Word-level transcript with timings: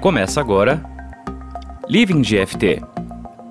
Começa 0.00 0.40
agora 0.40 0.82
Living 1.86 2.22
GFT, 2.22 2.80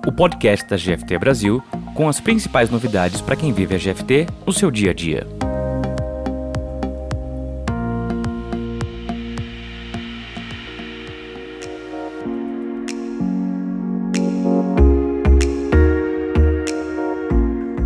o 0.04 0.10
podcast 0.10 0.68
da 0.68 0.76
GFT 0.76 1.16
Brasil 1.16 1.62
com 1.94 2.08
as 2.08 2.18
principais 2.18 2.68
novidades 2.68 3.20
para 3.20 3.36
quem 3.36 3.52
vive 3.52 3.76
a 3.76 3.78
GFT 3.78 4.26
no 4.44 4.52
seu 4.52 4.68
dia 4.68 4.90
a 4.90 4.92
dia. 4.92 5.24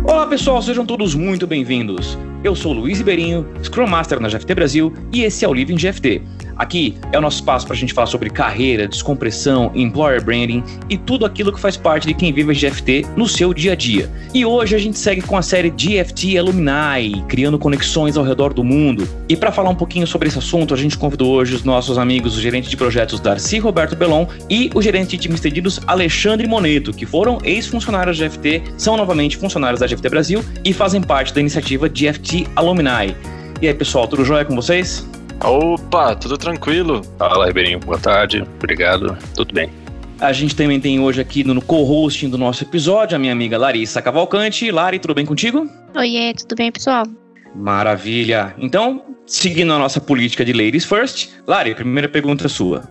Olá 0.07 0.25
pessoal, 0.25 0.59
sejam 0.63 0.87
todos 0.87 1.13
muito 1.13 1.45
bem-vindos. 1.45 2.17
Eu 2.43 2.55
sou 2.55 2.73
Luiz 2.73 2.99
Ibeirinho, 2.99 3.47
Scrum 3.63 3.85
Master 3.85 4.19
na 4.19 4.27
GFT 4.27 4.55
Brasil 4.55 4.91
e 5.13 5.23
esse 5.23 5.45
é 5.45 5.47
o 5.47 5.53
Living 5.53 5.75
GFT, 5.75 6.23
Aqui 6.57 6.95
é 7.11 7.17
o 7.17 7.21
nosso 7.21 7.37
espaço 7.37 7.65
para 7.65 7.75
a 7.75 7.77
gente 7.77 7.93
falar 7.93 8.07
sobre 8.07 8.29
carreira, 8.29 8.87
descompressão, 8.87 9.71
employer 9.75 10.23
branding 10.23 10.63
e 10.89 10.97
tudo 10.97 11.25
aquilo 11.25 11.51
que 11.51 11.59
faz 11.59 11.75
parte 11.75 12.07
de 12.07 12.13
quem 12.13 12.31
vive 12.31 12.51
a 12.51 12.53
GFT 12.53 13.05
no 13.15 13.27
seu 13.27 13.53
dia 13.53 13.73
a 13.73 13.75
dia. 13.75 14.09
E 14.33 14.45
hoje 14.45 14.75
a 14.75 14.79
gente 14.79 14.97
segue 14.97 15.21
com 15.21 15.37
a 15.37 15.41
série 15.41 15.69
GFT 15.69 16.37
Alumni, 16.37 17.23
criando 17.27 17.59
conexões 17.59 18.15
ao 18.15 18.23
redor 18.23 18.53
do 18.53 18.63
mundo. 18.63 19.07
E 19.27 19.35
para 19.35 19.51
falar 19.51 19.69
um 19.69 19.75
pouquinho 19.75 20.07
sobre 20.07 20.29
esse 20.29 20.37
assunto, 20.37 20.73
a 20.73 20.77
gente 20.77 20.97
convidou 20.97 21.33
hoje 21.33 21.55
os 21.55 21.63
nossos 21.63 21.97
amigos, 21.97 22.37
o 22.37 22.41
gerente 22.41 22.69
de 22.69 22.77
projetos 22.77 23.19
Darcy 23.19 23.59
Roberto 23.59 23.95
Belon 23.95 24.25
e 24.49 24.69
o 24.73 24.81
gerente 24.81 25.11
de 25.11 25.17
times 25.17 25.39
estendidos 25.39 25.79
Alexandre 25.87 26.47
Moneto, 26.47 26.93
que 26.93 27.05
foram 27.05 27.37
ex-funcionários 27.43 28.19
da 28.19 28.27
GFT, 28.27 28.63
são 28.77 28.95
novamente 28.95 29.37
funcionários 29.37 29.79
da 29.79 29.87
GFT 29.87 30.09
Brasil 30.09 30.45
e 30.63 30.71
fazem 30.71 31.01
parte 31.01 31.33
da 31.33 31.41
iniciativa 31.41 31.89
GFT 31.89 32.47
Alumni. 32.55 33.15
E 33.61 33.67
aí, 33.67 33.73
pessoal, 33.73 34.07
tudo 34.07 34.23
jóia 34.23 34.45
com 34.45 34.55
vocês? 34.55 35.05
Opa, 35.43 36.15
tudo 36.15 36.37
tranquilo? 36.37 37.01
Fala, 37.17 37.45
Ribeirinho, 37.45 37.79
boa 37.79 37.97
tarde, 37.97 38.41
obrigado, 38.57 39.17
tudo 39.35 39.53
bem. 39.53 39.69
A 40.19 40.31
gente 40.31 40.55
também 40.55 40.79
tem 40.79 40.99
hoje 40.99 41.19
aqui 41.19 41.43
no 41.43 41.61
co-hosting 41.61 42.29
do 42.29 42.37
nosso 42.37 42.63
episódio 42.63 43.15
a 43.15 43.19
minha 43.19 43.33
amiga 43.33 43.57
Larissa 43.57 44.01
Cavalcante. 44.01 44.71
Lari, 44.71 44.97
tudo 44.97 45.13
bem 45.13 45.25
contigo? 45.25 45.69
Oiê, 45.95 46.33
tudo 46.33 46.55
bem, 46.55 46.71
pessoal? 46.71 47.05
Maravilha. 47.53 48.55
Então, 48.57 49.03
seguindo 49.27 49.73
a 49.73 49.77
nossa 49.77 49.99
política 49.99 50.45
de 50.45 50.53
ladies 50.53 50.85
first, 50.85 51.29
Lari, 51.45 51.71
a 51.71 51.75
primeira 51.75 52.07
pergunta 52.07 52.45
é 52.45 52.49
sua. 52.49 52.83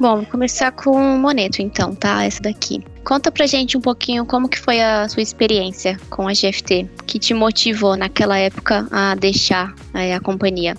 Bom, 0.00 0.16
vou 0.16 0.26
começar 0.26 0.72
com 0.72 0.90
o 0.90 1.18
Moneto 1.18 1.60
então, 1.60 1.94
tá? 1.94 2.24
Essa 2.24 2.42
daqui. 2.42 2.82
Conta 3.04 3.30
pra 3.30 3.46
gente 3.46 3.76
um 3.76 3.80
pouquinho 3.80 4.24
como 4.24 4.48
que 4.48 4.58
foi 4.58 4.80
a 4.80 5.06
sua 5.08 5.22
experiência 5.22 6.00
com 6.08 6.26
a 6.26 6.32
GFT, 6.32 6.88
que 7.06 7.18
te 7.18 7.34
motivou 7.34 7.96
naquela 7.96 8.38
época 8.38 8.88
a 8.90 9.14
deixar 9.14 9.74
a 9.94 10.20
companhia. 10.20 10.74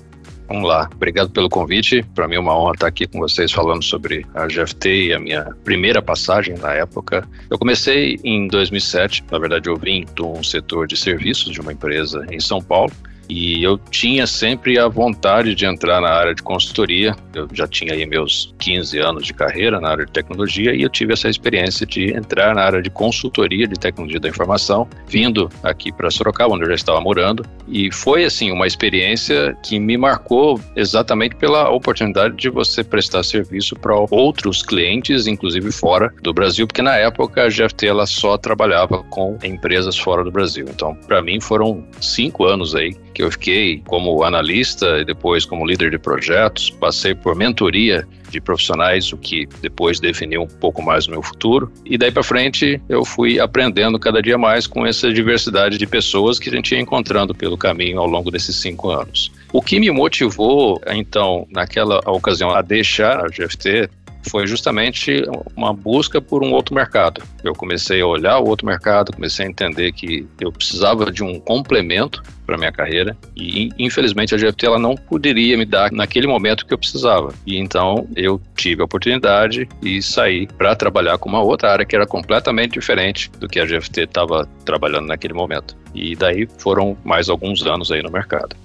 Vamos 0.47 0.67
lá, 0.67 0.89
obrigado 0.93 1.29
pelo 1.29 1.49
convite. 1.49 2.03
Para 2.13 2.27
mim 2.27 2.35
é 2.35 2.39
uma 2.39 2.57
honra 2.57 2.73
estar 2.73 2.87
aqui 2.87 3.07
com 3.07 3.19
vocês 3.19 3.51
falando 3.51 3.83
sobre 3.83 4.25
a 4.33 4.45
GFT 4.45 5.07
e 5.07 5.13
a 5.13 5.19
minha 5.19 5.45
primeira 5.63 6.01
passagem 6.01 6.55
na 6.57 6.73
época. 6.73 7.27
Eu 7.49 7.57
comecei 7.57 8.19
em 8.23 8.47
2007, 8.47 9.23
na 9.31 9.39
verdade 9.39 9.69
eu 9.69 9.77
vim 9.77 10.05
de 10.15 10.21
um 10.21 10.43
setor 10.43 10.87
de 10.87 10.97
serviços 10.97 11.51
de 11.51 11.61
uma 11.61 11.71
empresa 11.71 12.25
em 12.29 12.39
São 12.39 12.61
Paulo 12.61 12.91
e 13.29 13.63
eu 13.63 13.77
tinha 13.77 14.27
sempre 14.27 14.77
a 14.77 14.87
vontade 14.87 15.55
de 15.55 15.65
entrar 15.65 16.01
na 16.01 16.09
área 16.09 16.35
de 16.35 16.43
consultoria. 16.43 17.15
Eu 17.33 17.47
já 17.53 17.67
tinha 17.67 17.93
aí 17.93 18.05
meus 18.05 18.53
15 18.59 18.99
anos 18.99 19.25
de 19.25 19.33
carreira 19.33 19.79
na 19.79 19.89
área 19.89 20.05
de 20.05 20.11
tecnologia 20.11 20.73
e 20.73 20.81
eu 20.81 20.89
tive 20.89 21.13
essa 21.13 21.29
experiência 21.29 21.85
de 21.85 22.13
entrar 22.13 22.55
na 22.55 22.61
área 22.61 22.81
de 22.81 22.89
consultoria 22.89 23.67
de 23.67 23.75
tecnologia 23.75 24.19
da 24.19 24.29
informação, 24.29 24.87
vindo 25.07 25.49
aqui 25.63 25.91
para 25.91 26.11
Sorocaba, 26.11 26.53
onde 26.53 26.63
eu 26.63 26.69
já 26.69 26.75
estava 26.75 27.01
morando. 27.01 27.45
E 27.67 27.91
foi, 27.91 28.25
assim, 28.25 28.51
uma 28.51 28.67
experiência 28.67 29.55
que 29.63 29.79
me 29.79 29.97
marcou 29.97 30.59
exatamente 30.75 31.35
pela 31.35 31.69
oportunidade 31.69 32.35
de 32.35 32.49
você 32.49 32.83
prestar 32.83 33.23
serviço 33.23 33.75
para 33.75 33.95
outros 34.11 34.61
clientes, 34.61 35.27
inclusive 35.27 35.71
fora 35.71 36.13
do 36.21 36.33
Brasil, 36.33 36.67
porque 36.67 36.81
na 36.81 36.95
época 36.97 37.43
a 37.43 37.49
GFT 37.49 37.87
ela 37.87 38.05
só 38.05 38.37
trabalhava 38.37 39.03
com 39.03 39.37
empresas 39.43 39.97
fora 39.97 40.23
do 40.23 40.31
Brasil. 40.31 40.65
Então, 40.69 40.95
para 41.07 41.21
mim, 41.21 41.39
foram 41.39 41.85
cinco 41.99 42.45
anos 42.45 42.75
aí 42.75 42.95
que 43.13 43.21
eu 43.21 43.31
fiquei 43.31 43.81
como 43.85 44.23
analista 44.23 44.99
e 44.99 45.05
depois 45.05 45.45
como 45.45 45.65
líder 45.65 45.91
de 45.91 45.99
projetos, 45.99 46.69
passei 46.69 47.13
por 47.13 47.35
mentoria 47.35 48.07
de 48.29 48.41
profissionais, 48.41 49.13
o 49.13 49.17
que 49.17 49.47
depois 49.61 49.99
definiu 49.99 50.41
um 50.41 50.47
pouco 50.47 50.81
mais 50.81 51.07
o 51.07 51.11
meu 51.11 51.21
futuro. 51.21 51.71
E 51.85 51.97
daí 51.97 52.11
para 52.11 52.23
frente 52.23 52.81
eu 52.89 53.05
fui 53.05 53.39
aprendendo 53.39 53.99
cada 53.99 54.21
dia 54.21 54.37
mais 54.37 54.65
com 54.65 54.85
essa 54.85 55.13
diversidade 55.13 55.77
de 55.77 55.85
pessoas 55.85 56.39
que 56.39 56.49
a 56.49 56.51
gente 56.51 56.73
ia 56.73 56.81
encontrando 56.81 57.35
pelo 57.35 57.57
caminho 57.57 57.99
ao 57.99 58.07
longo 58.07 58.31
desses 58.31 58.55
cinco 58.55 58.89
anos. 58.89 59.31
O 59.51 59.61
que 59.61 59.79
me 59.79 59.91
motivou, 59.91 60.81
então, 60.87 61.47
naquela 61.51 61.99
ocasião, 62.07 62.49
a 62.49 62.63
deixar 62.63 63.23
a 63.23 63.27
GFT 63.27 63.87
foi 64.29 64.47
justamente 64.47 65.23
uma 65.55 65.73
busca 65.73 66.21
por 66.21 66.43
um 66.43 66.51
outro 66.51 66.73
mercado. 66.75 67.21
Eu 67.43 67.53
comecei 67.53 68.01
a 68.01 68.07
olhar 68.07 68.39
o 68.39 68.47
outro 68.47 68.65
mercado, 68.65 69.13
comecei 69.13 69.45
a 69.45 69.49
entender 69.49 69.91
que 69.91 70.27
eu 70.39 70.51
precisava 70.51 71.11
de 71.11 71.23
um 71.23 71.39
complemento 71.39 72.23
para 72.45 72.57
minha 72.57 72.71
carreira 72.71 73.15
e 73.35 73.69
infelizmente 73.79 74.35
a 74.35 74.37
GFT 74.37 74.65
ela 74.65 74.79
não 74.79 74.95
poderia 74.95 75.57
me 75.57 75.65
dar 75.65 75.91
naquele 75.91 76.27
momento 76.27 76.65
que 76.65 76.73
eu 76.73 76.77
precisava. 76.77 77.33
E 77.45 77.57
então 77.57 78.07
eu 78.15 78.41
tive 78.55 78.81
a 78.81 78.85
oportunidade 78.85 79.67
e 79.81 80.01
saí 80.01 80.47
para 80.47 80.75
trabalhar 80.75 81.17
com 81.17 81.29
uma 81.29 81.41
outra 81.41 81.71
área 81.71 81.85
que 81.85 81.95
era 81.95 82.05
completamente 82.05 82.73
diferente 82.73 83.31
do 83.39 83.47
que 83.47 83.59
a 83.59 83.65
GFT 83.65 84.01
estava 84.01 84.47
trabalhando 84.65 85.07
naquele 85.07 85.33
momento. 85.33 85.75
E 85.93 86.15
daí 86.15 86.47
foram 86.57 86.97
mais 87.03 87.29
alguns 87.29 87.65
anos 87.65 87.91
aí 87.91 88.01
no 88.01 88.11
mercado. 88.11 88.55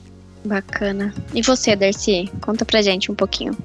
Bacana. 0.45 1.13
E 1.35 1.43
você, 1.43 1.77
Darcy? 1.77 2.31
Conta 2.41 2.65
pra 2.65 2.81
gente 2.81 3.11
um 3.11 3.15
pouquinho. 3.15 3.57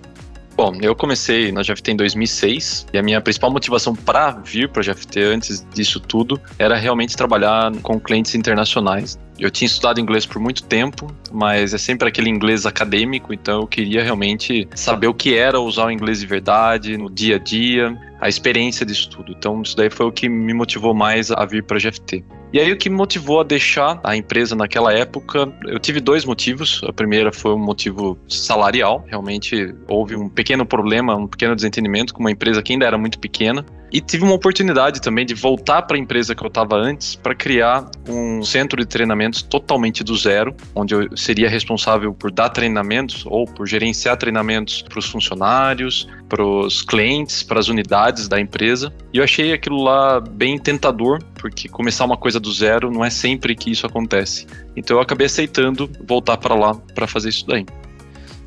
Bom, 0.56 0.78
eu 0.81 0.96
comecei 0.96 1.52
na 1.52 1.62
GFT 1.64 1.94
em 1.94 1.96
2006 1.96 2.86
e 2.94 2.97
a 2.97 3.02
minha 3.02 3.19
principal 3.19 3.50
motivação 3.50 3.96
para 3.96 4.30
vir 4.31 4.69
para 4.69 4.81
a 4.81 4.94
GFT 4.94 5.19
antes 5.24 5.66
disso 5.74 6.00
tudo 6.00 6.40
era 6.59 6.75
realmente 6.75 7.18
trabalhar 7.18 7.72
com 7.81 8.00
clientes 8.00 8.36
internacionais. 8.36 9.18
Eu 9.40 9.50
tinha 9.50 9.66
estudado 9.66 10.00
inglês 10.00 10.28
por 10.28 10.40
muito 10.40 10.63
tempo, 10.63 11.08
mas 11.31 11.74
é 11.74 11.78
sempre 11.80 12.08
aquele 12.08 12.30
inglês 12.30 12.68
acadêmico, 12.68 13.34
então 13.34 13.62
eu 13.62 13.68
queria 13.68 14.03
realmente 14.03 14.68
saber 14.75 15.08
o 15.08 15.13
que 15.13 15.36
era 15.36 15.59
usar 15.59 15.88
o 15.88 15.92
inglês 15.92 16.19
de 16.19 16.28
verdade 16.28 16.97
no 16.97 17.09
dia 17.09 17.38
a 17.38 17.40
dia, 17.40 17.97
a 18.22 18.30
experiência 18.30 18.86
disso 18.86 19.09
tudo. 19.09 19.31
Então 19.31 19.59
isso 19.63 19.75
daí 19.75 19.90
foi 19.90 20.06
o 20.06 20.12
que 20.12 20.30
me 20.30 20.53
motivou 20.53 20.94
mais 20.94 21.31
a 21.31 21.44
vir 21.46 21.63
para 21.63 21.78
a 21.78 21.80
GFT. 21.80 22.24
E 22.53 22.59
aí 22.59 22.72
o 22.72 22.78
que 22.78 22.88
me 22.88 22.96
motivou 22.96 23.40
a 23.40 23.44
deixar 23.44 24.00
a 24.03 24.16
empresa 24.16 24.56
naquela 24.56 24.94
época, 24.94 25.52
eu 25.66 25.80
tive 25.80 26.00
dois 26.00 26.24
motivos. 26.24 26.81
A 26.88 26.94
primeira 26.94 27.31
foi 27.31 27.56
um 27.56 27.58
motivo 27.58 28.16
salarial, 28.28 29.03
realmente 29.08 29.74
houve 29.88 30.16
um 30.16 30.30
pequeno 30.30 30.63
problema, 30.63 31.16
um 31.16 31.25
pequeno 31.25 31.56
desentendimento 31.56 32.13
com 32.13 32.19
uma 32.19 32.30
empresa 32.30 32.62
que 32.62 32.72
ainda 32.72 32.86
era 32.86 32.96
muito 32.96 33.18
pequena. 33.18 33.66
E 33.94 34.02
tive 34.02 34.24
uma 34.24 34.34
oportunidade 34.34 35.00
também 35.00 35.24
de 35.24 35.36
voltar 35.36 35.84
para 35.84 35.96
a 35.96 36.00
empresa 36.00 36.34
que 36.34 36.44
eu 36.44 36.48
estava 36.48 36.76
antes 36.76 37.14
para 37.14 37.36
criar 37.36 37.92
um 38.09 38.42
centro 38.42 38.81
de 38.81 38.88
treinamentos 38.88 39.44
totalmente 39.44 40.04
do 40.04 40.18
zero, 40.18 40.56
onde 40.74 40.96
eu 40.96 41.16
seria 41.16 41.48
responsável 41.48 42.12
por 42.12 42.31
dar 42.31 42.50
treinamentos 42.50 43.24
ou 43.28 43.46
por 43.46 43.68
gerenciar 43.68 44.18
treinamentos 44.18 44.81
para 44.81 44.98
os 44.98 45.06
funcionários, 45.06 46.09
para 46.28 46.44
os 46.44 46.81
clientes, 46.81 47.44
para 47.44 47.59
as 47.59 47.68
unidades 47.68 48.28
da 48.28 48.40
empresa. 48.40 48.92
E 49.14 49.20
eu 49.20 49.24
achei 49.24 49.54
aquilo 49.54 49.84
lá 49.84 50.20
bem 50.20 50.58
tentador, 50.58 51.20
porque 51.36 51.70
começar 51.70 52.04
uma 52.06 52.18
coisa 52.18 52.40
do 52.40 52.52
zero 52.52 52.90
não 52.90 53.06
é 53.06 53.12
sempre 53.12 53.56
que 53.56 53.70
isso 53.70 53.86
acontece. 53.86 54.48
Então 54.75 54.98
eu 54.98 55.04
acabei 55.04 55.28
aceitando 55.28 55.88
voltar 56.08 56.38
para 56.38 56.56
lá 56.56 56.74
para 56.96 57.06
fazer 57.06 57.30
isso 57.30 57.46
daí. 57.46 57.64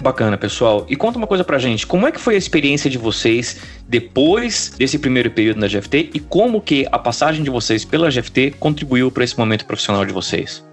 Bacana, 0.03 0.37
pessoal. 0.37 0.87
E 0.89 0.97
conta 0.97 1.19
uma 1.19 1.27
coisa 1.27 1.43
pra 1.43 1.59
gente, 1.59 1.87
como 1.87 2.07
é 2.07 2.12
que 2.12 2.21
foi 2.21 2.34
a 2.34 2.39
experiência 2.39 2.91
de 2.91 2.99
vocês 2.99 3.61
depois 3.89 4.75
desse 4.77 4.99
primeiro 4.99 5.31
período 5.31 5.59
na 5.59 5.67
GFT 5.67 6.11
e 6.15 6.21
como 6.21 6.61
que 6.61 6.87
a 6.93 6.99
passagem 6.99 7.43
de 7.43 7.51
vocês 7.51 7.84
pela 7.84 8.11
GFT 8.11 8.55
contribuiu 8.59 9.11
para 9.11 9.25
esse 9.25 9.39
momento 9.39 9.65
profissional 9.65 10.05
de 10.05 10.12
vocês? 10.12 10.65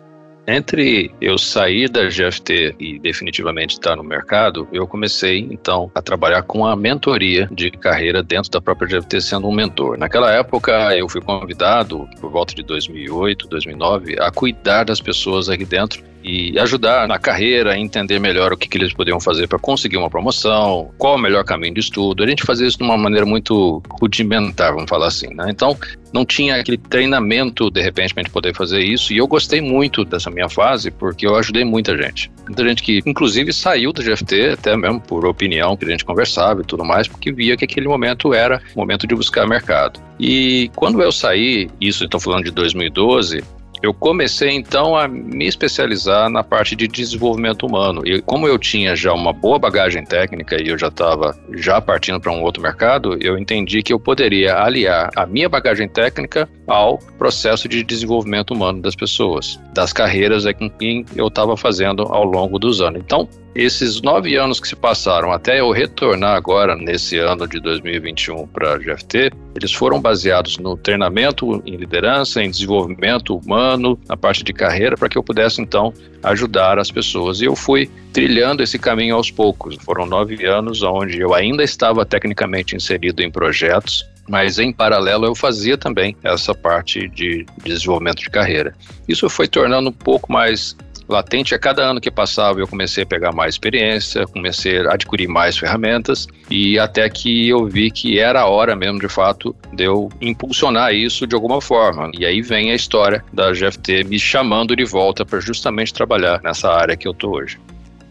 Entre 0.45 1.09
eu 1.21 1.37
sair 1.37 1.89
da 1.89 2.09
GFT 2.09 2.75
e 2.77 2.99
definitivamente 2.99 3.75
estar 3.75 3.95
no 3.95 4.03
mercado, 4.03 4.67
eu 4.73 4.85
comecei 4.85 5.39
então 5.39 5.89
a 5.95 6.01
trabalhar 6.01 6.43
com 6.43 6.65
a 6.65 6.75
mentoria 6.75 7.47
de 7.49 7.71
carreira 7.71 8.21
dentro 8.21 8.51
da 8.51 8.59
própria 8.59 8.99
GFT, 8.99 9.21
sendo 9.21 9.47
um 9.47 9.53
mentor. 9.53 9.97
Naquela 9.97 10.33
época, 10.33 10.93
eu 10.97 11.07
fui 11.07 11.21
convidado, 11.21 12.09
por 12.19 12.29
volta 12.29 12.53
de 12.53 12.61
2008, 12.61 13.47
2009, 13.47 14.17
a 14.19 14.29
cuidar 14.31 14.83
das 14.83 14.99
pessoas 14.99 15.47
aqui 15.47 15.63
dentro 15.63 16.03
e 16.23 16.57
ajudar 16.59 17.07
na 17.07 17.19
carreira, 17.19 17.77
entender 17.77 18.19
melhor 18.19 18.53
o 18.53 18.57
que, 18.57 18.67
que 18.67 18.77
eles 18.77 18.93
poderiam 18.93 19.19
fazer 19.19 19.47
para 19.47 19.59
conseguir 19.59 19.97
uma 19.97 20.09
promoção, 20.09 20.89
qual 20.97 21.15
o 21.15 21.17
melhor 21.17 21.43
caminho 21.43 21.73
de 21.73 21.81
estudo. 21.81 22.23
A 22.23 22.27
gente 22.27 22.43
fazia 22.43 22.67
isso 22.67 22.77
de 22.77 22.83
uma 22.83 22.97
maneira 22.97 23.25
muito 23.25 23.81
rudimentar, 23.99 24.73
vamos 24.73 24.89
falar 24.89 25.07
assim. 25.07 25.33
Né? 25.33 25.47
Então, 25.49 25.77
não 26.13 26.25
tinha 26.25 26.55
aquele 26.55 26.77
treinamento, 26.77 27.69
de 27.69 27.81
repente, 27.81 28.13
para 28.13 28.21
a 28.21 28.23
gente 28.23 28.31
poder 28.31 28.55
fazer 28.55 28.81
isso. 28.81 29.11
E 29.11 29.17
eu 29.17 29.27
gostei 29.27 29.59
muito 29.59 30.05
dessa 30.05 30.29
minha 30.29 30.47
fase, 30.47 30.91
porque 30.91 31.25
eu 31.25 31.35
ajudei 31.35 31.65
muita 31.65 31.97
gente. 31.97 32.31
Muita 32.47 32.67
gente 32.67 32.83
que, 32.83 33.01
inclusive, 33.05 33.51
saiu 33.51 33.91
do 33.91 34.01
GFT, 34.01 34.49
até 34.53 34.77
mesmo 34.77 35.01
por 35.01 35.25
opinião 35.25 35.75
que 35.75 35.85
a 35.85 35.89
gente 35.89 36.05
conversava 36.05 36.61
e 36.61 36.65
tudo 36.65 36.85
mais, 36.85 37.07
porque 37.07 37.31
via 37.31 37.57
que 37.57 37.65
aquele 37.65 37.87
momento 37.87 38.33
era 38.33 38.61
o 38.75 38.79
momento 38.79 39.07
de 39.07 39.15
buscar 39.15 39.47
mercado. 39.47 39.99
E 40.19 40.69
quando 40.75 41.01
eu 41.01 41.11
saí, 41.11 41.69
isso 41.81 42.05
estou 42.05 42.19
falando 42.19 42.45
de 42.45 42.51
2012, 42.51 43.43
eu 43.83 43.93
comecei 43.93 44.51
então 44.51 44.95
a 44.95 45.09
me 45.09 45.45
especializar 45.45 46.29
na 46.29 46.41
parte 46.41 46.73
de 46.73 46.87
desenvolvimento 46.87 47.65
humano. 47.65 48.01
E 48.07 48.21
como 48.21 48.47
eu 48.47 48.57
tinha 48.57 48.95
já 48.95 49.11
uma 49.13 49.33
boa 49.33 49.59
bagagem 49.59 50.05
técnica 50.05 50.55
e 50.55 50.69
eu 50.69 50.77
já 50.77 50.87
estava 50.87 51.37
já 51.55 51.81
partindo 51.81 52.17
para 52.17 52.31
um 52.31 52.41
outro 52.41 52.63
mercado, 52.63 53.17
eu 53.19 53.37
entendi 53.37 53.83
que 53.83 53.91
eu 53.91 53.99
poderia 53.99 54.55
aliar 54.57 55.09
a 55.17 55.25
minha 55.25 55.49
bagagem 55.49 55.89
técnica 55.89 56.47
ao 56.65 56.97
processo 57.17 57.67
de 57.67 57.83
desenvolvimento 57.83 58.53
humano 58.53 58.81
das 58.81 58.95
pessoas, 58.95 59.59
das 59.73 59.91
carreiras 59.91 60.45
é 60.45 60.53
com 60.53 60.69
quem 60.69 61.05
eu 61.13 61.27
estava 61.27 61.57
fazendo 61.57 62.03
ao 62.03 62.23
longo 62.23 62.57
dos 62.57 62.79
anos. 62.79 63.01
Então, 63.03 63.27
esses 63.55 64.01
nove 64.01 64.35
anos 64.35 64.59
que 64.59 64.67
se 64.67 64.75
passaram 64.75 65.31
até 65.31 65.59
eu 65.59 65.71
retornar 65.71 66.35
agora 66.35 66.75
nesse 66.75 67.17
ano 67.19 67.47
de 67.47 67.59
2021 67.59 68.47
para 68.47 68.73
a 68.73 68.77
GFT, 68.77 69.31
eles 69.55 69.71
foram 69.71 70.01
baseados 70.01 70.57
no 70.57 70.75
treinamento 70.75 71.61
em 71.65 71.75
liderança, 71.75 72.43
em 72.43 72.49
desenvolvimento 72.49 73.35
humano, 73.35 73.99
na 74.07 74.17
parte 74.17 74.43
de 74.43 74.51
carreira, 74.51 74.97
para 74.97 75.07
que 75.07 75.17
eu 75.17 75.23
pudesse 75.23 75.61
então 75.61 75.93
ajudar 76.23 76.79
as 76.79 76.89
pessoas. 76.89 77.41
E 77.41 77.45
eu 77.45 77.55
fui 77.55 77.89
trilhando 78.11 78.63
esse 78.63 78.79
caminho 78.79 79.15
aos 79.15 79.29
poucos. 79.29 79.75
Foram 79.75 80.05
nove 80.05 80.43
anos 80.45 80.81
onde 80.81 81.19
eu 81.19 81.33
ainda 81.33 81.63
estava 81.63 82.03
tecnicamente 82.05 82.75
inserido 82.75 83.21
em 83.21 83.29
projetos, 83.29 84.03
mas 84.27 84.57
em 84.57 84.71
paralelo 84.71 85.25
eu 85.25 85.35
fazia 85.35 85.77
também 85.77 86.15
essa 86.23 86.55
parte 86.55 87.07
de 87.09 87.45
desenvolvimento 87.63 88.19
de 88.19 88.29
carreira. 88.29 88.73
Isso 89.07 89.29
foi 89.29 89.47
tornando 89.47 89.89
um 89.89 89.93
pouco 89.93 90.31
mais 90.31 90.75
latente 91.07 91.53
a 91.53 91.59
cada 91.59 91.83
ano 91.83 92.01
que 92.01 92.11
passava 92.11 92.59
eu 92.59 92.67
comecei 92.67 93.03
a 93.03 93.07
pegar 93.07 93.31
mais 93.31 93.55
experiência, 93.55 94.25
comecei 94.27 94.79
a 94.79 94.93
adquirir 94.93 95.27
mais 95.27 95.57
ferramentas 95.57 96.27
e 96.49 96.77
até 96.79 97.09
que 97.09 97.49
eu 97.49 97.65
vi 97.65 97.91
que 97.91 98.19
era 98.19 98.41
a 98.41 98.47
hora 98.47 98.75
mesmo 98.75 98.99
de 98.99 99.07
fato 99.07 99.55
de 99.71 99.83
eu 99.83 100.09
impulsionar 100.21 100.93
isso 100.93 101.25
de 101.27 101.35
alguma 101.35 101.61
forma. 101.61 102.11
E 102.17 102.25
aí 102.25 102.41
vem 102.41 102.71
a 102.71 102.75
história 102.75 103.23
da 103.31 103.51
GFT 103.51 104.03
me 104.05 104.19
chamando 104.19 104.75
de 104.75 104.85
volta 104.85 105.25
para 105.25 105.39
justamente 105.39 105.93
trabalhar 105.93 106.41
nessa 106.43 106.71
área 106.71 106.95
que 106.95 107.07
eu 107.07 107.13
tô 107.13 107.31
hoje. 107.37 107.59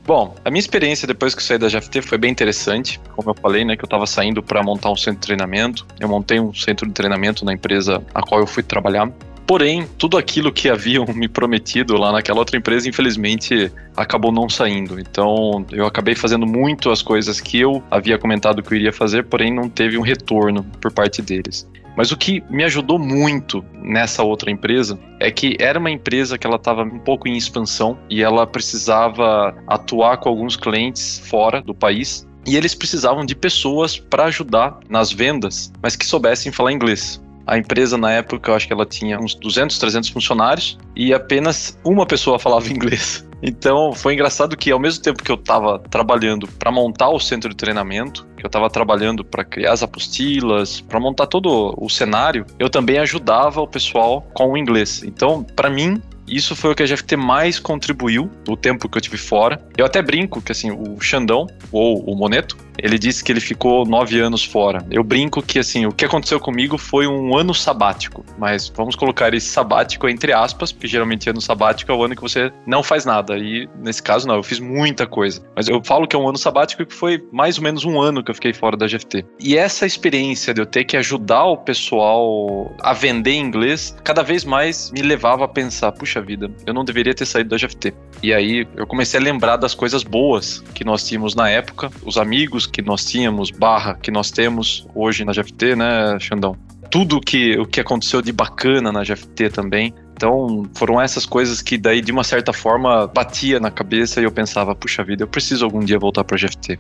Bom, 0.05 0.35
a 0.45 0.51
minha 0.51 0.59
experiência 0.59 1.07
depois 1.07 1.33
que 1.33 1.41
eu 1.41 1.45
saí 1.45 1.59
da 1.59 1.69
GFT 1.69 2.03
foi 2.03 2.19
bem 2.19 2.31
interessante. 2.31 3.01
Como 3.15 3.31
eu 3.31 3.35
falei, 3.35 3.65
né, 3.65 3.77
que 3.77 3.85
eu 3.85 3.87
estava 3.87 4.05
saindo 4.05 4.43
para 4.43 4.61
montar 4.61 4.91
um 4.91 4.97
centro 4.97 5.21
de 5.21 5.27
treinamento. 5.27 5.87
Eu 6.01 6.09
montei 6.09 6.41
um 6.41 6.53
centro 6.53 6.87
de 6.89 6.93
treinamento 6.93 7.45
na 7.45 7.53
empresa 7.53 8.03
a 8.13 8.21
qual 8.21 8.41
eu 8.41 8.47
fui 8.47 8.65
trabalhar. 8.65 9.09
Porém, 9.53 9.87
tudo 9.99 10.17
aquilo 10.17 10.51
que 10.51 10.71
haviam 10.71 11.05
me 11.15 11.29
prometido 11.29 11.95
lá 11.99 12.11
naquela 12.11 12.39
outra 12.39 12.57
empresa, 12.57 12.89
infelizmente, 12.89 13.71
acabou 13.95 14.33
não 14.33 14.49
saindo. 14.49 14.99
Então, 14.99 15.67
eu 15.71 15.85
acabei 15.85 16.15
fazendo 16.15 16.47
muito 16.47 16.91
as 16.91 17.03
coisas 17.03 17.39
que 17.39 17.61
eu 17.61 17.85
havia 17.91 18.17
comentado 18.17 18.63
que 18.63 18.73
eu 18.73 18.79
iria 18.79 18.95
fazer, 18.95 19.25
porém 19.27 19.53
não 19.53 19.69
teve 19.69 19.99
um 19.99 20.01
retorno 20.01 20.65
por 20.81 20.91
parte 20.91 21.21
deles. 21.21 21.69
Mas 21.95 22.11
o 22.11 22.17
que 22.17 22.43
me 22.49 22.65
ajudou 22.65 22.99
muito 22.99 23.63
nessa 23.75 24.23
outra 24.23 24.51
empresa 24.51 24.99
é 25.21 25.31
que 25.31 25.55
era 25.61 25.79
uma 25.79 25.91
empresa 25.91 26.39
que 26.39 26.47
ela 26.47 26.57
estava 26.57 26.83
um 26.83 26.99
pouco 27.01 27.29
em 27.29 27.37
expansão 27.37 27.99
e 28.09 28.23
ela 28.23 28.47
precisava 28.47 29.55
atuar 29.67 30.17
com 30.17 30.31
alguns 30.31 30.57
clientes 30.57 31.19
fora 31.27 31.61
do 31.61 31.75
país 31.75 32.27
e 32.47 32.57
eles 32.57 32.75
precisavam 32.75 33.27
de 33.27 33.35
pessoas 33.35 33.99
para 33.99 34.25
ajudar 34.25 34.81
nas 34.89 35.13
vendas, 35.13 35.71
mas 35.83 35.95
que 35.95 36.07
soubessem 36.07 36.51
falar 36.51 36.73
inglês. 36.73 37.22
A 37.47 37.59
empresa, 37.59 37.97
na 37.97 38.13
época, 38.13 38.51
eu 38.51 38.55
acho 38.55 38.67
que 38.67 38.73
ela 38.73 38.87
tinha 38.87 39.19
uns 39.19 39.35
200, 39.35 39.79
300 39.79 40.11
funcionários 40.11 40.79
e 40.95 41.13
apenas 41.13 41.79
uma 41.85 42.07
pessoa 42.07 42.39
falava 42.39 42.69
inglês. 42.73 43.27
Então, 43.43 43.93
foi 43.93 44.15
engraçado 44.15 44.57
que 44.57 44.71
ao 44.71 44.79
mesmo 44.79 45.03
tempo 45.03 45.23
que 45.23 45.31
eu 45.31 45.35
estava 45.35 45.81
trabalhando 45.91 46.47
para 46.47 46.71
montar 46.71 47.09
o 47.09 47.19
centro 47.19 47.51
de 47.51 47.57
treinamento, 47.57 48.25
que 48.37 48.45
eu 48.45 48.47
estava 48.47 48.71
trabalhando 48.71 49.25
para 49.25 49.45
criar 49.45 49.73
as 49.73 49.83
apostilas, 49.83 50.81
para 50.81 51.01
montar 51.01 51.27
todo 51.27 51.75
o 51.77 51.91
cenário, 51.91 52.47
eu 52.59 52.71
também 52.71 52.99
ajudava 52.99 53.61
o 53.61 53.67
pessoal 53.67 54.23
com 54.33 54.53
o 54.53 54.57
inglês. 54.57 55.03
Então, 55.05 55.43
para 55.43 55.69
mim, 55.69 56.01
isso 56.27 56.55
foi 56.55 56.71
o 56.71 56.75
que 56.75 56.85
a 56.85 56.87
GFT 56.87 57.17
mais 57.17 57.59
contribuiu 57.59 58.31
do 58.45 58.57
tempo 58.57 58.89
que 58.89 58.97
eu 58.97 59.03
tive 59.03 59.19
fora. 59.19 59.61
Eu 59.77 59.85
até 59.85 60.01
brinco 60.01 60.41
que 60.41 60.53
assim, 60.53 60.71
o 60.71 61.01
Xandão, 61.01 61.47
ou 61.73 62.03
o 62.09 62.17
Moneto, 62.17 62.57
ele 62.83 62.99
disse 62.99 63.23
que 63.23 63.33
ele 63.33 63.41
ficou 63.41 63.87
nove 63.87 64.21
anos 64.21 64.45
fora. 64.45 64.85
Eu 64.91 65.05
brinco 65.05 65.41
que 65.41 65.59
assim, 65.59 65.87
o 65.87 65.93
que 65.93 66.05
aconteceu 66.05 66.41
comigo 66.41 66.77
foi 66.77 67.07
um 67.07 67.37
ano 67.37 67.55
sabático, 67.55 68.25
mas 68.37 68.69
vamos 68.75 68.97
colocar 68.97 69.33
esse 69.33 69.47
sabático 69.47 70.09
entre 70.09 70.33
aspas, 70.33 70.73
porque 70.73 70.89
geralmente 70.89 71.31
ano 71.31 71.41
sabático 71.41 71.93
é 71.93 71.95
o 71.95 72.03
ano 72.03 72.17
que 72.17 72.23
você 72.23 72.53
não 72.67 72.83
faz 72.83 73.05
nada. 73.05 73.39
E 73.39 73.69
nesse 73.81 74.03
caso 74.03 74.27
não, 74.27 74.35
eu 74.37 74.43
fiz 74.43 74.59
muita 74.59 75.07
coisa. 75.07 75.43
Mas 75.55 75.69
eu 75.69 75.81
falo 75.85 76.07
que 76.07 76.17
é 76.17 76.19
um 76.19 76.29
ano 76.29 76.39
sabático 76.39 76.85
que 76.85 76.95
foi 76.95 77.25
mais 77.31 77.57
ou 77.57 77.65
menos 77.65 77.85
um 77.85 78.01
ano 78.01 78.23
que 78.23 78.31
eu 78.31 78.35
fiquei 78.35 78.53
fora 78.53 78.77
da 78.77 78.87
GFT. 78.87 79.25
E 79.39 79.57
essa 79.57 79.87
experiência 79.87 80.53
de 80.53 80.61
eu 80.61 80.67
ter 80.67 80.85
que 80.85 80.97
ajudar 80.97 81.45
o 81.45 81.57
pessoal 81.57 82.75
a 82.81 82.93
vender 82.93 83.35
inglês, 83.35 83.97
cada 84.03 84.23
vez 84.23 84.45
mais 84.45 84.91
me 84.91 85.03
levava 85.03 85.45
a 85.45 85.49
pensar, 85.49 85.93
puxa 85.93 86.21
vida, 86.21 86.51
eu 86.67 86.75
não 86.75 86.85
deveria 86.85 87.15
ter 87.15 87.27
saído 87.27 87.51
da 87.51 87.57
GFT. 87.57 87.95
E 88.23 88.33
aí 88.33 88.67
eu 88.77 88.87
comecei 88.87 89.21
a 89.21 89.23
lembrar 89.23 89.57
das 89.57 89.75
coisas 89.75 90.03
boas 90.03 90.61
que 90.75 90.85
nós 90.85 91.07
tínhamos 91.07 91.35
na 91.35 91.49
época, 91.49 91.91
os 92.05 92.17
amigos 92.17 92.67
que 92.73 92.83
nós 92.83 93.05
tínhamos, 93.05 93.51
barra 93.51 93.95
que 93.95 94.11
nós 94.11 94.31
temos 94.31 94.87
hoje 94.95 95.25
na 95.25 95.33
GFT, 95.33 95.77
né, 95.77 96.19
Xandão? 96.19 96.57
Tudo 96.91 97.21
que, 97.21 97.59
o 97.59 97.67
que 97.67 97.81
aconteceu 97.81 98.21
de 98.21 98.33
bacana 98.33 98.91
na 98.91 99.03
GFT 99.03 99.51
também. 99.51 99.95
Então, 100.15 100.65
foram 100.75 101.01
essas 101.01 101.25
coisas 101.27 101.63
que 101.63 101.79
daí, 101.79 102.01
de 102.01 102.13
uma 102.13 102.25
certa 102.25 102.53
forma, 102.53 103.07
batia 103.07 103.59
na 103.59 103.71
cabeça 103.71 104.21
e 104.21 104.25
eu 104.25 104.31
pensava, 104.31 104.75
puxa 104.75 105.03
vida, 105.03 105.23
eu 105.23 105.29
preciso 105.29 105.65
algum 105.65 105.81
dia 105.81 105.99
voltar 105.99 106.25
para 106.25 106.37
GFT. 106.37 106.79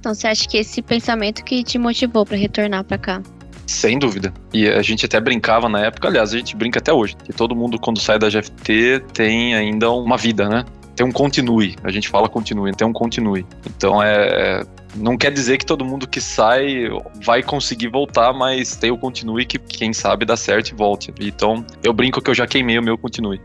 Então, 0.00 0.14
você 0.14 0.26
acha 0.26 0.48
que 0.48 0.56
esse 0.56 0.80
pensamento 0.80 1.44
que 1.44 1.62
te 1.62 1.78
motivou 1.78 2.24
para 2.24 2.36
retornar 2.36 2.84
para 2.84 2.98
cá? 2.98 3.22
Sem 3.66 3.98
dúvida. 3.98 4.32
E 4.52 4.66
a 4.66 4.80
gente 4.80 5.04
até 5.04 5.20
brincava 5.20 5.68
na 5.68 5.80
época, 5.80 6.08
aliás, 6.08 6.32
a 6.32 6.38
gente 6.38 6.56
brinca 6.56 6.78
até 6.78 6.90
hoje, 6.90 7.14
que 7.22 7.34
todo 7.34 7.54
mundo 7.54 7.78
quando 7.78 8.00
sai 8.00 8.18
da 8.18 8.30
GFT 8.30 9.02
tem 9.12 9.54
ainda 9.54 9.90
uma 9.90 10.16
vida, 10.16 10.48
né? 10.48 10.64
Tem 10.96 11.06
um 11.06 11.12
continue. 11.12 11.76
A 11.84 11.90
gente 11.90 12.08
fala 12.08 12.28
continue, 12.30 12.72
tem 12.72 12.86
um 12.86 12.92
continue. 12.92 13.44
Então 13.66 14.02
é, 14.02 14.64
não 14.96 15.16
quer 15.16 15.32
dizer 15.32 15.58
que 15.58 15.66
todo 15.66 15.84
mundo 15.84 16.06
que 16.06 16.20
sai 16.20 16.88
vai 17.24 17.42
conseguir 17.42 17.88
voltar, 17.88 18.32
mas 18.32 18.76
tem 18.76 18.90
o 18.90 18.98
continue 18.98 19.44
que 19.44 19.58
quem 19.58 19.92
sabe 19.92 20.24
dá 20.24 20.36
certo 20.36 20.68
e 20.68 20.74
volte. 20.74 21.12
Então, 21.20 21.64
eu 21.82 21.92
brinco 21.92 22.20
que 22.20 22.30
eu 22.30 22.34
já 22.34 22.46
queimei 22.46 22.78
o 22.78 22.82
meu 22.82 22.96
continue. 22.96 23.40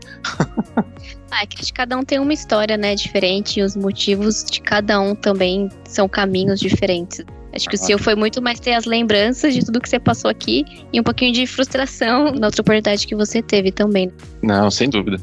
ah, 1.30 1.42
é 1.42 1.46
que 1.46 1.72
cada 1.72 1.96
um 1.96 2.04
tem 2.04 2.18
uma 2.18 2.32
história, 2.32 2.76
né, 2.76 2.94
diferente, 2.94 3.60
e 3.60 3.62
os 3.62 3.76
motivos 3.76 4.44
de 4.44 4.60
cada 4.60 5.00
um 5.00 5.14
também 5.14 5.68
são 5.84 6.08
caminhos 6.08 6.60
diferentes. 6.60 7.24
Acho 7.54 7.68
que 7.68 7.76
o 7.76 7.78
seu 7.78 7.98
foi 7.98 8.16
muito 8.16 8.42
mais 8.42 8.58
ter 8.58 8.72
as 8.72 8.84
lembranças 8.84 9.54
de 9.54 9.64
tudo 9.64 9.80
que 9.80 9.88
você 9.88 10.00
passou 10.00 10.28
aqui 10.28 10.64
e 10.92 10.98
um 10.98 11.04
pouquinho 11.04 11.32
de 11.32 11.46
frustração 11.46 12.32
na 12.34 12.48
outra 12.48 12.62
oportunidade 12.62 13.06
que 13.06 13.14
você 13.14 13.40
teve 13.40 13.70
também. 13.70 14.10
Não, 14.42 14.70
sem 14.70 14.90
dúvida. 14.90 15.18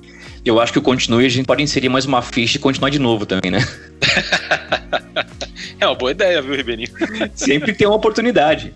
Eu 0.46 0.60
acho 0.60 0.72
que 0.72 0.80
o 0.80 0.82
continue 0.82 1.26
a 1.26 1.30
gente 1.30 1.46
pode 1.46 1.62
inserir 1.62 1.90
mais 1.90 2.06
uma 2.06 2.22
ficha 2.22 2.58
e 2.58 2.60
continuar 2.60 2.90
de 2.90 3.00
novo 3.00 3.26
também, 3.26 3.52
né? 3.52 3.60
é 5.80 5.86
uma 5.86 5.96
boa 5.96 6.12
ideia, 6.12 6.42
viu, 6.42 6.56
Ribeirinho? 6.56 6.90
Sempre 7.36 7.74
tem 7.74 7.88
uma 7.88 7.96
oportunidade. 7.96 8.74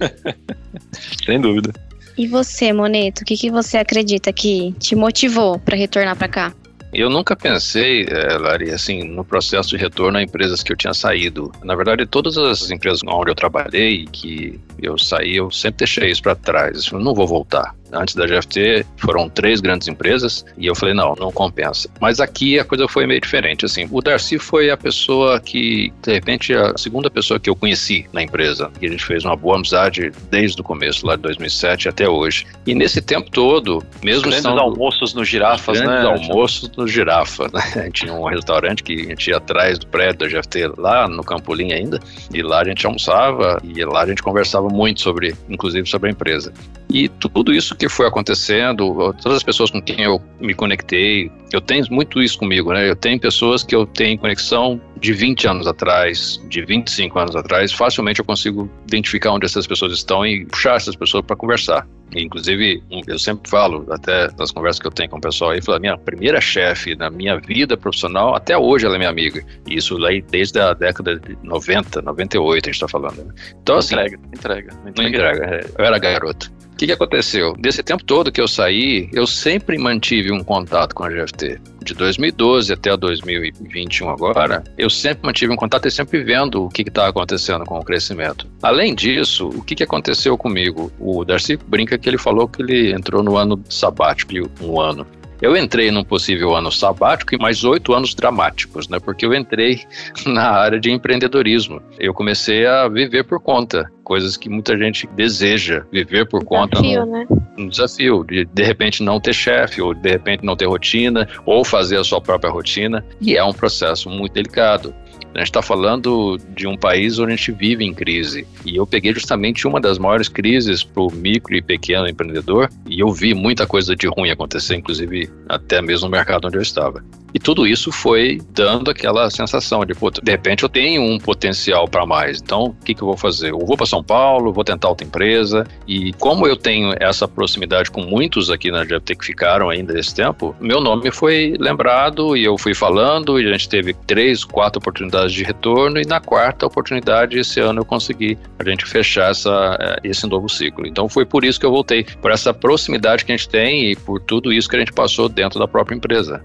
Sem 1.24 1.40
dúvida. 1.40 1.72
E 2.16 2.26
você, 2.26 2.72
Moneto, 2.72 3.22
o 3.22 3.24
que, 3.24 3.36
que 3.36 3.50
você 3.50 3.76
acredita 3.78 4.32
que 4.32 4.72
te 4.78 4.94
motivou 4.94 5.58
para 5.58 5.76
retornar 5.76 6.16
para 6.16 6.28
cá? 6.28 6.54
Eu 6.92 7.10
nunca 7.10 7.36
pensei, 7.36 8.06
é, 8.08 8.38
Lari, 8.38 8.70
assim, 8.70 9.02
no 9.04 9.22
processo 9.22 9.70
de 9.70 9.76
retorno 9.76 10.16
a 10.16 10.22
empresas 10.22 10.62
que 10.62 10.72
eu 10.72 10.76
tinha 10.76 10.94
saído. 10.94 11.52
Na 11.62 11.74
verdade, 11.74 12.06
todas 12.06 12.38
as 12.38 12.70
empresas 12.70 13.00
onde 13.06 13.30
eu 13.30 13.34
trabalhei, 13.34 14.06
que 14.10 14.58
eu 14.80 14.96
saí, 14.96 15.36
eu 15.36 15.50
sempre 15.50 15.78
deixei 15.78 16.10
isso 16.10 16.22
para 16.22 16.34
trás. 16.34 16.86
Eu 16.90 16.98
não 16.98 17.12
vou 17.12 17.26
voltar 17.26 17.74
antes 17.96 18.14
da 18.14 18.26
GFT 18.26 18.86
foram 18.96 19.28
três 19.28 19.60
grandes 19.60 19.88
empresas 19.88 20.44
e 20.56 20.66
eu 20.66 20.74
falei, 20.74 20.94
não, 20.94 21.14
não 21.14 21.32
compensa. 21.32 21.88
Mas 22.00 22.20
aqui 22.20 22.58
a 22.58 22.64
coisa 22.64 22.86
foi 22.88 23.06
meio 23.06 23.20
diferente, 23.20 23.64
assim, 23.64 23.88
o 23.90 24.00
Darcy 24.00 24.38
foi 24.38 24.70
a 24.70 24.76
pessoa 24.76 25.40
que, 25.40 25.92
de 26.02 26.12
repente, 26.12 26.54
a 26.54 26.76
segunda 26.76 27.10
pessoa 27.10 27.38
que 27.40 27.48
eu 27.48 27.56
conheci 27.56 28.06
na 28.12 28.22
empresa, 28.22 28.70
e 28.80 28.86
a 28.86 28.90
gente 28.90 29.04
fez 29.04 29.24
uma 29.24 29.36
boa 29.36 29.56
amizade 29.56 30.12
desde 30.30 30.60
o 30.60 30.64
começo, 30.64 31.06
lá 31.06 31.16
de 31.16 31.22
2007 31.22 31.88
até 31.88 32.08
hoje. 32.08 32.46
E 32.66 32.74
nesse 32.74 33.00
tempo 33.00 33.30
todo, 33.30 33.82
mesmo 34.02 34.22
grandes 34.22 34.38
estando... 34.38 34.60
almoços 34.60 35.14
no 35.14 35.24
Girafas, 35.24 35.80
grandes 35.80 36.04
né? 36.04 36.28
almoços 36.28 36.70
no 36.76 36.86
Girafa, 36.86 37.44
né? 37.52 37.62
A 37.76 37.82
gente 37.84 38.04
tinha 38.04 38.12
um 38.12 38.24
restaurante 38.24 38.82
que 38.82 38.92
a 38.92 39.08
gente 39.10 39.30
ia 39.30 39.36
atrás 39.36 39.78
do 39.78 39.86
prédio 39.86 40.18
da 40.18 40.26
GFT, 40.26 40.72
lá 40.78 41.08
no 41.08 41.22
Campolim 41.22 41.72
ainda, 41.72 42.00
e 42.32 42.42
lá 42.42 42.60
a 42.60 42.64
gente 42.64 42.86
almoçava, 42.86 43.60
e 43.62 43.84
lá 43.84 44.02
a 44.02 44.06
gente 44.06 44.22
conversava 44.22 44.68
muito 44.68 45.00
sobre, 45.00 45.34
inclusive 45.48 45.88
sobre 45.88 46.08
a 46.08 46.12
empresa. 46.12 46.52
E 46.88 47.08
tudo 47.08 47.52
isso 47.52 47.74
que 47.74 47.85
foi 47.88 48.06
acontecendo, 48.06 49.14
todas 49.22 49.38
as 49.38 49.42
pessoas 49.42 49.70
com 49.70 49.80
quem 49.80 50.02
eu 50.02 50.20
me 50.40 50.54
conectei, 50.54 51.30
eu 51.52 51.60
tenho 51.60 51.84
muito 51.90 52.22
isso 52.22 52.38
comigo, 52.38 52.72
né? 52.72 52.88
Eu 52.88 52.96
tenho 52.96 53.18
pessoas 53.18 53.62
que 53.62 53.74
eu 53.74 53.86
tenho 53.86 54.18
conexão 54.18 54.80
de 54.98 55.12
20 55.12 55.46
anos 55.46 55.66
atrás, 55.66 56.40
de 56.48 56.64
25 56.64 57.18
anos 57.18 57.36
atrás, 57.36 57.72
facilmente 57.72 58.20
eu 58.20 58.24
consigo 58.24 58.70
identificar 58.86 59.32
onde 59.32 59.46
essas 59.46 59.66
pessoas 59.66 59.92
estão 59.92 60.26
e 60.26 60.46
puxar 60.46 60.76
essas 60.76 60.96
pessoas 60.96 61.24
para 61.24 61.36
conversar. 61.36 61.86
Inclusive, 62.14 62.82
eu 63.06 63.18
sempre 63.18 63.50
falo, 63.50 63.84
até 63.90 64.28
nas 64.38 64.50
conversas 64.50 64.80
que 64.80 64.86
eu 64.86 64.90
tenho 64.90 65.10
com 65.10 65.18
o 65.18 65.20
pessoal 65.20 65.50
aí, 65.50 65.60
falo, 65.60 65.80
minha 65.80 65.98
primeira 65.98 66.40
chefe 66.40 66.94
na 66.94 67.10
minha 67.10 67.38
vida 67.38 67.76
profissional, 67.76 68.34
até 68.34 68.56
hoje 68.56 68.86
ela 68.86 68.94
é 68.94 68.98
minha 68.98 69.10
amiga. 69.10 69.44
E 69.66 69.76
isso 69.76 70.02
aí 70.04 70.22
desde 70.22 70.58
a 70.60 70.72
década 70.72 71.18
de 71.18 71.36
90, 71.42 72.02
98 72.02 72.50
a 72.50 72.72
gente 72.72 72.74
está 72.74 72.88
falando. 72.88 73.24
Né? 73.24 73.34
Então, 73.62 73.76
assim. 73.76 73.94
Entrega, 73.94 74.18
entrega. 74.32 74.72
Não 74.84 75.06
entrega. 75.06 75.44
É, 75.44 75.70
eu 75.78 75.84
era 75.84 75.98
garoto. 75.98 76.55
O 76.76 76.78
que, 76.78 76.84
que 76.84 76.92
aconteceu? 76.92 77.54
Desse 77.58 77.82
tempo 77.82 78.04
todo 78.04 78.30
que 78.30 78.38
eu 78.38 78.46
saí, 78.46 79.08
eu 79.10 79.26
sempre 79.26 79.78
mantive 79.78 80.30
um 80.30 80.44
contato 80.44 80.94
com 80.94 81.04
a 81.04 81.08
GFT. 81.08 81.58
De 81.82 81.94
2012 81.94 82.70
até 82.70 82.94
2021 82.94 84.10
agora, 84.10 84.62
eu 84.76 84.90
sempre 84.90 85.24
mantive 85.24 85.54
um 85.54 85.56
contato 85.56 85.88
e 85.88 85.90
sempre 85.90 86.22
vendo 86.22 86.64
o 86.64 86.68
que 86.68 86.82
está 86.82 87.08
acontecendo 87.08 87.64
com 87.64 87.78
o 87.78 87.82
crescimento. 87.82 88.46
Além 88.62 88.94
disso, 88.94 89.48
o 89.48 89.64
que, 89.64 89.74
que 89.74 89.84
aconteceu 89.84 90.36
comigo? 90.36 90.92
O 91.00 91.24
Darcy 91.24 91.56
brinca 91.56 91.96
que 91.96 92.10
ele 92.10 92.18
falou 92.18 92.46
que 92.46 92.60
ele 92.60 92.92
entrou 92.92 93.22
no 93.22 93.38
ano 93.38 93.58
sabático, 93.70 94.32
um 94.60 94.78
ano. 94.78 95.06
Eu 95.40 95.56
entrei 95.56 95.90
num 95.90 96.02
possível 96.02 96.54
ano 96.54 96.72
sabático 96.72 97.34
e 97.34 97.38
mais 97.38 97.64
oito 97.64 97.92
anos 97.92 98.14
dramáticos, 98.14 98.88
né? 98.88 98.98
Porque 98.98 99.26
eu 99.26 99.34
entrei 99.34 99.80
na 100.26 100.50
área 100.50 100.80
de 100.80 100.90
empreendedorismo. 100.90 101.82
Eu 101.98 102.14
comecei 102.14 102.66
a 102.66 102.88
viver 102.88 103.24
por 103.24 103.40
conta, 103.40 103.90
coisas 104.02 104.36
que 104.36 104.48
muita 104.48 104.76
gente 104.76 105.06
deseja 105.08 105.84
viver 105.92 106.26
por 106.26 106.44
conta. 106.44 106.80
Desafio, 106.80 107.06
no, 107.06 107.12
né? 107.12 107.26
Um 107.58 107.68
desafio 107.68 108.24
de 108.24 108.44
de 108.44 108.62
repente 108.62 109.02
não 109.02 109.20
ter 109.20 109.34
chefe, 109.34 109.82
ou 109.82 109.92
de 109.92 110.10
repente 110.10 110.44
não 110.44 110.56
ter 110.56 110.66
rotina, 110.66 111.28
ou 111.44 111.64
fazer 111.64 111.98
a 111.98 112.04
sua 112.04 112.20
própria 112.20 112.50
rotina. 112.50 113.04
E 113.20 113.36
é 113.36 113.44
um 113.44 113.52
processo 113.52 114.08
muito 114.08 114.32
delicado. 114.32 114.94
A 115.36 115.40
gente 115.40 115.48
está 115.48 115.60
falando 115.60 116.38
de 116.54 116.66
um 116.66 116.78
país 116.78 117.18
onde 117.18 117.34
a 117.34 117.36
gente 117.36 117.52
vive 117.52 117.84
em 117.84 117.92
crise. 117.92 118.46
E 118.64 118.76
eu 118.76 118.86
peguei 118.86 119.12
justamente 119.12 119.68
uma 119.68 119.78
das 119.78 119.98
maiores 119.98 120.28
crises 120.28 120.82
para 120.82 121.02
o 121.02 121.12
micro 121.12 121.54
e 121.54 121.60
pequeno 121.60 122.08
empreendedor 122.08 122.70
e 122.88 123.00
eu 123.00 123.12
vi 123.12 123.34
muita 123.34 123.66
coisa 123.66 123.94
de 123.94 124.06
ruim 124.06 124.30
acontecer, 124.30 124.76
inclusive 124.76 125.30
até 125.46 125.82
mesmo 125.82 126.06
no 126.06 126.12
mercado 126.12 126.46
onde 126.46 126.56
eu 126.56 126.62
estava. 126.62 127.04
E 127.36 127.38
tudo 127.38 127.66
isso 127.66 127.92
foi 127.92 128.40
dando 128.54 128.90
aquela 128.90 129.28
sensação 129.28 129.84
de, 129.84 129.92
pô, 129.92 130.10
de 130.10 130.30
repente 130.30 130.62
eu 130.62 130.70
tenho 130.70 131.02
um 131.02 131.18
potencial 131.18 131.86
para 131.86 132.06
mais. 132.06 132.40
Então, 132.40 132.68
o 132.68 132.74
que, 132.82 132.94
que 132.94 133.02
eu 133.02 133.08
vou 133.08 133.16
fazer? 133.18 133.50
Eu 133.50 133.58
vou 133.58 133.76
para 133.76 133.84
São 133.84 134.02
Paulo, 134.02 134.54
vou 134.54 134.64
tentar 134.64 134.88
outra 134.88 135.06
empresa. 135.06 135.66
E 135.86 136.14
como 136.14 136.46
eu 136.46 136.56
tenho 136.56 136.94
essa 136.98 137.28
proximidade 137.28 137.90
com 137.90 138.00
muitos 138.00 138.48
aqui 138.48 138.70
na 138.70 138.86
GFT 138.86 139.16
que 139.16 139.26
ficaram 139.26 139.68
ainda 139.68 139.92
nesse 139.92 140.14
tempo, 140.14 140.56
meu 140.58 140.80
nome 140.80 141.10
foi 141.10 141.54
lembrado 141.60 142.34
e 142.38 142.42
eu 142.42 142.56
fui 142.56 142.72
falando 142.72 143.38
e 143.38 143.46
a 143.46 143.52
gente 143.52 143.68
teve 143.68 143.92
três, 143.92 144.42
quatro 144.42 144.78
oportunidades 144.78 145.34
de 145.34 145.44
retorno 145.44 146.00
e 146.00 146.06
na 146.06 146.20
quarta 146.20 146.64
oportunidade 146.64 147.38
esse 147.38 147.60
ano 147.60 147.80
eu 147.80 147.84
consegui 147.84 148.38
a 148.58 148.66
gente 148.66 148.86
fechar 148.86 149.30
essa, 149.30 149.76
eh, 149.78 149.96
esse 150.04 150.26
novo 150.26 150.48
ciclo. 150.48 150.86
Então 150.86 151.06
foi 151.06 151.26
por 151.26 151.44
isso 151.44 151.60
que 151.60 151.66
eu 151.66 151.70
voltei, 151.70 152.02
por 152.22 152.30
essa 152.30 152.54
proximidade 152.54 153.26
que 153.26 153.32
a 153.32 153.36
gente 153.36 153.50
tem 153.50 153.90
e 153.90 153.94
por 153.94 154.22
tudo 154.22 154.54
isso 154.54 154.70
que 154.70 154.76
a 154.76 154.78
gente 154.78 154.94
passou 154.94 155.28
dentro 155.28 155.58
da 155.58 155.68
própria 155.68 155.94
empresa. 155.94 156.42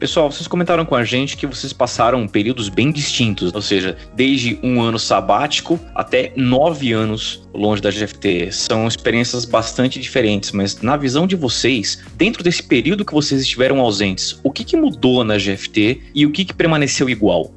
Pessoal, 0.00 0.32
vocês 0.32 0.48
comentaram 0.48 0.86
com 0.86 0.94
a 0.94 1.04
gente 1.04 1.36
que 1.36 1.46
vocês 1.46 1.74
passaram 1.74 2.26
períodos 2.26 2.70
bem 2.70 2.90
distintos, 2.90 3.54
ou 3.54 3.60
seja, 3.60 3.98
desde 4.16 4.58
um 4.62 4.80
ano 4.80 4.98
sabático 4.98 5.78
até 5.94 6.32
nove 6.34 6.90
anos 6.90 7.46
longe 7.52 7.82
da 7.82 7.90
GFT. 7.90 8.50
São 8.50 8.88
experiências 8.88 9.44
bastante 9.44 10.00
diferentes, 10.00 10.52
mas 10.52 10.80
na 10.80 10.96
visão 10.96 11.26
de 11.26 11.36
vocês, 11.36 12.02
dentro 12.14 12.42
desse 12.42 12.62
período 12.62 13.04
que 13.04 13.12
vocês 13.12 13.42
estiveram 13.42 13.78
ausentes, 13.78 14.40
o 14.42 14.50
que, 14.50 14.64
que 14.64 14.74
mudou 14.74 15.22
na 15.22 15.36
GFT 15.36 16.00
e 16.14 16.24
o 16.24 16.30
que, 16.30 16.46
que 16.46 16.54
permaneceu 16.54 17.10
igual? 17.10 17.52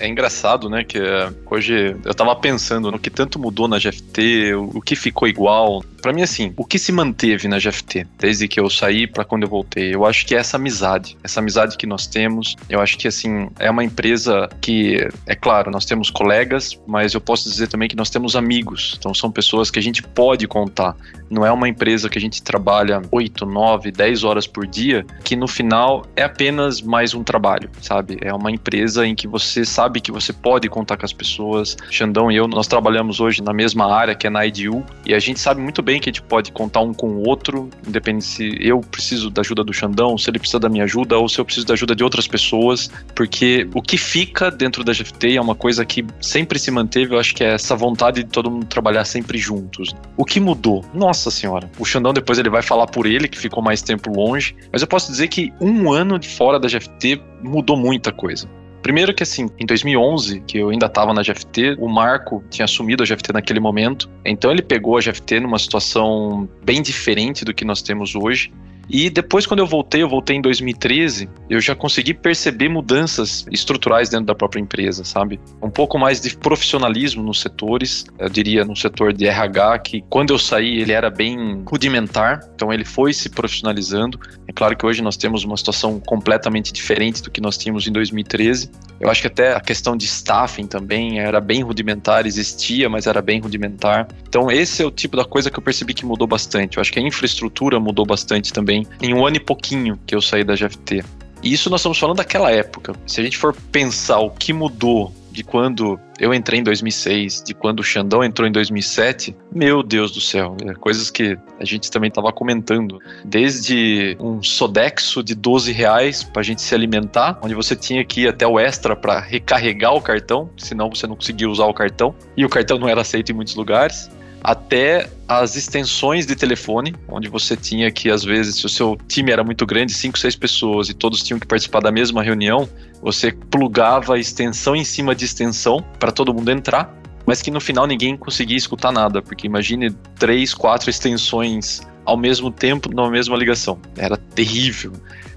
É 0.00 0.08
engraçado, 0.08 0.70
né, 0.70 0.82
que 0.82 0.98
é, 0.98 1.30
hoje 1.50 1.94
eu 2.04 2.14
tava 2.14 2.34
pensando 2.34 2.90
no 2.90 2.98
que 2.98 3.10
tanto 3.10 3.38
mudou 3.38 3.68
na 3.68 3.78
GFT, 3.78 4.54
o, 4.54 4.78
o 4.78 4.80
que 4.80 4.96
ficou 4.96 5.28
igual. 5.28 5.84
Para 6.00 6.12
mim, 6.12 6.22
assim, 6.22 6.54
o 6.56 6.64
que 6.64 6.78
se 6.78 6.90
manteve 6.90 7.46
na 7.46 7.58
GFT 7.58 8.06
desde 8.18 8.48
que 8.48 8.58
eu 8.58 8.70
saí 8.70 9.06
para 9.06 9.24
quando 9.24 9.42
eu 9.42 9.48
voltei? 9.48 9.94
Eu 9.94 10.06
acho 10.06 10.24
que 10.24 10.34
é 10.34 10.38
essa 10.38 10.56
amizade, 10.56 11.18
essa 11.22 11.40
amizade 11.40 11.76
que 11.76 11.86
nós 11.86 12.06
temos. 12.06 12.56
Eu 12.68 12.80
acho 12.80 12.96
que, 12.96 13.06
assim, 13.06 13.50
é 13.58 13.70
uma 13.70 13.84
empresa 13.84 14.48
que, 14.62 15.06
é 15.26 15.34
claro, 15.34 15.70
nós 15.70 15.84
temos 15.84 16.08
colegas, 16.08 16.80
mas 16.86 17.12
eu 17.12 17.20
posso 17.20 17.48
dizer 17.48 17.68
também 17.68 17.88
que 17.88 17.96
nós 17.96 18.08
temos 18.08 18.34
amigos. 18.34 18.96
Então, 18.98 19.12
são 19.12 19.30
pessoas 19.30 19.70
que 19.70 19.78
a 19.78 19.82
gente 19.82 20.02
pode 20.02 20.48
contar. 20.48 20.96
Não 21.28 21.44
é 21.44 21.52
uma 21.52 21.68
empresa 21.68 22.08
que 22.08 22.16
a 22.16 22.20
gente 22.20 22.42
trabalha 22.42 23.02
8, 23.12 23.44
9, 23.44 23.92
10 23.92 24.24
horas 24.24 24.46
por 24.46 24.66
dia, 24.66 25.04
que 25.22 25.36
no 25.36 25.46
final 25.46 26.06
é 26.16 26.22
apenas 26.22 26.80
mais 26.80 27.12
um 27.12 27.22
trabalho, 27.22 27.70
sabe? 27.82 28.16
É 28.22 28.32
uma 28.32 28.50
empresa 28.50 29.06
em 29.06 29.14
que 29.14 29.28
você 29.28 29.64
sabe 29.64 29.89
que 29.98 30.12
você 30.12 30.32
pode 30.32 30.68
contar 30.68 30.96
com 30.96 31.06
as 31.06 31.12
pessoas. 31.12 31.76
Xandão 31.90 32.30
e 32.30 32.36
eu, 32.36 32.46
nós 32.46 32.66
trabalhamos 32.66 33.20
hoje 33.20 33.42
na 33.42 33.52
mesma 33.52 33.92
área, 33.92 34.14
que 34.14 34.26
é 34.26 34.30
na 34.30 34.44
IDU, 34.46 34.84
e 35.06 35.14
a 35.14 35.18
gente 35.18 35.40
sabe 35.40 35.60
muito 35.60 35.82
bem 35.82 35.90
bem 35.90 36.00
que 36.00 36.08
a 36.08 36.12
gente 36.12 36.22
pode 36.22 36.52
contar 36.52 36.80
um 36.82 36.94
com 36.94 37.08
o 37.08 37.28
outro, 37.28 37.68
independente 37.86 38.24
se 38.24 38.56
eu 38.60 38.80
preciso 38.80 39.28
da 39.28 39.40
ajuda 39.40 39.64
do 39.64 39.72
Xandão, 39.72 40.16
se 40.16 40.30
ele 40.30 40.38
precisa 40.38 40.60
da 40.60 40.68
minha 40.68 40.84
ajuda 40.84 41.18
ou 41.18 41.28
se 41.28 41.40
eu 41.40 41.44
preciso 41.44 41.66
da 41.66 41.74
ajuda 41.74 41.96
de 41.96 42.04
outras 42.04 42.28
pessoas, 42.28 42.88
porque 43.12 43.68
o 43.74 43.82
que 43.82 43.98
fica 43.98 44.52
dentro 44.52 44.84
da 44.84 44.92
GFT 44.92 45.36
é 45.36 45.40
uma 45.40 45.56
coisa 45.56 45.84
que 45.84 46.06
sempre 46.20 46.60
se 46.60 46.70
manteve, 46.70 47.14
eu 47.14 47.18
acho 47.18 47.34
que 47.34 47.42
é 47.42 47.54
essa 47.54 47.74
vontade 47.74 48.22
de 48.22 48.30
todo 48.30 48.48
mundo 48.48 48.66
trabalhar 48.66 49.04
sempre 49.04 49.36
juntos. 49.36 49.92
O 50.16 50.24
que 50.24 50.38
mudou? 50.38 50.84
Nossa 50.94 51.28
senhora. 51.28 51.68
O 51.76 51.84
Xandão 51.84 52.12
depois 52.12 52.38
ele 52.38 52.50
vai 52.50 52.62
falar 52.62 52.86
por 52.86 53.04
ele, 53.04 53.26
que 53.26 53.38
ficou 53.38 53.60
mais 53.60 53.82
tempo 53.82 54.12
longe, 54.14 54.54
mas 54.72 54.82
eu 54.82 54.86
posso 54.86 55.10
dizer 55.10 55.26
que 55.26 55.52
um 55.60 55.92
ano 55.92 56.20
de 56.20 56.28
fora 56.28 56.60
da 56.60 56.68
GFT 56.68 57.20
mudou 57.42 57.76
muita 57.76 58.12
coisa. 58.12 58.48
Primeiro 58.82 59.12
que 59.12 59.22
assim, 59.22 59.48
em 59.58 59.66
2011, 59.66 60.40
que 60.40 60.58
eu 60.58 60.70
ainda 60.70 60.86
estava 60.86 61.12
na 61.12 61.22
GFT, 61.22 61.76
o 61.78 61.88
Marco 61.88 62.42
tinha 62.50 62.64
assumido 62.64 63.02
a 63.02 63.06
GFT 63.06 63.32
naquele 63.32 63.60
momento. 63.60 64.08
Então 64.24 64.50
ele 64.50 64.62
pegou 64.62 64.96
a 64.96 65.00
GFT 65.00 65.40
numa 65.40 65.58
situação 65.58 66.48
bem 66.64 66.80
diferente 66.80 67.44
do 67.44 67.52
que 67.52 67.64
nós 67.64 67.82
temos 67.82 68.14
hoje. 68.14 68.52
E 68.90 69.08
depois, 69.08 69.46
quando 69.46 69.60
eu 69.60 69.66
voltei, 69.66 70.02
eu 70.02 70.08
voltei 70.08 70.36
em 70.36 70.42
2013, 70.42 71.28
eu 71.48 71.60
já 71.60 71.76
consegui 71.76 72.12
perceber 72.12 72.68
mudanças 72.68 73.46
estruturais 73.50 74.08
dentro 74.08 74.26
da 74.26 74.34
própria 74.34 74.60
empresa, 74.60 75.04
sabe? 75.04 75.40
Um 75.62 75.70
pouco 75.70 75.96
mais 75.96 76.20
de 76.20 76.36
profissionalismo 76.36 77.22
nos 77.22 77.40
setores, 77.40 78.04
eu 78.18 78.28
diria 78.28 78.64
no 78.64 78.74
setor 78.74 79.12
de 79.12 79.26
RH, 79.26 79.78
que 79.78 80.04
quando 80.10 80.32
eu 80.32 80.38
saí 80.38 80.80
ele 80.80 80.90
era 80.90 81.08
bem 81.08 81.62
rudimentar, 81.64 82.40
então 82.52 82.72
ele 82.72 82.84
foi 82.84 83.12
se 83.12 83.28
profissionalizando. 83.28 84.18
É 84.48 84.52
claro 84.52 84.76
que 84.76 84.84
hoje 84.84 85.00
nós 85.02 85.16
temos 85.16 85.44
uma 85.44 85.56
situação 85.56 86.00
completamente 86.00 86.72
diferente 86.72 87.22
do 87.22 87.30
que 87.30 87.40
nós 87.40 87.56
tínhamos 87.56 87.86
em 87.86 87.92
2013. 87.92 88.70
Eu 88.98 89.08
acho 89.08 89.20
que 89.20 89.28
até 89.28 89.54
a 89.54 89.60
questão 89.60 89.96
de 89.96 90.04
staffing 90.06 90.66
também 90.66 91.20
era 91.20 91.40
bem 91.40 91.62
rudimentar, 91.62 92.26
existia, 92.26 92.88
mas 92.88 93.06
era 93.06 93.22
bem 93.22 93.40
rudimentar. 93.40 94.08
Então, 94.28 94.50
esse 94.50 94.82
é 94.82 94.86
o 94.86 94.90
tipo 94.90 95.16
da 95.16 95.24
coisa 95.24 95.50
que 95.50 95.58
eu 95.58 95.62
percebi 95.62 95.94
que 95.94 96.04
mudou 96.04 96.26
bastante. 96.26 96.76
Eu 96.76 96.80
acho 96.80 96.92
que 96.92 96.98
a 96.98 97.02
infraestrutura 97.02 97.78
mudou 97.78 98.04
bastante 98.04 98.52
também 98.52 98.79
em 99.00 99.14
um 99.14 99.26
ano 99.26 99.36
e 99.36 99.40
pouquinho 99.40 99.98
que 100.06 100.14
eu 100.14 100.20
saí 100.20 100.44
da 100.44 100.54
GFT. 100.54 101.04
E 101.42 101.52
isso 101.52 101.70
nós 101.70 101.80
estamos 101.80 101.98
falando 101.98 102.18
daquela 102.18 102.50
época. 102.50 102.94
Se 103.06 103.20
a 103.20 103.24
gente 103.24 103.38
for 103.38 103.54
pensar 103.72 104.18
o 104.18 104.30
que 104.30 104.52
mudou 104.52 105.12
de 105.30 105.44
quando 105.44 105.98
eu 106.18 106.34
entrei 106.34 106.60
em 106.60 106.62
2006, 106.62 107.42
de 107.46 107.54
quando 107.54 107.80
o 107.80 107.84
Xandão 107.84 108.22
entrou 108.22 108.46
em 108.46 108.52
2007, 108.52 109.34
meu 109.50 109.82
Deus 109.82 110.10
do 110.10 110.20
céu, 110.20 110.56
é 110.66 110.74
coisas 110.74 111.08
que 111.10 111.38
a 111.58 111.64
gente 111.64 111.90
também 111.90 112.08
estava 112.08 112.32
comentando. 112.32 112.98
Desde 113.24 114.16
um 114.20 114.42
Sodexo 114.42 115.22
de 115.22 115.34
12 115.34 115.72
reais 115.72 116.22
para 116.22 116.40
a 116.40 116.44
gente 116.44 116.60
se 116.60 116.74
alimentar, 116.74 117.38
onde 117.42 117.54
você 117.54 117.74
tinha 117.74 118.04
que 118.04 118.22
ir 118.22 118.28
até 118.28 118.46
o 118.46 118.58
extra 118.58 118.94
para 118.94 119.20
recarregar 119.20 119.94
o 119.94 120.02
cartão, 120.02 120.50
senão 120.56 120.90
você 120.90 121.06
não 121.06 121.16
conseguia 121.16 121.48
usar 121.48 121.66
o 121.66 121.74
cartão, 121.74 122.14
e 122.36 122.44
o 122.44 122.48
cartão 122.48 122.78
não 122.78 122.88
era 122.88 123.00
aceito 123.00 123.30
em 123.30 123.34
muitos 123.34 123.54
lugares 123.54 124.10
até 124.42 125.08
as 125.28 125.56
extensões 125.56 126.26
de 126.26 126.34
telefone, 126.34 126.94
onde 127.08 127.28
você 127.28 127.56
tinha 127.56 127.90
que, 127.90 128.10
às 128.10 128.24
vezes, 128.24 128.56
se 128.56 128.66
o 128.66 128.68
seu 128.68 128.98
time 129.06 129.30
era 129.30 129.44
muito 129.44 129.64
grande, 129.64 129.92
cinco, 129.92 130.18
seis 130.18 130.34
pessoas, 130.34 130.88
e 130.88 130.94
todos 130.94 131.22
tinham 131.22 131.38
que 131.38 131.46
participar 131.46 131.80
da 131.80 131.92
mesma 131.92 132.22
reunião, 132.22 132.68
você 133.02 133.32
plugava 133.32 134.18
extensão 134.18 134.74
em 134.74 134.84
cima 134.84 135.14
de 135.14 135.24
extensão 135.24 135.84
para 135.98 136.10
todo 136.10 136.34
mundo 136.34 136.50
entrar, 136.50 136.94
mas 137.26 137.42
que 137.42 137.50
no 137.50 137.60
final 137.60 137.86
ninguém 137.86 138.16
conseguia 138.16 138.56
escutar 138.56 138.90
nada, 138.90 139.22
porque 139.22 139.46
imagine 139.46 139.90
três, 140.18 140.52
quatro 140.52 140.90
extensões 140.90 141.80
ao 142.04 142.16
mesmo 142.16 142.50
tempo 142.50 142.92
na 142.92 143.08
mesma 143.08 143.36
ligação. 143.36 143.78
Era 143.96 144.16
terrível. 144.16 144.92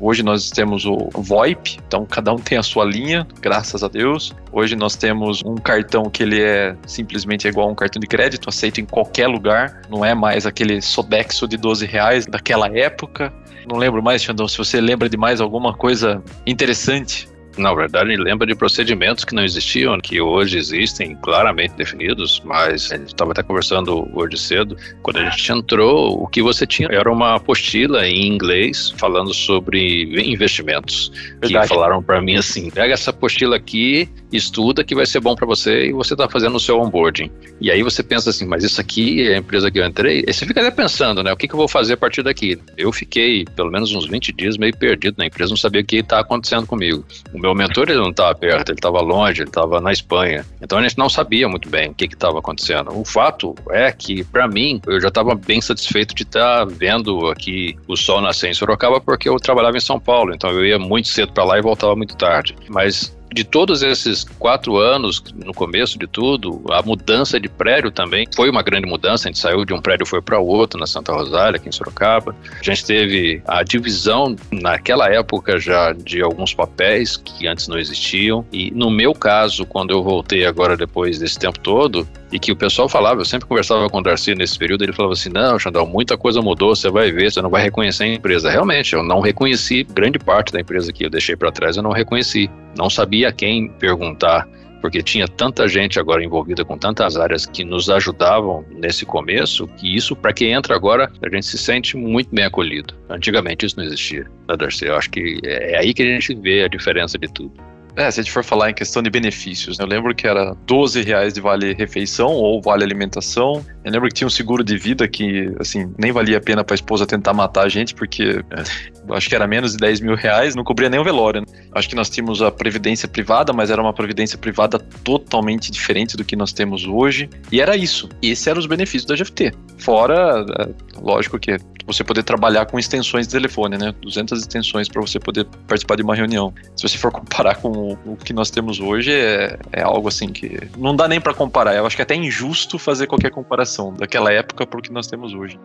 Hoje 0.05 0.21
nós 0.21 0.49
temos 0.49 0.83
o 0.85 0.97
VoIP, 1.13 1.79
então 1.87 2.05
cada 2.05 2.33
um 2.33 2.35
tem 2.35 2.57
a 2.57 2.61
sua 2.61 2.83
linha, 2.83 3.25
graças 3.39 3.85
a 3.85 3.87
Deus. 3.87 4.35
Hoje 4.51 4.75
nós 4.75 4.97
temos 4.97 5.41
um 5.45 5.55
cartão 5.55 6.09
que 6.09 6.23
ele 6.23 6.41
é 6.41 6.75
simplesmente 6.85 7.47
igual 7.47 7.69
a 7.69 7.71
um 7.71 7.75
cartão 7.75 8.01
de 8.01 8.05
crédito, 8.05 8.49
aceito 8.49 8.81
em 8.81 8.85
qualquer 8.85 9.27
lugar, 9.27 9.81
não 9.89 10.03
é 10.03 10.13
mais 10.13 10.45
aquele 10.45 10.81
Sodexo 10.81 11.47
de 11.47 11.55
12 11.55 11.85
reais 11.85 12.25
daquela 12.25 12.67
época. 12.77 13.31
Não 13.65 13.77
lembro 13.77 14.03
mais, 14.03 14.21
Xandão, 14.21 14.45
se 14.45 14.57
você 14.57 14.81
lembra 14.81 15.07
de 15.07 15.15
mais 15.15 15.39
alguma 15.39 15.73
coisa 15.73 16.21
interessante 16.45 17.29
na 17.57 17.73
verdade, 17.73 18.15
lembra 18.15 18.47
de 18.47 18.55
procedimentos 18.55 19.23
que 19.23 19.35
não 19.35 19.43
existiam, 19.43 19.99
que 19.99 20.19
hoje 20.19 20.57
existem 20.57 21.15
claramente 21.15 21.75
definidos, 21.75 22.41
mas 22.43 22.91
a 22.91 22.97
gente 22.97 23.09
estava 23.09 23.31
até 23.31 23.43
conversando 23.43 24.09
hoje 24.13 24.37
cedo, 24.37 24.77
quando 25.01 25.17
a 25.17 25.29
gente 25.29 25.51
entrou, 25.51 26.21
o 26.21 26.27
que 26.27 26.41
você 26.41 26.65
tinha 26.65 26.89
era 26.91 27.11
uma 27.11 27.35
apostila 27.35 28.07
em 28.07 28.27
inglês 28.27 28.93
falando 28.97 29.33
sobre 29.33 30.03
investimentos. 30.31 31.11
Verdade. 31.41 31.67
Que 31.67 31.73
falaram 31.73 32.01
para 32.01 32.21
mim 32.21 32.35
assim: 32.35 32.69
pega 32.69 32.93
essa 32.93 33.11
apostila 33.11 33.55
aqui, 33.55 34.09
estuda 34.31 34.83
que 34.83 34.95
vai 34.95 35.05
ser 35.05 35.19
bom 35.19 35.35
para 35.35 35.45
você 35.45 35.87
e 35.87 35.91
você 35.91 36.13
está 36.13 36.27
fazendo 36.27 36.55
o 36.55 36.59
seu 36.59 36.79
onboarding. 36.79 37.29
E 37.61 37.71
aí 37.71 37.83
você 37.83 38.03
pensa 38.03 38.29
assim, 38.29 38.45
mas 38.45 38.63
isso 38.63 38.81
aqui 38.81 39.27
é 39.27 39.35
a 39.35 39.37
empresa 39.37 39.69
que 39.69 39.79
eu 39.79 39.85
entrei? 39.85 40.23
E 40.27 40.33
você 40.33 40.45
fica 40.45 40.61
até 40.61 40.71
pensando, 40.71 41.23
né? 41.23 41.31
O 41.31 41.37
que, 41.37 41.47
que 41.47 41.53
eu 41.53 41.59
vou 41.59 41.67
fazer 41.67 41.93
a 41.93 41.97
partir 41.97 42.23
daqui? 42.23 42.59
Eu 42.77 42.91
fiquei 42.91 43.45
pelo 43.55 43.71
menos 43.71 43.93
uns 43.93 44.07
20 44.07 44.33
dias 44.33 44.57
meio 44.57 44.75
perdido 44.75 45.15
na 45.17 45.25
empresa, 45.25 45.49
não 45.49 45.57
sabia 45.57 45.81
o 45.81 45.85
que 45.85 45.97
está 45.97 46.19
acontecendo 46.19 46.65
comigo. 46.65 47.05
O 47.33 47.39
meu 47.43 47.53
mentor 47.53 47.89
ele 47.89 47.99
não 47.99 48.09
estava 48.09 48.33
perto, 48.33 48.69
ele 48.69 48.77
estava 48.77 49.01
longe, 49.01 49.41
ele 49.41 49.49
estava 49.49 49.81
na 49.81 49.91
Espanha. 49.91 50.45
Então 50.61 50.77
a 50.77 50.81
gente 50.81 50.97
não 50.97 51.09
sabia 51.09 51.47
muito 51.49 51.69
bem 51.69 51.89
o 51.89 51.93
que 51.93 52.05
estava 52.05 52.39
acontecendo. 52.39 52.97
O 52.97 53.03
fato 53.03 53.53
é 53.69 53.91
que, 53.91 54.23
para 54.23 54.47
mim, 54.47 54.81
eu 54.87 55.01
já 55.01 55.09
estava 55.09 55.35
bem 55.35 55.59
satisfeito 55.59 56.15
de 56.15 56.23
estar 56.23 56.59
tá 56.59 56.65
vendo 56.65 57.27
aqui 57.27 57.75
o 57.85 57.97
sol 57.97 58.21
nascer 58.21 58.49
em 58.49 58.53
Sorocaba 58.53 59.01
porque 59.01 59.27
eu 59.27 59.35
trabalhava 59.35 59.75
em 59.75 59.81
São 59.81 59.99
Paulo. 59.99 60.33
Então 60.33 60.51
eu 60.51 60.65
ia 60.65 60.79
muito 60.79 61.09
cedo 61.09 61.33
para 61.33 61.43
lá 61.43 61.59
e 61.59 61.61
voltava 61.61 61.93
muito 61.97 62.15
tarde. 62.15 62.55
Mas 62.69 63.13
de 63.33 63.43
todos 63.43 63.81
esses 63.81 64.23
quatro 64.23 64.77
anos, 64.77 65.23
no 65.33 65.53
começo 65.53 65.97
de 65.97 66.07
tudo, 66.07 66.63
a 66.69 66.81
mudança 66.81 67.39
de 67.39 67.49
prédio 67.49 67.91
também 67.91 68.27
foi 68.35 68.49
uma 68.49 68.61
grande 68.61 68.87
mudança. 68.87 69.27
A 69.27 69.31
gente 69.31 69.39
saiu 69.39 69.65
de 69.65 69.73
um 69.73 69.81
prédio 69.81 70.05
foi 70.05 70.21
para 70.21 70.39
outro, 70.39 70.79
na 70.79 70.85
Santa 70.85 71.11
Rosália, 71.11 71.57
aqui 71.57 71.67
em 71.67 71.71
Sorocaba. 71.71 72.35
A 72.59 72.63
gente 72.63 72.85
teve 72.85 73.41
a 73.47 73.63
divisão, 73.63 74.35
naquela 74.51 75.09
época 75.09 75.59
já, 75.59 75.93
de 75.93 76.21
alguns 76.21 76.53
papéis 76.53 77.17
que 77.17 77.47
antes 77.47 77.67
não 77.67 77.77
existiam. 77.77 78.45
E 78.51 78.71
no 78.71 78.91
meu 78.91 79.13
caso, 79.13 79.65
quando 79.65 79.91
eu 79.91 80.03
voltei 80.03 80.45
agora, 80.45 80.77
depois 80.77 81.19
desse 81.19 81.39
tempo 81.39 81.59
todo, 81.59 82.07
e 82.33 82.39
que 82.39 82.51
o 82.51 82.55
pessoal 82.55 82.89
falava, 82.89 83.21
eu 83.21 83.25
sempre 83.25 83.47
conversava 83.47 83.87
com 83.87 83.99
o 83.99 84.01
Darcy 84.01 84.33
nesse 84.33 84.57
período, 84.57 84.83
ele 84.83 84.91
falava 84.91 85.13
assim, 85.13 85.29
não, 85.29 85.59
Xandão, 85.59 85.85
muita 85.85 86.17
coisa 86.17 86.41
mudou, 86.41 86.75
você 86.75 86.89
vai 86.89 87.11
ver, 87.11 87.31
você 87.31 87.39
não 87.43 87.49
vai 87.49 87.61
reconhecer 87.61 88.05
a 88.05 88.07
empresa. 88.07 88.49
Realmente, 88.49 88.93
eu 88.93 89.03
não 89.03 89.19
reconheci 89.19 89.83
grande 89.83 90.17
parte 90.17 90.51
da 90.51 90.59
empresa 90.59 90.91
que 90.91 91.05
eu 91.05 91.11
deixei 91.11 91.35
para 91.35 91.51
trás, 91.51 91.77
eu 91.77 91.83
não 91.83 91.91
reconheci. 91.91 92.49
Não 92.75 92.89
sabia 92.89 93.31
quem 93.31 93.69
perguntar, 93.69 94.47
porque 94.81 95.03
tinha 95.03 95.27
tanta 95.27 95.67
gente 95.67 95.99
agora 95.99 96.23
envolvida 96.23 96.65
com 96.65 96.75
tantas 96.75 97.17
áreas 97.17 97.45
que 97.45 97.63
nos 97.63 97.87
ajudavam 97.87 98.65
nesse 98.71 99.05
começo, 99.05 99.67
que 99.77 99.95
isso, 99.95 100.15
para 100.15 100.33
quem 100.33 100.53
entra 100.53 100.75
agora, 100.75 101.11
a 101.23 101.29
gente 101.29 101.45
se 101.45 101.59
sente 101.59 101.95
muito 101.95 102.33
bem 102.33 102.45
acolhido. 102.45 102.95
Antigamente 103.11 103.63
isso 103.63 103.77
não 103.77 103.85
existia, 103.85 104.23
né, 104.49 104.57
Darcy? 104.57 104.85
Eu 104.85 104.95
acho 104.95 105.11
que 105.11 105.39
é 105.43 105.77
aí 105.77 105.93
que 105.93 106.01
a 106.01 106.07
gente 106.07 106.33
vê 106.33 106.63
a 106.63 106.67
diferença 106.67 107.15
de 107.15 107.31
tudo. 107.31 107.53
É, 107.95 108.09
se 108.09 108.19
a 108.19 108.23
gente 108.23 108.31
for 108.31 108.43
falar 108.43 108.71
em 108.71 108.73
questão 108.73 109.03
de 109.03 109.09
benefícios, 109.09 109.77
né? 109.77 109.85
eu 109.85 109.87
lembro 109.87 110.15
que 110.15 110.25
era 110.25 110.55
12 110.65 111.01
reais 111.03 111.33
de 111.33 111.39
vale 111.39 111.73
refeição 111.73 112.31
ou 112.31 112.59
vale 112.61 112.83
alimentação. 112.83 113.63
Eu 113.83 113.91
lembro 113.91 114.07
que 114.07 114.15
tinha 114.15 114.27
um 114.27 114.31
seguro 114.31 114.63
de 114.63 114.77
vida 114.77 115.07
que, 115.07 115.53
assim, 115.59 115.93
nem 115.97 116.11
valia 116.11 116.37
a 116.37 116.41
pena 116.41 116.63
para 116.63 116.73
a 116.73 116.77
esposa 116.77 117.05
tentar 117.05 117.33
matar 117.33 117.65
a 117.65 117.69
gente, 117.69 117.93
porque 117.93 118.43
é, 118.49 119.13
acho 119.13 119.29
que 119.29 119.35
era 119.35 119.45
menos 119.45 119.73
de 119.73 119.77
10 119.77 120.01
mil 120.01 120.15
reais, 120.15 120.55
não 120.55 120.63
cobria 120.63 120.89
nem 120.89 120.99
o 120.99 121.03
velório. 121.03 121.41
Né? 121.41 121.47
Acho 121.73 121.87
que 121.87 121.95
nós 121.95 122.09
tínhamos 122.09 122.41
a 122.41 122.49
previdência 122.49 123.07
privada, 123.07 123.53
mas 123.53 123.69
era 123.69 123.81
uma 123.81 123.93
previdência 123.93 124.37
privada 124.39 124.79
totalmente 124.79 125.71
diferente 125.71 126.17
do 126.17 126.25
que 126.25 126.35
nós 126.35 126.51
temos 126.51 126.85
hoje. 126.85 127.29
E 127.51 127.61
era 127.61 127.77
isso. 127.77 128.09
Esses 128.21 128.47
eram 128.47 128.59
os 128.59 128.65
benefícios 128.65 129.05
da 129.05 129.15
GFT. 129.15 129.53
Fora, 129.77 130.43
é, 130.59 130.99
lógico 130.99 131.37
que 131.37 131.57
você 131.85 132.03
poder 132.03 132.23
trabalhar 132.23 132.65
com 132.65 132.79
extensões 132.79 133.27
de 133.27 133.33
telefone, 133.33 133.77
né? 133.77 133.93
200 134.01 134.39
extensões 134.39 134.87
para 134.87 135.01
você 135.01 135.19
poder 135.19 135.45
participar 135.67 135.95
de 135.95 136.03
uma 136.03 136.15
reunião. 136.15 136.53
Se 136.75 136.87
você 136.87 136.97
for 136.97 137.11
comparar 137.11 137.55
com 137.55 137.82
o 138.05 138.15
que 138.17 138.33
nós 138.33 138.49
temos 138.49 138.79
hoje, 138.79 139.11
é, 139.11 139.57
é 139.71 139.81
algo 139.81 140.07
assim 140.07 140.27
que 140.27 140.59
não 140.77 140.95
dá 140.95 141.07
nem 141.07 141.19
para 141.19 141.33
comparar. 141.33 141.75
Eu 141.75 141.85
acho 141.85 141.95
que 141.95 142.01
é 142.01 142.03
até 142.03 142.15
injusto 142.15 142.79
fazer 142.79 143.07
qualquer 143.07 143.31
comparação 143.31 143.93
daquela 143.93 144.31
época 144.31 144.65
para 144.65 144.79
o 144.79 144.81
que 144.81 144.91
nós 144.91 145.07
temos 145.07 145.33
hoje 145.33 145.59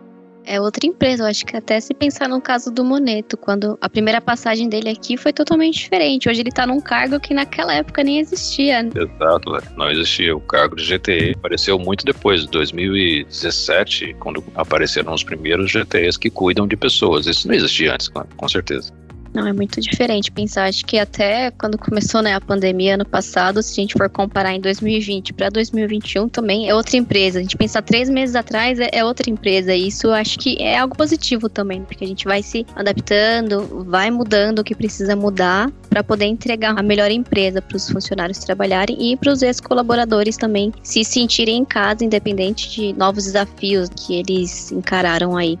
é 0.49 0.59
outra 0.59 0.85
empresa. 0.85 1.23
Eu 1.23 1.27
acho 1.27 1.45
que 1.45 1.55
até 1.55 1.79
se 1.79 1.93
pensar 1.93 2.27
no 2.27 2.41
caso 2.41 2.71
do 2.71 2.83
Moneto, 2.83 3.37
quando 3.37 3.77
a 3.79 3.87
primeira 3.87 4.19
passagem 4.19 4.67
dele 4.67 4.89
aqui 4.89 5.15
foi 5.15 5.31
totalmente 5.31 5.77
diferente. 5.79 6.27
Hoje 6.27 6.41
ele 6.41 6.51
tá 6.51 6.65
num 6.65 6.81
cargo 6.81 7.19
que 7.19 7.33
naquela 7.33 7.73
época 7.73 8.03
nem 8.03 8.19
existia. 8.19 8.81
Né? 8.81 8.89
Exato, 8.95 9.51
né? 9.51 9.59
não 9.77 9.89
existia. 9.91 10.35
O 10.35 10.41
cargo 10.41 10.75
de 10.75 10.83
GTE 10.83 11.35
apareceu 11.37 11.77
muito 11.77 12.03
depois, 12.03 12.45
2017, 12.47 14.15
quando 14.19 14.43
apareceram 14.55 15.13
os 15.13 15.23
primeiros 15.23 15.71
GTEs 15.71 16.17
que 16.17 16.31
cuidam 16.31 16.67
de 16.67 16.75
pessoas. 16.75 17.27
Isso 17.27 17.47
não 17.47 17.53
existia 17.53 17.93
antes, 17.93 18.09
com 18.09 18.49
certeza. 18.49 18.91
Não, 19.33 19.47
é 19.47 19.53
muito 19.53 19.79
diferente 19.79 20.31
pensar. 20.31 20.67
Acho 20.67 20.85
que 20.85 20.97
até 20.97 21.51
quando 21.51 21.77
começou 21.77 22.21
né, 22.21 22.33
a 22.33 22.41
pandemia 22.41 22.95
ano 22.95 23.05
passado, 23.05 23.61
se 23.61 23.73
a 23.73 23.81
gente 23.81 23.93
for 23.93 24.09
comparar 24.09 24.53
em 24.53 24.59
2020 24.59 25.33
para 25.33 25.49
2021, 25.49 26.27
também 26.29 26.67
é 26.67 26.73
outra 26.73 26.97
empresa. 26.97 27.39
A 27.39 27.41
gente 27.41 27.55
pensar 27.55 27.81
três 27.81 28.09
meses 28.09 28.35
atrás 28.35 28.79
é, 28.79 28.89
é 28.91 29.05
outra 29.05 29.29
empresa. 29.29 29.73
E 29.73 29.87
isso 29.87 30.09
acho 30.11 30.39
que 30.39 30.57
é 30.61 30.77
algo 30.77 30.95
positivo 30.95 31.47
também, 31.47 31.83
porque 31.83 32.03
a 32.03 32.07
gente 32.07 32.25
vai 32.25 32.41
se 32.41 32.65
adaptando, 32.75 33.85
vai 33.87 34.09
mudando 34.09 34.59
o 34.59 34.63
que 34.63 34.73
precisa 34.73 35.15
mudar 35.15 35.71
para 35.89 36.03
poder 36.03 36.25
entregar 36.25 36.77
a 36.77 36.83
melhor 36.83 37.11
empresa 37.11 37.61
para 37.61 37.77
os 37.77 37.89
funcionários 37.89 38.39
trabalharem 38.39 39.11
e 39.11 39.17
para 39.17 39.31
os 39.31 39.41
ex-colaboradores 39.41 40.37
também 40.37 40.71
se 40.83 41.03
sentirem 41.03 41.57
em 41.57 41.65
casa, 41.65 42.03
independente 42.03 42.69
de 42.69 42.93
novos 42.93 43.25
desafios 43.25 43.89
que 43.89 44.15
eles 44.15 44.71
encararam 44.71 45.37
aí. 45.37 45.57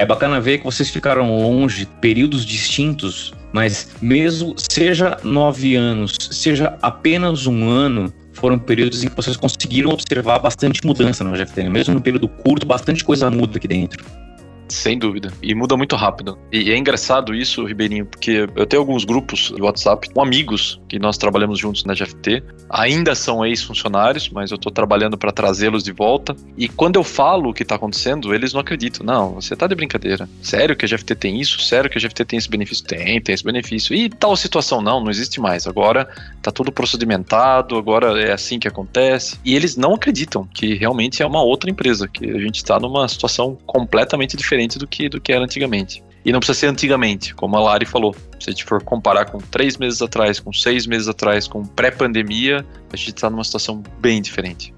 É 0.00 0.06
bacana 0.06 0.40
ver 0.40 0.56
que 0.56 0.64
vocês 0.64 0.88
ficaram 0.88 1.36
longe, 1.36 1.84
períodos 2.00 2.46
distintos, 2.46 3.34
mas 3.52 3.94
mesmo 4.00 4.54
seja 4.56 5.18
nove 5.22 5.76
anos, 5.76 6.16
seja 6.30 6.74
apenas 6.80 7.46
um 7.46 7.68
ano, 7.68 8.10
foram 8.32 8.58
períodos 8.58 9.04
em 9.04 9.08
que 9.08 9.14
vocês 9.14 9.36
conseguiram 9.36 9.90
observar 9.90 10.38
bastante 10.38 10.80
mudança 10.86 11.22
no 11.22 11.36
GFT. 11.36 11.68
Mesmo 11.68 11.92
no 11.92 12.00
período 12.00 12.28
curto, 12.28 12.66
bastante 12.66 13.04
coisa 13.04 13.30
muda 13.30 13.58
aqui 13.58 13.68
dentro. 13.68 14.02
Sem 14.70 14.96
dúvida. 14.96 15.32
E 15.42 15.54
muda 15.54 15.76
muito 15.76 15.96
rápido. 15.96 16.38
E 16.52 16.70
é 16.70 16.76
engraçado 16.76 17.34
isso, 17.34 17.64
Ribeirinho, 17.64 18.06
porque 18.06 18.48
eu 18.54 18.66
tenho 18.66 18.80
alguns 18.80 19.04
grupos 19.04 19.52
de 19.54 19.60
WhatsApp 19.60 20.08
com 20.10 20.22
amigos 20.22 20.80
que 20.88 20.98
nós 20.98 21.18
trabalhamos 21.18 21.58
juntos 21.58 21.84
na 21.84 21.92
GFT. 21.92 22.42
Ainda 22.70 23.14
são 23.14 23.44
ex-funcionários, 23.44 24.28
mas 24.28 24.50
eu 24.50 24.54
estou 24.54 24.70
trabalhando 24.70 25.18
para 25.18 25.32
trazê-los 25.32 25.82
de 25.82 25.92
volta. 25.92 26.36
E 26.56 26.68
quando 26.68 26.96
eu 26.96 27.04
falo 27.04 27.50
o 27.50 27.54
que 27.54 27.64
está 27.64 27.74
acontecendo, 27.74 28.32
eles 28.32 28.52
não 28.52 28.60
acreditam. 28.60 29.04
Não, 29.04 29.34
você 29.34 29.54
está 29.54 29.66
de 29.66 29.74
brincadeira. 29.74 30.28
Sério 30.40 30.76
que 30.76 30.84
a 30.84 30.88
GFT 30.88 31.14
tem 31.16 31.40
isso? 31.40 31.60
Sério 31.60 31.90
que 31.90 31.98
a 31.98 32.00
GFT 32.00 32.24
tem 32.24 32.38
esse 32.38 32.48
benefício? 32.48 32.84
Tem, 32.84 33.20
tem 33.20 33.34
esse 33.34 33.44
benefício. 33.44 33.94
E 33.94 34.08
tal 34.08 34.36
situação? 34.36 34.80
Não, 34.80 35.00
não 35.02 35.10
existe 35.10 35.40
mais. 35.40 35.66
Agora 35.66 36.08
está 36.36 36.52
tudo 36.52 36.70
procedimentado, 36.70 37.76
agora 37.76 38.20
é 38.20 38.32
assim 38.32 38.60
que 38.60 38.68
acontece. 38.68 39.38
E 39.44 39.56
eles 39.56 39.76
não 39.76 39.94
acreditam 39.94 40.48
que 40.54 40.74
realmente 40.74 41.22
é 41.22 41.26
uma 41.26 41.42
outra 41.42 41.68
empresa, 41.68 42.06
que 42.06 42.24
a 42.24 42.38
gente 42.38 42.56
está 42.56 42.78
numa 42.78 43.08
situação 43.08 43.58
completamente 43.66 44.36
diferente 44.36 44.59
diferente 44.60 44.78
do 44.78 44.86
que, 44.86 45.08
do 45.08 45.20
que 45.20 45.32
era 45.32 45.44
antigamente. 45.44 46.02
E 46.24 46.32
não 46.32 46.38
precisa 46.38 46.58
ser 46.58 46.66
antigamente, 46.66 47.34
como 47.34 47.56
a 47.56 47.60
Lari 47.60 47.86
falou. 47.86 48.14
Se 48.38 48.50
a 48.50 48.52
gente 48.52 48.64
for 48.64 48.82
comparar 48.82 49.26
com 49.26 49.38
três 49.38 49.78
meses 49.78 50.02
atrás, 50.02 50.38
com 50.38 50.52
seis 50.52 50.86
meses 50.86 51.08
atrás, 51.08 51.48
com 51.48 51.64
pré-pandemia, 51.64 52.64
a 52.92 52.96
gente 52.96 53.08
está 53.08 53.30
numa 53.30 53.44
situação 53.44 53.82
bem 53.98 54.20
diferente. 54.20 54.74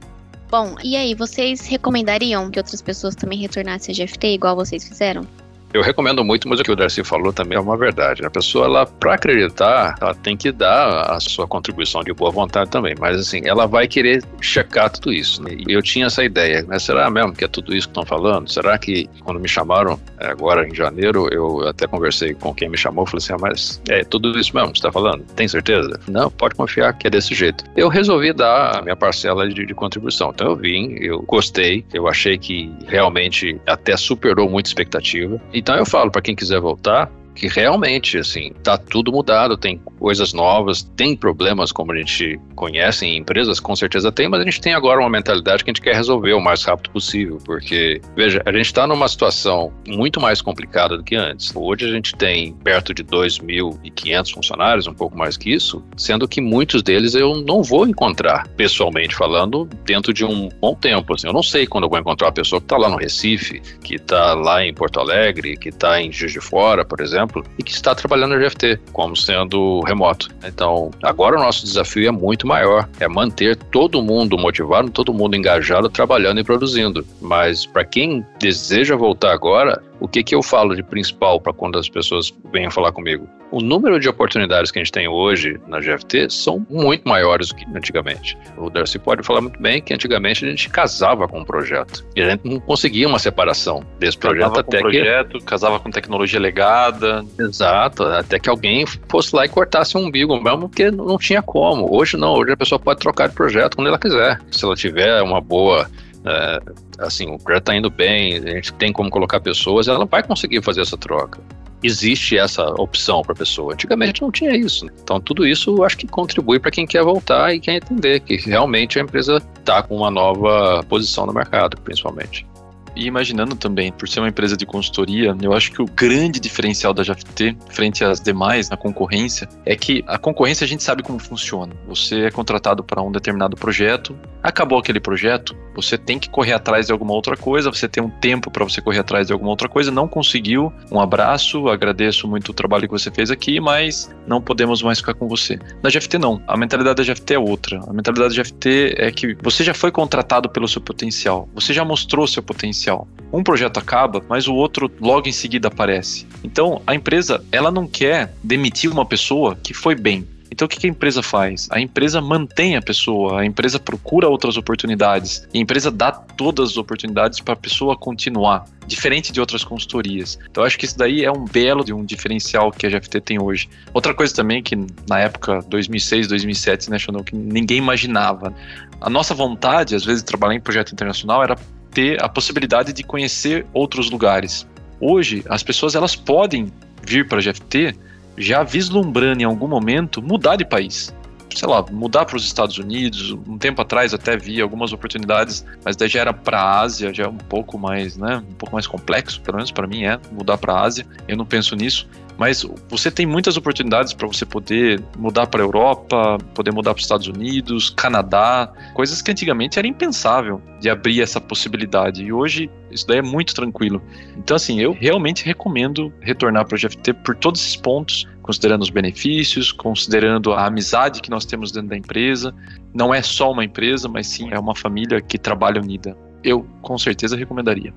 Bom, 0.48 0.76
e 0.84 0.96
aí, 0.96 1.14
vocês 1.14 1.66
recomendariam 1.66 2.50
que 2.50 2.58
outras 2.58 2.82
pessoas 2.82 3.14
também 3.14 3.38
retornassem 3.38 3.92
a 3.92 4.04
GFT 4.04 4.34
igual 4.34 4.54
vocês 4.54 4.86
fizeram? 4.86 5.26
Eu 5.72 5.82
recomendo 5.82 6.22
muito, 6.22 6.46
mas 6.48 6.60
o 6.60 6.62
que 6.62 6.70
o 6.70 6.76
Darcy 6.76 7.02
falou 7.02 7.32
também 7.32 7.56
é 7.56 7.60
uma 7.60 7.76
verdade. 7.76 8.24
A 8.24 8.30
pessoa, 8.30 8.66
ela, 8.66 8.84
para 8.84 9.14
acreditar, 9.14 9.94
ela 10.00 10.14
tem 10.14 10.36
que 10.36 10.52
dar 10.52 11.10
a 11.10 11.18
sua 11.18 11.46
contribuição 11.46 12.02
de 12.04 12.12
boa 12.12 12.30
vontade 12.30 12.70
também. 12.70 12.94
Mas, 13.00 13.18
assim, 13.18 13.40
ela 13.44 13.66
vai 13.66 13.88
querer 13.88 14.22
checar 14.40 14.90
tudo 14.90 15.12
isso. 15.12 15.42
Né? 15.42 15.56
E 15.66 15.72
eu 15.72 15.80
tinha 15.80 16.06
essa 16.06 16.22
ideia, 16.22 16.62
né? 16.62 16.78
Será 16.78 17.08
mesmo 17.10 17.32
que 17.32 17.44
é 17.44 17.48
tudo 17.48 17.74
isso 17.74 17.88
que 17.88 17.92
estão 17.92 18.04
falando? 18.04 18.50
Será 18.50 18.76
que, 18.76 19.08
quando 19.24 19.40
me 19.40 19.48
chamaram, 19.48 19.98
é, 20.20 20.26
agora 20.26 20.68
em 20.68 20.74
janeiro, 20.74 21.28
eu 21.32 21.66
até 21.66 21.86
conversei 21.86 22.34
com 22.34 22.52
quem 22.54 22.68
me 22.68 22.76
chamou, 22.76 23.06
falei 23.06 23.24
assim, 23.24 23.32
ah, 23.32 23.38
mas 23.40 23.82
é 23.88 24.04
tudo 24.04 24.38
isso 24.38 24.54
mesmo 24.54 24.72
que 24.72 24.78
você 24.78 24.86
está 24.86 24.92
falando? 24.92 25.24
Tem 25.34 25.48
certeza? 25.48 25.98
Não, 26.06 26.30
pode 26.30 26.54
confiar 26.54 26.92
que 26.92 27.06
é 27.06 27.10
desse 27.10 27.34
jeito. 27.34 27.64
Eu 27.74 27.88
resolvi 27.88 28.34
dar 28.34 28.78
a 28.78 28.82
minha 28.82 28.96
parcela 28.96 29.48
de, 29.48 29.64
de 29.64 29.74
contribuição. 29.74 30.32
Então, 30.34 30.48
eu 30.48 30.56
vim, 30.56 30.96
eu 31.00 31.22
gostei, 31.22 31.82
eu 31.94 32.06
achei 32.06 32.36
que 32.36 32.70
realmente 32.86 33.58
até 33.66 33.96
superou 33.96 34.50
muita 34.50 34.68
expectativa. 34.68 35.40
E 35.52 35.61
então 35.62 35.76
eu 35.76 35.86
falo 35.86 36.10
para 36.10 36.20
quem 36.20 36.34
quiser 36.34 36.60
voltar, 36.60 37.08
que 37.34 37.48
realmente, 37.48 38.18
assim, 38.18 38.52
tá 38.62 38.76
tudo 38.76 39.12
mudado, 39.12 39.56
tem 39.56 39.80
coisas 39.98 40.32
novas, 40.32 40.82
tem 40.82 41.16
problemas 41.16 41.72
como 41.72 41.92
a 41.92 41.96
gente 41.96 42.38
conhece 42.54 43.06
em 43.06 43.18
empresas, 43.18 43.60
com 43.60 43.74
certeza 43.74 44.12
tem, 44.12 44.28
mas 44.28 44.40
a 44.40 44.44
gente 44.44 44.60
tem 44.60 44.74
agora 44.74 45.00
uma 45.00 45.08
mentalidade 45.08 45.64
que 45.64 45.70
a 45.70 45.72
gente 45.72 45.82
quer 45.82 45.94
resolver 45.94 46.32
o 46.32 46.40
mais 46.40 46.64
rápido 46.64 46.90
possível, 46.90 47.38
porque, 47.44 48.00
veja, 48.16 48.42
a 48.44 48.52
gente 48.52 48.66
está 48.66 48.86
numa 48.86 49.08
situação 49.08 49.72
muito 49.86 50.20
mais 50.20 50.42
complicada 50.42 50.96
do 50.96 51.04
que 51.04 51.16
antes. 51.16 51.52
Hoje 51.54 51.86
a 51.86 51.92
gente 51.92 52.14
tem 52.14 52.52
perto 52.52 52.92
de 52.92 53.04
2.500 53.04 54.32
funcionários, 54.32 54.86
um 54.86 54.94
pouco 54.94 55.16
mais 55.16 55.36
que 55.36 55.52
isso, 55.52 55.82
sendo 55.96 56.28
que 56.28 56.40
muitos 56.40 56.82
deles 56.82 57.14
eu 57.14 57.36
não 57.36 57.62
vou 57.62 57.86
encontrar, 57.86 58.46
pessoalmente 58.48 59.14
falando, 59.14 59.68
dentro 59.84 60.12
de 60.12 60.24
um 60.24 60.48
bom 60.60 60.74
tempo. 60.74 61.14
Assim, 61.14 61.26
eu 61.26 61.32
não 61.32 61.42
sei 61.42 61.66
quando 61.66 61.84
eu 61.84 61.90
vou 61.90 61.98
encontrar 61.98 62.28
uma 62.28 62.32
pessoa 62.32 62.60
que 62.60 62.66
está 62.66 62.76
lá 62.76 62.88
no 62.88 62.96
Recife, 62.96 63.60
que 63.82 63.96
está 63.96 64.34
lá 64.34 64.64
em 64.64 64.74
Porto 64.74 65.00
Alegre, 65.00 65.56
que 65.56 65.68
está 65.68 66.00
em 66.00 66.12
Juiz 66.12 66.32
de 66.32 66.40
Fora, 66.40 66.84
por 66.84 67.00
exemplo, 67.00 67.21
exemplo, 67.22 67.44
e 67.58 67.62
que 67.62 67.72
está 67.72 67.94
trabalhando 67.94 68.34
no 68.34 68.40
GFT, 68.40 68.78
como 68.92 69.16
sendo 69.16 69.80
remoto. 69.80 70.28
Então, 70.44 70.90
agora 71.02 71.36
o 71.36 71.40
nosso 71.40 71.64
desafio 71.64 72.08
é 72.08 72.10
muito 72.10 72.46
maior, 72.46 72.88
é 73.00 73.08
manter 73.08 73.56
todo 73.56 74.02
mundo 74.02 74.36
motivado, 74.36 74.90
todo 74.90 75.14
mundo 75.14 75.36
engajado, 75.36 75.88
trabalhando 75.88 76.40
e 76.40 76.44
produzindo. 76.44 77.06
Mas 77.20 77.64
para 77.64 77.84
quem 77.84 78.24
deseja 78.38 78.96
voltar 78.96 79.32
agora, 79.32 79.82
o 80.02 80.08
que, 80.08 80.24
que 80.24 80.34
eu 80.34 80.42
falo 80.42 80.74
de 80.74 80.82
principal 80.82 81.40
para 81.40 81.52
quando 81.52 81.78
as 81.78 81.88
pessoas 81.88 82.34
venham 82.52 82.72
falar 82.72 82.90
comigo? 82.90 83.28
O 83.52 83.60
número 83.60 84.00
de 84.00 84.08
oportunidades 84.08 84.72
que 84.72 84.80
a 84.80 84.82
gente 84.82 84.90
tem 84.90 85.06
hoje 85.06 85.60
na 85.68 85.78
GFT 85.78 86.28
são 86.28 86.66
muito 86.68 87.08
maiores 87.08 87.50
do 87.50 87.54
que 87.54 87.64
antigamente. 87.72 88.36
O 88.56 88.68
Darcy 88.68 88.98
pode 88.98 89.22
falar 89.22 89.40
muito 89.40 89.62
bem 89.62 89.80
que 89.80 89.94
antigamente 89.94 90.44
a 90.44 90.48
gente 90.48 90.68
casava 90.70 91.28
com 91.28 91.40
um 91.40 91.44
projeto 91.44 92.04
e 92.16 92.20
a 92.22 92.30
gente 92.30 92.44
não 92.44 92.58
conseguia 92.58 93.06
uma 93.06 93.20
separação 93.20 93.84
desse 94.00 94.18
projeto 94.18 94.40
casava 94.40 94.60
até 94.60 94.78
com 94.78 94.82
projeto, 94.82 95.38
que... 95.38 95.44
casava 95.44 95.78
com 95.78 95.90
tecnologia 95.90 96.40
legada. 96.40 97.24
Exato, 97.38 98.02
até 98.02 98.40
que 98.40 98.50
alguém 98.50 98.84
fosse 99.08 99.36
lá 99.36 99.44
e 99.44 99.48
cortasse 99.48 99.96
um 99.96 100.06
umbigo 100.06 100.34
mesmo, 100.42 100.68
porque 100.68 100.90
não 100.90 101.16
tinha 101.16 101.42
como. 101.42 101.94
Hoje 101.94 102.16
não, 102.16 102.32
hoje 102.32 102.50
a 102.50 102.56
pessoa 102.56 102.80
pode 102.80 102.98
trocar 102.98 103.28
de 103.28 103.36
projeto 103.36 103.76
quando 103.76 103.86
ela 103.86 103.98
quiser. 103.98 104.40
Se 104.50 104.64
ela 104.64 104.74
tiver 104.74 105.22
uma 105.22 105.40
boa 105.40 105.88
é, 106.24 106.60
assim, 106.98 107.30
o 107.30 107.38
projeto 107.38 107.62
está 107.62 107.76
indo 107.76 107.90
bem, 107.90 108.36
a 108.36 108.54
gente 108.54 108.72
tem 108.74 108.92
como 108.92 109.10
colocar 109.10 109.40
pessoas, 109.40 109.88
ela 109.88 110.04
vai 110.04 110.22
conseguir 110.22 110.62
fazer 110.62 110.82
essa 110.82 110.96
troca. 110.96 111.40
Existe 111.82 112.38
essa 112.38 112.64
opção 112.80 113.22
para 113.22 113.32
a 113.32 113.36
pessoa. 113.36 113.72
Antigamente 113.72 114.22
não 114.22 114.30
tinha 114.30 114.56
isso. 114.56 114.86
Então, 115.02 115.20
tudo 115.20 115.44
isso 115.44 115.82
acho 115.82 115.96
que 115.96 116.06
contribui 116.06 116.60
para 116.60 116.70
quem 116.70 116.86
quer 116.86 117.02
voltar 117.02 117.52
e 117.52 117.58
quer 117.58 117.74
entender 117.74 118.20
que 118.20 118.36
realmente 118.36 119.00
a 119.00 119.02
empresa 119.02 119.42
está 119.58 119.82
com 119.82 119.96
uma 119.96 120.10
nova 120.10 120.84
posição 120.88 121.26
no 121.26 121.32
mercado, 121.32 121.76
principalmente. 121.82 122.46
E 122.94 123.06
imaginando 123.06 123.56
também, 123.56 123.90
por 123.90 124.08
ser 124.08 124.20
uma 124.20 124.28
empresa 124.28 124.56
de 124.56 124.66
consultoria, 124.66 125.34
eu 125.40 125.52
acho 125.52 125.72
que 125.72 125.80
o 125.80 125.86
grande 125.86 126.38
diferencial 126.38 126.92
da 126.92 127.02
JFT, 127.02 127.56
frente 127.70 128.04
às 128.04 128.20
demais 128.20 128.68
na 128.68 128.76
concorrência, 128.76 129.48
é 129.64 129.74
que 129.74 130.04
a 130.06 130.18
concorrência 130.18 130.64
a 130.64 130.68
gente 130.68 130.82
sabe 130.82 131.02
como 131.02 131.18
funciona. 131.18 131.72
Você 131.88 132.26
é 132.26 132.30
contratado 132.30 132.84
para 132.84 133.02
um 133.02 133.10
determinado 133.10 133.56
projeto, 133.56 134.16
acabou 134.42 134.78
aquele 134.78 135.00
projeto, 135.00 135.56
você 135.74 135.96
tem 135.96 136.18
que 136.18 136.28
correr 136.28 136.52
atrás 136.52 136.86
de 136.86 136.92
alguma 136.92 137.12
outra 137.12 137.36
coisa, 137.36 137.70
você 137.70 137.88
tem 137.88 138.02
um 138.02 138.10
tempo 138.10 138.50
para 138.50 138.64
você 138.64 138.80
correr 138.80 138.98
atrás 138.98 139.26
de 139.26 139.32
alguma 139.32 139.50
outra 139.50 139.68
coisa, 139.68 139.90
não 139.90 140.08
conseguiu, 140.08 140.72
um 140.90 141.00
abraço, 141.00 141.68
agradeço 141.68 142.28
muito 142.28 142.50
o 142.50 142.54
trabalho 142.54 142.86
que 142.86 142.92
você 142.92 143.10
fez 143.10 143.30
aqui, 143.30 143.60
mas 143.60 144.10
não 144.26 144.40
podemos 144.40 144.82
mais 144.82 144.98
ficar 144.98 145.14
com 145.14 145.28
você. 145.28 145.58
Na 145.82 145.90
GFT 145.90 146.18
não, 146.18 146.42
a 146.46 146.56
mentalidade 146.56 146.96
da 146.96 147.12
GFT 147.12 147.34
é 147.34 147.38
outra. 147.38 147.80
A 147.86 147.92
mentalidade 147.92 148.36
da 148.36 148.42
GFT 148.42 148.94
é 148.96 149.10
que 149.10 149.36
você 149.42 149.64
já 149.64 149.74
foi 149.74 149.90
contratado 149.90 150.48
pelo 150.48 150.68
seu 150.68 150.80
potencial, 150.80 151.48
você 151.54 151.72
já 151.72 151.84
mostrou 151.84 152.26
seu 152.26 152.42
potencial 152.42 152.62
potencial. 152.62 153.08
Um 153.32 153.42
projeto 153.42 153.78
acaba, 153.78 154.22
mas 154.28 154.46
o 154.46 154.54
outro 154.54 154.90
logo 155.00 155.28
em 155.28 155.32
seguida 155.32 155.68
aparece. 155.68 156.26
Então, 156.44 156.82
a 156.86 156.94
empresa, 156.94 157.44
ela 157.50 157.70
não 157.70 157.86
quer 157.86 158.34
demitir 158.42 158.90
uma 158.90 159.06
pessoa 159.06 159.56
que 159.56 159.72
foi 159.72 159.94
bem. 159.94 160.26
Então, 160.52 160.66
o 160.66 160.68
que 160.68 160.86
a 160.86 160.90
empresa 160.90 161.22
faz? 161.22 161.66
A 161.70 161.80
empresa 161.80 162.20
mantém 162.20 162.76
a 162.76 162.82
pessoa, 162.82 163.40
a 163.40 163.44
empresa 163.46 163.80
procura 163.80 164.28
outras 164.28 164.58
oportunidades, 164.58 165.48
a 165.52 165.56
empresa 165.56 165.90
dá 165.90 166.12
todas 166.12 166.72
as 166.72 166.76
oportunidades 166.76 167.40
para 167.40 167.54
a 167.54 167.56
pessoa 167.56 167.96
continuar, 167.96 168.66
diferente 168.86 169.32
de 169.32 169.40
outras 169.40 169.64
consultorias. 169.64 170.38
Então, 170.50 170.62
acho 170.62 170.78
que 170.78 170.84
isso 170.84 170.98
daí 170.98 171.24
é 171.24 171.32
um 171.32 171.46
belo 171.46 171.82
de 171.82 171.94
um 171.94 172.04
diferencial 172.04 172.70
que 172.70 172.86
a 172.86 172.90
GFT 172.90 173.22
tem 173.22 173.40
hoje. 173.40 173.66
Outra 173.94 174.12
coisa 174.12 174.34
também 174.34 174.62
que 174.62 174.76
na 175.08 175.20
época 175.20 175.60
2006, 175.68 176.28
2007, 176.28 176.90
né, 176.90 176.98
que 177.24 177.34
ninguém 177.34 177.78
imaginava. 177.78 178.54
A 179.00 179.08
nossa 179.08 179.32
vontade, 179.32 179.94
às 179.94 180.04
vezes, 180.04 180.22
de 180.22 180.26
trabalhar 180.26 180.54
em 180.54 180.60
projeto 180.60 180.92
internacional 180.92 181.42
era 181.42 181.56
ter 181.92 182.22
a 182.22 182.28
possibilidade 182.28 182.92
de 182.92 183.02
conhecer 183.02 183.64
outros 183.72 184.10
lugares. 184.10 184.66
Hoje, 185.00 185.42
as 185.48 185.62
pessoas 185.62 185.94
elas 185.94 186.14
podem 186.14 186.70
vir 187.02 187.26
para 187.26 187.38
a 187.38 187.40
GFT 187.40 187.96
já 188.36 188.62
vislumbrando 188.62 189.42
em 189.42 189.44
algum 189.44 189.68
momento 189.68 190.22
mudar 190.22 190.56
de 190.56 190.64
país. 190.64 191.14
Sei 191.54 191.68
lá, 191.68 191.84
mudar 191.90 192.24
para 192.24 192.36
os 192.36 192.44
Estados 192.44 192.78
Unidos. 192.78 193.32
Um 193.46 193.58
tempo 193.58 193.82
atrás 193.82 194.14
até 194.14 194.38
vi 194.38 194.60
algumas 194.60 194.90
oportunidades, 194.92 195.64
mas 195.84 195.96
daí 195.96 196.08
já 196.08 196.20
era 196.20 196.32
para 196.32 196.58
a 196.58 196.80
Ásia, 196.80 197.12
já 197.12 197.24
é 197.24 197.28
um 197.28 197.36
pouco 197.36 197.78
mais, 197.78 198.16
né, 198.16 198.38
um 198.38 198.54
pouco 198.54 198.74
mais 198.74 198.86
complexo, 198.86 199.40
pelo 199.42 199.58
menos 199.58 199.70
para 199.70 199.86
mim 199.86 200.04
é 200.04 200.18
mudar 200.32 200.56
para 200.56 200.72
a 200.72 200.80
Ásia. 200.80 201.06
Eu 201.28 201.36
não 201.36 201.44
penso 201.44 201.76
nisso, 201.76 202.08
mas 202.38 202.66
você 202.88 203.10
tem 203.10 203.26
muitas 203.26 203.56
oportunidades 203.56 204.12
para 204.12 204.26
você 204.26 204.44
poder 204.44 205.02
mudar 205.18 205.46
para 205.46 205.62
a 205.62 205.64
Europa, 205.64 206.38
poder 206.54 206.72
mudar 206.72 206.92
para 206.94 206.98
os 206.98 207.04
Estados 207.04 207.26
Unidos, 207.26 207.90
Canadá, 207.90 208.72
coisas 208.94 209.22
que 209.22 209.30
antigamente 209.30 209.78
era 209.78 209.86
impensável 209.86 210.60
de 210.80 210.88
abrir 210.90 211.20
essa 211.20 211.40
possibilidade. 211.40 212.22
E 212.22 212.32
hoje 212.32 212.70
isso 212.90 213.06
daí 213.06 213.18
é 213.18 213.22
muito 213.22 213.54
tranquilo. 213.54 214.02
Então, 214.36 214.56
assim, 214.56 214.80
eu 214.80 214.92
realmente 214.92 215.44
recomendo 215.44 216.12
retornar 216.20 216.66
para 216.66 216.76
o 216.76 216.78
GFT 216.78 217.12
por 217.14 217.34
todos 217.36 217.60
esses 217.60 217.76
pontos, 217.76 218.26
considerando 218.42 218.82
os 218.82 218.90
benefícios, 218.90 219.72
considerando 219.72 220.52
a 220.52 220.66
amizade 220.66 221.20
que 221.20 221.30
nós 221.30 221.44
temos 221.44 221.72
dentro 221.72 221.88
da 221.88 221.96
empresa. 221.96 222.54
Não 222.92 223.14
é 223.14 223.22
só 223.22 223.50
uma 223.50 223.64
empresa, 223.64 224.08
mas 224.08 224.26
sim 224.26 224.48
é 224.50 224.58
uma 224.58 224.74
família 224.74 225.20
que 225.20 225.38
trabalha 225.38 225.80
unida. 225.80 226.16
Eu, 226.42 226.66
com 226.82 226.98
certeza, 226.98 227.36
recomendaria. 227.36 227.94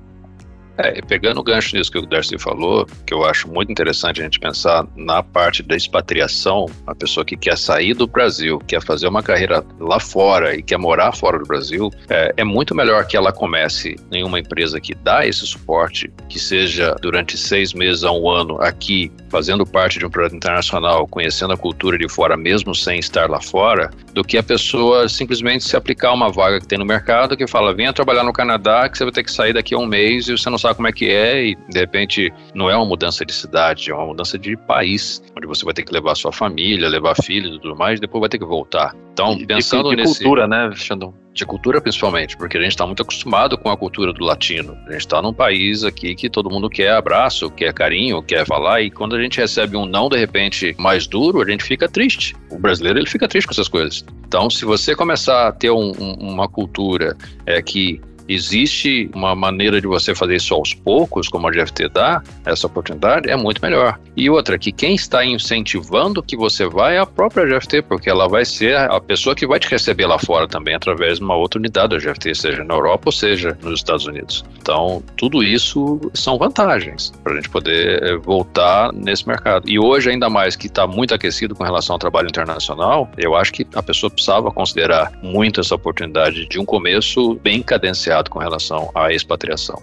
É, 0.78 1.00
pegando 1.02 1.40
o 1.40 1.42
gancho 1.42 1.76
nisso 1.76 1.90
que 1.90 1.98
o 1.98 2.06
Darcy 2.06 2.38
falou, 2.38 2.86
que 3.06 3.14
eu 3.14 3.24
acho 3.24 3.48
muito 3.48 3.72
interessante 3.72 4.20
a 4.20 4.24
gente 4.24 4.38
pensar 4.38 4.86
na 4.94 5.22
parte 5.22 5.62
da 5.62 5.74
expatriação, 5.76 6.66
a 6.86 6.94
pessoa 6.94 7.24
que 7.24 7.36
quer 7.36 7.56
sair 7.56 7.94
do 7.94 8.06
Brasil, 8.06 8.58
quer 8.66 8.82
fazer 8.82 9.08
uma 9.08 9.22
carreira 9.22 9.64
lá 9.80 9.98
fora 9.98 10.54
e 10.54 10.62
quer 10.62 10.78
morar 10.78 11.12
fora 11.12 11.38
do 11.38 11.46
Brasil, 11.46 11.90
é, 12.08 12.34
é 12.36 12.44
muito 12.44 12.74
melhor 12.74 13.06
que 13.06 13.16
ela 13.16 13.32
comece 13.32 13.96
em 14.12 14.22
uma 14.22 14.38
empresa 14.38 14.80
que 14.80 14.94
dá 14.94 15.26
esse 15.26 15.46
suporte, 15.46 16.12
que 16.28 16.38
seja 16.38 16.94
durante 17.00 17.38
seis 17.38 17.72
meses 17.72 18.04
a 18.04 18.12
um 18.12 18.28
ano 18.28 18.60
aqui, 18.60 19.10
fazendo 19.36 19.66
parte 19.66 19.98
de 19.98 20.06
um 20.06 20.08
projeto 20.08 20.34
internacional, 20.34 21.06
conhecendo 21.06 21.52
a 21.52 21.58
cultura 21.58 21.98
de 21.98 22.08
fora 22.08 22.38
mesmo 22.38 22.74
sem 22.74 22.98
estar 22.98 23.28
lá 23.28 23.38
fora, 23.38 23.90
do 24.14 24.24
que 24.24 24.38
a 24.38 24.42
pessoa 24.42 25.10
simplesmente 25.10 25.62
se 25.62 25.76
aplicar 25.76 26.14
uma 26.14 26.30
vaga 26.30 26.58
que 26.58 26.66
tem 26.66 26.78
no 26.78 26.86
mercado 26.86 27.36
que 27.36 27.46
fala, 27.46 27.74
venha 27.74 27.92
trabalhar 27.92 28.24
no 28.24 28.32
Canadá 28.32 28.88
que 28.88 28.96
você 28.96 29.04
vai 29.04 29.12
ter 29.12 29.22
que 29.22 29.30
sair 29.30 29.52
daqui 29.52 29.74
a 29.74 29.78
um 29.78 29.84
mês 29.84 30.26
e 30.26 30.38
você 30.38 30.48
não 30.48 30.56
sabe 30.56 30.76
como 30.76 30.88
é 30.88 30.92
que 30.92 31.10
é 31.10 31.48
e 31.48 31.54
de 31.68 31.78
repente 31.78 32.32
não 32.54 32.70
é 32.70 32.74
uma 32.74 32.86
mudança 32.86 33.26
de 33.26 33.32
cidade, 33.34 33.90
é 33.90 33.94
uma 33.94 34.06
mudança 34.06 34.38
de 34.38 34.56
país, 34.56 35.22
onde 35.36 35.46
você 35.46 35.66
vai 35.66 35.74
ter 35.74 35.82
que 35.82 35.92
levar 35.92 36.14
sua 36.14 36.32
família, 36.32 36.88
levar 36.88 37.14
filhos 37.22 37.56
e 37.56 37.60
tudo 37.60 37.76
mais, 37.76 37.98
e 37.98 38.00
depois 38.00 38.20
vai 38.20 38.30
ter 38.30 38.38
que 38.38 38.46
voltar. 38.46 38.94
Então, 39.16 39.38
pensando 39.46 39.88
de, 39.88 39.96
de 39.96 40.02
nesse 40.02 40.18
cultura, 40.18 40.46
né, 40.46 40.70
Xandão? 40.74 41.14
De 41.32 41.46
cultura 41.46 41.80
principalmente, 41.80 42.36
porque 42.36 42.58
a 42.58 42.60
gente 42.60 42.72
está 42.72 42.84
muito 42.84 43.02
acostumado 43.02 43.56
com 43.56 43.70
a 43.70 43.76
cultura 43.76 44.12
do 44.12 44.22
latino. 44.22 44.76
A 44.86 44.92
gente 44.92 45.00
está 45.00 45.22
num 45.22 45.32
país 45.32 45.84
aqui 45.84 46.14
que 46.14 46.28
todo 46.28 46.50
mundo 46.50 46.68
quer 46.68 46.92
abraço, 46.92 47.50
quer 47.50 47.72
carinho, 47.72 48.22
quer 48.22 48.46
falar, 48.46 48.82
e 48.82 48.90
quando 48.90 49.16
a 49.16 49.22
gente 49.22 49.38
recebe 49.38 49.74
um 49.74 49.86
não 49.86 50.10
de 50.10 50.18
repente 50.18 50.76
mais 50.78 51.06
duro, 51.06 51.40
a 51.40 51.50
gente 51.50 51.64
fica 51.64 51.88
triste. 51.88 52.36
O 52.50 52.58
brasileiro 52.58 52.98
ele 52.98 53.08
fica 53.08 53.26
triste 53.26 53.46
com 53.46 53.52
essas 53.52 53.68
coisas. 53.68 54.04
Então, 54.26 54.50
se 54.50 54.66
você 54.66 54.94
começar 54.94 55.48
a 55.48 55.52
ter 55.52 55.70
um, 55.70 55.92
um, 55.98 56.12
uma 56.20 56.46
cultura 56.46 57.16
é, 57.46 57.62
que 57.62 57.98
existe 58.28 59.10
uma 59.14 59.34
maneira 59.34 59.80
de 59.80 59.86
você 59.86 60.14
fazer 60.14 60.36
isso 60.36 60.54
aos 60.54 60.74
poucos, 60.74 61.28
como 61.28 61.46
a 61.46 61.50
GFT 61.50 61.88
dá, 61.88 62.22
essa 62.44 62.66
oportunidade, 62.66 63.30
é 63.30 63.36
muito 63.36 63.60
melhor. 63.62 63.98
E 64.16 64.30
outra, 64.30 64.58
que 64.58 64.72
quem 64.72 64.94
está 64.94 65.24
incentivando 65.24 66.22
que 66.22 66.36
você 66.36 66.66
vá 66.66 66.90
é 66.90 66.98
a 66.98 67.06
própria 67.06 67.44
GFT, 67.44 67.82
porque 67.82 68.08
ela 68.08 68.28
vai 68.28 68.44
ser 68.44 68.76
a 68.76 69.00
pessoa 69.00 69.34
que 69.34 69.46
vai 69.46 69.58
te 69.58 69.68
receber 69.68 70.06
lá 70.06 70.18
fora 70.18 70.48
também 70.48 70.74
através 70.74 71.18
de 71.18 71.24
uma 71.24 71.36
outra 71.36 71.58
unidade 71.58 71.90
da 71.90 71.98
GFT, 71.98 72.34
seja 72.34 72.64
na 72.64 72.74
Europa 72.74 73.02
ou 73.06 73.12
seja 73.12 73.56
nos 73.62 73.80
Estados 73.80 74.06
Unidos. 74.06 74.44
Então, 74.58 75.02
tudo 75.16 75.42
isso 75.42 76.00
são 76.14 76.38
vantagens 76.38 77.12
para 77.22 77.32
a 77.32 77.36
gente 77.36 77.50
poder 77.50 78.02
eh, 78.02 78.16
voltar 78.16 78.92
nesse 78.92 79.26
mercado. 79.28 79.68
E 79.68 79.78
hoje, 79.78 80.10
ainda 80.10 80.30
mais 80.30 80.56
que 80.56 80.66
está 80.66 80.86
muito 80.86 81.14
aquecido 81.14 81.54
com 81.54 81.62
relação 81.62 81.94
ao 81.94 81.98
trabalho 81.98 82.28
internacional, 82.28 83.10
eu 83.18 83.34
acho 83.36 83.52
que 83.52 83.66
a 83.74 83.82
pessoa 83.82 84.10
precisava 84.10 84.50
considerar 84.50 85.12
muito 85.22 85.60
essa 85.60 85.74
oportunidade 85.74 86.48
de 86.48 86.58
um 86.58 86.64
começo 86.64 87.34
bem 87.42 87.62
cadenciado 87.62 88.15
com 88.24 88.38
relação 88.38 88.90
à 88.94 89.12
expatriação. 89.12 89.80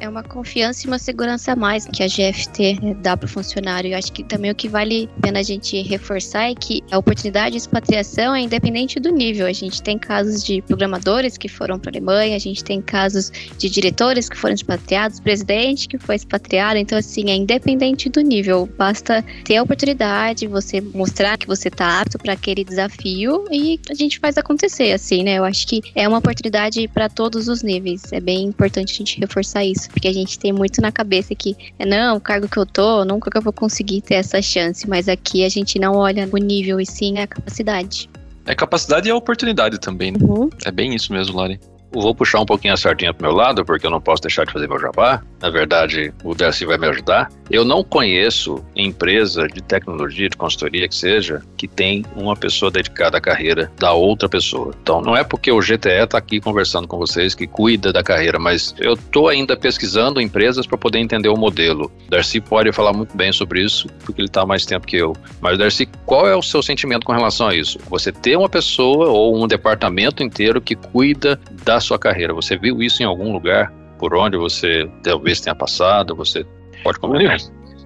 É 0.00 0.08
uma 0.08 0.22
confiança 0.22 0.86
e 0.86 0.88
uma 0.88 0.98
segurança 0.98 1.52
a 1.52 1.56
mais 1.56 1.84
que 1.84 2.02
a 2.02 2.06
GFT 2.06 2.94
dá 3.02 3.18
para 3.18 3.26
o 3.26 3.28
funcionário. 3.28 3.92
Eu 3.92 3.98
acho 3.98 4.10
que 4.10 4.24
também 4.24 4.50
o 4.50 4.54
que 4.54 4.66
vale 4.66 5.10
a 5.18 5.20
pena 5.20 5.40
a 5.40 5.42
gente 5.42 5.82
reforçar 5.82 6.50
é 6.50 6.54
que 6.54 6.82
a 6.90 6.96
oportunidade 6.96 7.50
de 7.50 7.58
expatriação 7.58 8.34
é 8.34 8.40
independente 8.40 8.98
do 8.98 9.10
nível. 9.10 9.46
A 9.46 9.52
gente 9.52 9.82
tem 9.82 9.98
casos 9.98 10.42
de 10.42 10.62
programadores 10.62 11.36
que 11.36 11.48
foram 11.48 11.78
para 11.78 11.90
a 11.90 11.92
Alemanha, 11.92 12.34
a 12.34 12.38
gente 12.38 12.64
tem 12.64 12.80
casos 12.80 13.30
de 13.58 13.68
diretores 13.68 14.26
que 14.26 14.38
foram 14.38 14.54
expatriados, 14.54 15.20
presidente 15.20 15.86
que 15.86 15.98
foi 15.98 16.16
expatriado. 16.16 16.78
Então, 16.78 16.96
assim, 16.96 17.28
é 17.28 17.34
independente 17.34 18.08
do 18.08 18.22
nível. 18.22 18.66
Basta 18.78 19.22
ter 19.44 19.58
a 19.58 19.62
oportunidade, 19.62 20.46
você 20.46 20.80
mostrar 20.80 21.36
que 21.36 21.46
você 21.46 21.68
está 21.68 22.00
apto 22.00 22.16
para 22.16 22.32
aquele 22.32 22.64
desafio 22.64 23.44
e 23.50 23.78
a 23.90 23.94
gente 23.94 24.18
faz 24.18 24.38
acontecer, 24.38 24.92
assim, 24.92 25.24
né? 25.24 25.34
Eu 25.34 25.44
acho 25.44 25.66
que 25.66 25.82
é 25.94 26.08
uma 26.08 26.18
oportunidade 26.18 26.88
para 26.88 27.10
todos 27.10 27.48
os 27.48 27.62
níveis. 27.62 28.10
É 28.12 28.20
bem 28.20 28.44
importante 28.44 28.94
a 28.94 28.96
gente 28.96 29.20
reforçar 29.20 29.62
isso 29.62 29.89
porque 29.90 30.08
a 30.08 30.12
gente 30.12 30.38
tem 30.38 30.52
muito 30.52 30.80
na 30.80 30.90
cabeça 30.90 31.34
que, 31.34 31.56
é, 31.78 31.84
não, 31.84 32.16
o 32.16 32.20
cargo 32.20 32.48
que 32.48 32.58
eu 32.58 32.66
tô, 32.66 33.04
nunca 33.04 33.30
que 33.30 33.36
eu 33.36 33.42
vou 33.42 33.52
conseguir 33.52 34.00
ter 34.00 34.14
essa 34.14 34.40
chance, 34.40 34.88
mas 34.88 35.08
aqui 35.08 35.44
a 35.44 35.48
gente 35.48 35.78
não 35.78 35.94
olha 35.96 36.28
o 36.32 36.36
nível 36.36 36.80
e 36.80 36.86
sim 36.86 37.18
a 37.18 37.26
capacidade. 37.26 38.08
É 38.46 38.54
capacidade 38.54 39.08
e 39.08 39.10
a 39.10 39.16
oportunidade 39.16 39.78
também, 39.78 40.12
né? 40.12 40.18
Uhum. 40.20 40.48
É 40.64 40.70
bem 40.70 40.94
isso 40.94 41.12
mesmo, 41.12 41.36
Lari. 41.36 41.60
Vou 41.92 42.14
puxar 42.14 42.40
um 42.40 42.46
pouquinho 42.46 42.74
a 42.74 42.76
sardinha 42.76 43.12
pro 43.12 43.26
meu 43.26 43.36
lado, 43.36 43.64
porque 43.64 43.86
eu 43.86 43.90
não 43.90 44.00
posso 44.00 44.22
deixar 44.22 44.44
de 44.44 44.52
fazer 44.52 44.68
meu 44.68 44.78
jabá. 44.78 45.22
Na 45.40 45.50
verdade, 45.50 46.12
o 46.22 46.34
Darcy 46.34 46.64
vai 46.64 46.78
me 46.78 46.86
ajudar. 46.88 47.28
Eu 47.50 47.64
não 47.64 47.82
conheço 47.82 48.64
empresa 48.76 49.48
de 49.48 49.60
tecnologia, 49.60 50.28
de 50.28 50.36
consultoria 50.36 50.88
que 50.88 50.94
seja, 50.94 51.42
que 51.56 51.66
tem 51.66 52.04
uma 52.14 52.36
pessoa 52.36 52.70
dedicada 52.70 53.18
à 53.18 53.20
carreira 53.20 53.72
da 53.76 53.92
outra 53.92 54.28
pessoa. 54.28 54.72
Então, 54.80 55.00
não 55.00 55.16
é 55.16 55.24
porque 55.24 55.50
o 55.50 55.58
GTE 55.58 56.04
está 56.04 56.18
aqui 56.18 56.40
conversando 56.40 56.86
com 56.86 56.96
vocês 56.96 57.34
que 57.34 57.46
cuida 57.46 57.92
da 57.92 58.04
carreira, 58.04 58.38
mas 58.38 58.74
eu 58.78 58.92
estou 58.94 59.28
ainda 59.28 59.56
pesquisando 59.56 60.20
empresas 60.20 60.66
para 60.66 60.78
poder 60.78 61.00
entender 61.00 61.28
o 61.28 61.36
modelo. 61.36 61.90
Darcy 62.08 62.40
pode 62.40 62.70
falar 62.72 62.92
muito 62.92 63.16
bem 63.16 63.32
sobre 63.32 63.64
isso, 63.64 63.88
porque 64.04 64.20
ele 64.20 64.28
está 64.28 64.46
mais 64.46 64.64
tempo 64.64 64.86
que 64.86 64.96
eu. 64.96 65.16
Mas, 65.40 65.58
Darcy, 65.58 65.88
qual 66.06 66.28
é 66.28 66.36
o 66.36 66.42
seu 66.42 66.62
sentimento 66.62 67.04
com 67.04 67.12
relação 67.12 67.48
a 67.48 67.54
isso? 67.54 67.78
Você 67.88 68.12
ter 68.12 68.36
uma 68.36 68.48
pessoa 68.48 69.08
ou 69.08 69.42
um 69.42 69.48
departamento 69.48 70.22
inteiro 70.22 70.60
que 70.60 70.76
cuida 70.76 71.40
da 71.64 71.79
sua 71.80 71.98
carreira. 71.98 72.32
Você 72.34 72.56
viu 72.56 72.82
isso 72.82 73.02
em 73.02 73.06
algum 73.06 73.32
lugar? 73.32 73.72
Por 73.98 74.14
onde 74.14 74.36
você 74.36 74.90
talvez 75.02 75.40
tenha 75.40 75.54
passado? 75.54 76.14
Você 76.16 76.44
pode 76.82 76.98
comentar? 76.98 77.38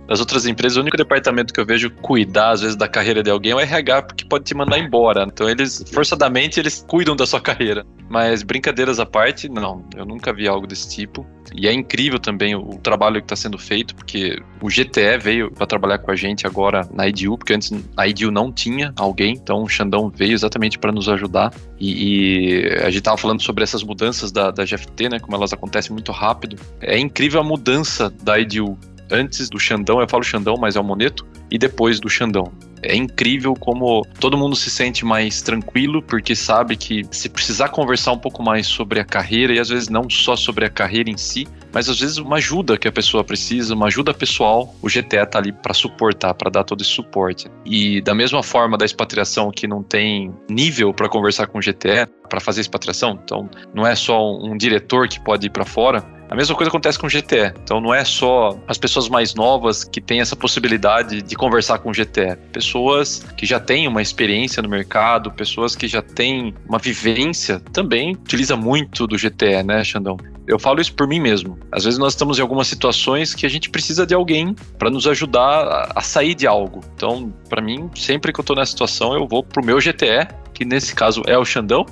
Das 0.06 0.20
outras 0.20 0.46
empresas, 0.46 0.76
o 0.76 0.80
único 0.80 0.96
departamento 0.96 1.52
que 1.52 1.58
eu 1.58 1.64
vejo 1.64 1.90
cuidar, 1.90 2.50
às 2.50 2.60
vezes, 2.60 2.76
da 2.76 2.86
carreira 2.86 3.22
de 3.22 3.30
alguém 3.30 3.52
é 3.52 3.54
o 3.54 3.60
RH, 3.60 4.02
porque 4.02 4.24
pode 4.24 4.44
te 4.44 4.54
mandar 4.54 4.78
embora. 4.78 5.24
Então, 5.26 5.48
eles, 5.48 5.82
forçadamente, 5.92 6.60
eles 6.60 6.84
cuidam 6.86 7.16
da 7.16 7.26
sua 7.26 7.40
carreira. 7.40 7.86
Mas, 8.08 8.42
brincadeiras 8.42 9.00
à 9.00 9.06
parte, 9.06 9.48
não. 9.48 9.84
Eu 9.96 10.04
nunca 10.04 10.32
vi 10.32 10.46
algo 10.46 10.66
desse 10.66 10.88
tipo. 10.94 11.26
E 11.54 11.66
é 11.66 11.72
incrível 11.72 12.18
também 12.18 12.54
o, 12.54 12.60
o 12.60 12.78
trabalho 12.78 13.20
que 13.20 13.24
está 13.24 13.36
sendo 13.36 13.58
feito, 13.58 13.94
porque 13.94 14.38
o 14.60 14.68
GTE 14.68 15.18
veio 15.20 15.50
para 15.50 15.66
trabalhar 15.66 15.98
com 15.98 16.10
a 16.10 16.16
gente 16.16 16.46
agora 16.46 16.86
na 16.92 17.08
IDU, 17.08 17.38
porque 17.38 17.54
antes 17.54 17.72
a 17.96 18.06
IDU 18.06 18.30
não 18.30 18.52
tinha 18.52 18.92
alguém, 18.96 19.34
então 19.34 19.62
o 19.62 19.68
Xandão 19.68 20.10
veio 20.14 20.32
exatamente 20.32 20.78
para 20.78 20.92
nos 20.92 21.08
ajudar. 21.08 21.52
E, 21.78 22.62
e, 22.62 22.68
a 22.78 22.86
gente 22.86 22.98
estava 22.98 23.16
falando 23.16 23.42
sobre 23.42 23.64
essas 23.64 23.82
mudanças 23.82 24.30
da, 24.30 24.50
da 24.50 24.64
GFT, 24.64 25.08
né, 25.08 25.18
como 25.18 25.36
elas 25.36 25.52
acontecem 25.52 25.92
muito 25.92 26.12
rápido. 26.12 26.56
É 26.80 26.98
incrível 26.98 27.40
a 27.40 27.44
mudança 27.44 28.10
da 28.22 28.38
IDU 28.38 28.78
antes 29.10 29.48
do 29.48 29.58
Xandão, 29.58 30.00
eu 30.00 30.08
falo 30.08 30.22
Xandão, 30.22 30.56
mas 30.58 30.76
é 30.76 30.80
o 30.80 30.84
Moneto, 30.84 31.26
e 31.50 31.58
depois 31.58 32.00
do 32.00 32.08
Xandão. 32.08 32.52
É 32.82 32.94
incrível 32.94 33.54
como 33.54 34.02
todo 34.20 34.36
mundo 34.36 34.54
se 34.54 34.68
sente 34.68 35.04
mais 35.04 35.40
tranquilo, 35.40 36.02
porque 36.02 36.36
sabe 36.36 36.76
que 36.76 37.02
se 37.10 37.28
precisar 37.28 37.70
conversar 37.70 38.12
um 38.12 38.18
pouco 38.18 38.42
mais 38.42 38.66
sobre 38.66 39.00
a 39.00 39.04
carreira, 39.04 39.54
e 39.54 39.58
às 39.58 39.70
vezes 39.70 39.88
não 39.88 40.08
só 40.10 40.36
sobre 40.36 40.66
a 40.66 40.70
carreira 40.70 41.08
em 41.08 41.16
si, 41.16 41.48
mas 41.72 41.88
às 41.88 41.98
vezes 41.98 42.18
uma 42.18 42.36
ajuda 42.36 42.76
que 42.76 42.86
a 42.86 42.92
pessoa 42.92 43.24
precisa, 43.24 43.74
uma 43.74 43.86
ajuda 43.86 44.12
pessoal, 44.12 44.74
o 44.82 44.88
GTE 44.88 45.26
tá 45.30 45.38
ali 45.38 45.50
para 45.50 45.74
suportar, 45.74 46.34
para 46.34 46.50
dar 46.50 46.64
todo 46.64 46.82
esse 46.82 46.90
suporte. 46.90 47.50
E 47.64 48.00
da 48.02 48.14
mesma 48.14 48.42
forma 48.42 48.78
da 48.78 48.84
expatriação 48.84 49.50
que 49.50 49.66
não 49.66 49.82
tem 49.82 50.32
nível 50.48 50.92
para 50.92 51.08
conversar 51.08 51.46
com 51.46 51.58
o 51.58 51.60
GTE, 51.60 52.06
para 52.28 52.40
fazer 52.40 52.60
expatriação, 52.60 53.18
então 53.24 53.48
não 53.74 53.86
é 53.86 53.94
só 53.94 54.38
um 54.38 54.56
diretor 54.56 55.08
que 55.08 55.18
pode 55.20 55.46
ir 55.46 55.50
para 55.50 55.64
fora, 55.64 56.04
a 56.28 56.34
mesma 56.34 56.54
coisa 56.54 56.68
acontece 56.68 56.98
com 56.98 57.06
o 57.06 57.10
GTE. 57.10 57.54
Então 57.62 57.80
não 57.80 57.92
é 57.94 58.04
só 58.04 58.58
as 58.66 58.78
pessoas 58.78 59.08
mais 59.08 59.34
novas 59.34 59.84
que 59.84 60.00
têm 60.00 60.20
essa 60.20 60.34
possibilidade 60.34 61.22
de 61.22 61.36
conversar 61.36 61.78
com 61.78 61.90
o 61.90 61.92
GTE. 61.92 62.36
Pessoas 62.52 63.24
que 63.36 63.46
já 63.46 63.60
têm 63.60 63.86
uma 63.86 64.02
experiência 64.02 64.62
no 64.62 64.68
mercado, 64.68 65.30
pessoas 65.30 65.76
que 65.76 65.86
já 65.86 66.02
têm 66.02 66.54
uma 66.68 66.78
vivência, 66.78 67.60
também 67.72 68.12
utiliza 68.12 68.56
muito 68.56 69.06
do 69.06 69.16
GTE, 69.16 69.62
né, 69.64 69.84
Xandão? 69.84 70.16
Eu 70.46 70.58
falo 70.58 70.80
isso 70.80 70.94
por 70.94 71.06
mim 71.06 71.20
mesmo. 71.20 71.58
Às 71.72 71.84
vezes 71.84 71.98
nós 71.98 72.12
estamos 72.12 72.38
em 72.38 72.42
algumas 72.42 72.66
situações 72.66 73.34
que 73.34 73.46
a 73.46 73.48
gente 73.48 73.70
precisa 73.70 74.06
de 74.06 74.14
alguém 74.14 74.54
para 74.78 74.90
nos 74.90 75.06
ajudar 75.06 75.90
a, 75.94 76.00
sair 76.02 76.34
de 76.34 76.46
algo. 76.46 76.80
Então, 76.94 77.32
para 77.48 77.62
mim, 77.62 77.90
sempre 77.94 78.32
que 78.32 78.40
eu 78.40 78.42
estou 78.42 78.54
nessa 78.54 78.72
situação, 78.72 79.14
eu 79.14 79.26
vou 79.26 79.42
pro 79.42 79.64
meu 79.64 79.78
GTE 79.78 80.28
que 80.54 80.64
nesse 80.64 80.94
caso 80.94 81.22
é 81.26 81.36
o 81.36 81.44
Xandão, 81.44 81.84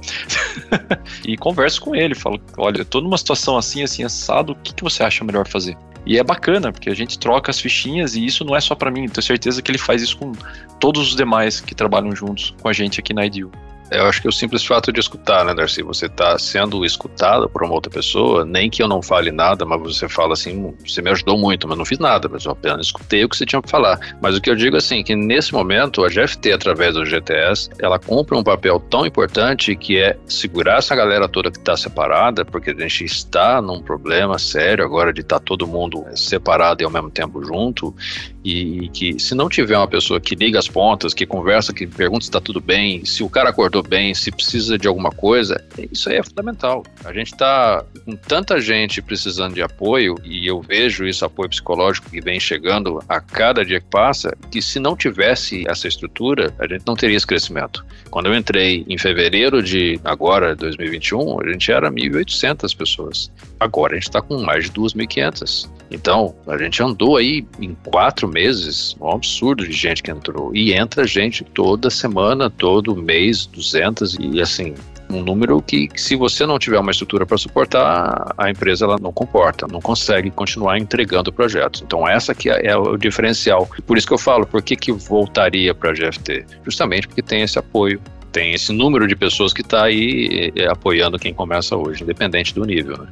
e 1.27 1.37
converso 1.37 1.81
com 1.81 1.97
ele, 1.97 2.15
falo, 2.15 2.41
olha, 2.57 2.79
eu 2.79 2.85
tô 2.85 3.01
numa 3.01 3.19
situação 3.19 3.59
assim, 3.59 3.83
assim, 3.83 4.05
assado, 4.05 4.53
o 4.53 4.57
que, 4.57 4.73
que 4.73 4.85
você 4.85 5.03
acha 5.03 5.25
melhor 5.25 5.49
fazer? 5.49 5.77
E 6.07 6.19
é 6.19 6.23
bacana, 6.23 6.73
porque 6.73 6.89
a 6.89 6.95
gente 6.95 7.19
troca 7.19 7.51
as 7.51 7.61
fichinhas 7.61 8.15
e 8.15 8.25
isso 8.25 8.45
não 8.45 8.57
é 8.57 8.61
só 8.61 8.75
para 8.75 8.91
mim, 8.91 9.09
tenho 9.09 9.23
certeza 9.23 9.61
que 9.61 9.71
ele 9.71 9.79
faz 9.79 10.03
isso 10.03 10.17
com 10.17 10.33
todos 10.81 11.09
os 11.09 11.17
demais 11.17 11.61
que 11.61 11.75
trabalham 11.75 12.15
juntos 12.15 12.55
com 12.61 12.69
a 12.69 12.73
gente 12.73 13.01
aqui 13.01 13.13
na 13.13 13.27
IDU. 13.27 13.51
Eu 13.93 14.07
acho 14.07 14.23
que 14.23 14.29
o 14.29 14.33
simples 14.33 14.65
fato 14.65 14.91
de 14.91 15.01
escutar, 15.01 15.45
né, 15.45 15.55
Darcy? 15.55 15.83
Você 15.83 16.07
está 16.07 16.39
sendo 16.39 16.83
escutado 16.83 17.47
por 17.49 17.63
uma 17.63 17.75
outra 17.75 17.91
pessoa, 17.91 18.43
nem 18.43 18.71
que 18.71 18.83
eu 18.83 18.89
não 18.89 19.03
fale 19.03 19.31
nada, 19.31 19.67
mas 19.67 19.81
você 19.81 20.09
fala 20.09 20.33
assim, 20.33 20.75
você 20.83 21.03
me 21.03 21.11
ajudou 21.11 21.37
muito, 21.37 21.69
mas 21.69 21.77
não 21.77 21.85
fiz 21.85 21.99
nada, 21.99 22.27
mas 22.27 22.47
eu 22.47 22.53
apenas 22.53 22.87
escutei 22.87 23.23
o 23.23 23.29
que 23.29 23.37
você 23.37 23.45
tinha 23.45 23.61
para 23.61 23.71
falar. 23.71 24.17
Mas 24.23 24.35
o 24.35 24.41
que 24.41 24.49
eu 24.49 24.57
digo 24.57 24.79
assim, 24.79 25.03
que 25.03 25.15
nesse 25.15 25.53
momento 25.53 26.05
a 26.05 26.09
GFT, 26.09 26.53
através 26.53 26.95
do 26.95 27.05
GTS, 27.05 27.69
ela 27.79 27.99
cumpre 27.99 28.35
um 28.35 28.43
papel 28.43 28.81
tão 28.81 29.05
importante 29.05 29.77
que 29.77 29.99
é 29.99 30.17
segurar 30.27 30.79
essa 30.79 30.97
galera 30.97 31.29
toda 31.29 31.51
que 31.51 31.59
está 31.59 31.77
separada, 31.77 32.47
porque 32.47 32.71
a 32.71 32.75
gente 32.75 33.05
está 33.05 33.61
num 33.61 33.83
problema 33.83 34.39
sério 34.39 34.85
agora 34.85 35.13
de 35.13 35.21
estar 35.21 35.39
tá 35.39 35.45
todo 35.45 35.67
mundo 35.67 36.03
separado 36.15 36.83
e 36.83 36.85
ao 36.87 36.91
mesmo 36.91 37.11
tempo 37.11 37.45
junto, 37.45 37.95
e 38.43 38.89
que 38.89 39.19
se 39.21 39.35
não 39.35 39.51
tiver 39.51 39.77
uma 39.77 39.87
pessoa 39.87 40.19
que 40.19 40.35
liga 40.35 40.59
as 40.59 40.67
pontas, 40.67 41.13
que 41.13 41.27
conversa, 41.27 41.75
que 41.75 41.87
pergunta 41.87 42.23
se 42.23 42.29
está 42.29 42.41
tudo 42.41 42.61
bem, 42.61 43.05
se 43.05 43.23
o 43.23 43.29
cara 43.29 43.51
acordou 43.51 43.82
bem, 43.83 44.15
se 44.15 44.31
precisa 44.31 44.79
de 44.79 44.89
alguma 44.89 45.11
coisa, 45.11 45.63
isso 45.91 46.09
aí 46.09 46.17
é 46.17 46.23
fundamental. 46.23 46.83
A 47.05 47.13
gente 47.13 47.33
está 47.33 47.85
com 48.05 48.17
tanta 48.17 48.61
gente 48.61 49.01
precisando 49.03 49.55
de 49.55 49.63
apoio 49.63 50.17
e 50.25 50.47
eu 50.47 50.61
vejo 50.61 51.07
esse 51.07 51.25
apoio 51.25 51.51
psicológico 51.51 52.11
que 52.11 52.21
vem 52.21 52.39
chegando 52.39 53.03
a 53.09 53.21
cada 53.21 53.65
dia 53.65 53.81
que 53.81 53.87
passa, 53.87 54.37
que 54.51 54.61
se 54.61 54.79
não 54.79 54.97
tivesse 54.97 55.65
essa 55.69 55.89
estrutura, 55.89 56.55
a 56.59 56.67
gente 56.67 56.85
não 56.87 56.95
teria 56.95 57.17
esse 57.17 57.27
crescimento. 57.27 57.85
Quando 58.11 58.27
eu 58.27 58.35
entrei 58.35 58.85
em 58.89 58.99
fevereiro 58.99 59.63
de 59.63 60.01
agora, 60.05 60.55
2021, 60.55 61.41
a 61.41 61.53
gente 61.53 61.73
era 61.73 61.91
1.800 61.91 62.77
pessoas. 62.77 63.31
Agora 63.63 63.93
a 63.93 63.95
gente 63.95 64.09
está 64.09 64.21
com 64.21 64.41
mais 64.41 64.65
de 64.65 64.73
2.500. 64.73 65.71
Então, 65.89 66.35
a 66.49 66.59
gente 66.59 66.83
andou 66.83 67.17
aí 67.17 67.47
em 67.61 67.77
quatro 67.85 68.27
meses, 68.27 68.97
um 69.01 69.11
absurdo 69.11 69.65
de 69.65 69.73
gente 69.73 70.03
que 70.03 70.11
entrou. 70.11 70.55
E 70.55 70.73
entra 70.73 71.07
gente 71.07 71.45
toda 71.45 71.89
semana, 71.89 72.51
todo 72.51 72.97
mês, 72.97 73.47
200 73.47 74.17
e 74.19 74.41
assim, 74.41 74.75
um 75.09 75.23
número 75.23 75.63
que, 75.63 75.87
que, 75.87 76.01
se 76.01 76.17
você 76.17 76.45
não 76.45 76.59
tiver 76.59 76.81
uma 76.81 76.91
estrutura 76.91 77.25
para 77.25 77.39
suportar, 77.39 78.35
a 78.37 78.51
empresa 78.51 78.85
ela 78.85 78.97
não 79.01 79.13
comporta, 79.13 79.69
não 79.71 79.81
consegue 79.81 80.31
continuar 80.31 80.77
entregando 80.77 81.33
projetos. 81.33 81.83
Então 81.83 82.09
essa 82.09 82.35
que 82.35 82.51
é, 82.51 82.67
é 82.67 82.77
o 82.77 82.97
diferencial. 82.97 83.69
Por 83.87 83.97
isso 83.97 84.07
que 84.07 84.15
eu 84.15 84.19
falo, 84.19 84.45
por 84.45 84.61
que, 84.61 84.75
que 84.75 84.91
voltaria 84.91 85.73
para 85.73 85.91
a 85.91 85.93
GFT? 85.93 86.47
Justamente 86.65 87.07
porque 87.07 87.23
tem 87.23 87.43
esse 87.43 87.59
apoio, 87.61 88.01
tem 88.33 88.55
esse 88.55 88.73
número 88.73 89.07
de 89.07 89.15
pessoas 89.15 89.53
que 89.53 89.61
está 89.61 89.85
aí 89.85 90.53
é, 90.57 90.67
apoiando 90.67 91.17
quem 91.17 91.33
começa 91.33 91.77
hoje, 91.77 92.03
independente 92.03 92.53
do 92.55 92.65
nível. 92.65 92.99
Né? 92.99 93.07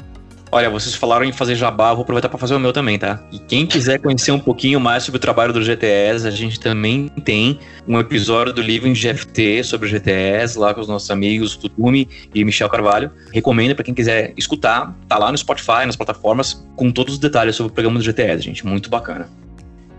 Olha, 0.53 0.69
vocês 0.69 0.97
falaram 0.97 1.25
em 1.25 1.31
fazer 1.31 1.55
jabá, 1.55 1.95
vou 1.95 2.03
aproveitar 2.03 2.29
para 2.29 2.39
fazer 2.39 2.57
o 2.57 2.59
meu 2.59 2.73
também, 2.73 2.99
tá? 2.99 3.23
E 3.31 3.39
quem 3.39 3.65
quiser 3.65 4.01
conhecer 4.01 4.33
um 4.33 4.39
pouquinho 4.39 4.81
mais 4.81 5.05
sobre 5.05 5.19
o 5.19 5.21
trabalho 5.21 5.53
do 5.53 5.63
GTS, 5.63 6.27
a 6.27 6.31
gente 6.33 6.59
também 6.59 7.09
tem 7.25 7.61
um 7.87 8.01
episódio 8.01 8.53
do 8.53 8.61
Living 8.61 8.93
GFT 8.93 9.63
sobre 9.63 9.87
o 9.87 9.91
GTS, 9.91 10.59
lá 10.59 10.75
com 10.75 10.81
os 10.81 10.89
nossos 10.89 11.09
amigos 11.09 11.55
Tutumi 11.55 12.09
e 12.35 12.45
Michel 12.45 12.69
Carvalho. 12.69 13.13
Recomendo 13.33 13.77
para 13.77 13.85
quem 13.85 13.95
quiser 13.95 14.33
escutar, 14.37 14.93
tá 15.07 15.19
lá 15.19 15.31
no 15.31 15.39
Spotify, 15.39 15.87
nas 15.87 15.95
plataformas, 15.95 16.67
com 16.75 16.91
todos 16.91 17.15
os 17.15 17.21
detalhes 17.21 17.55
sobre 17.55 17.71
o 17.71 17.75
programa 17.75 18.01
do 18.01 18.05
GTS, 18.05 18.43
gente. 18.43 18.67
Muito 18.67 18.91
bacana. 18.91 19.29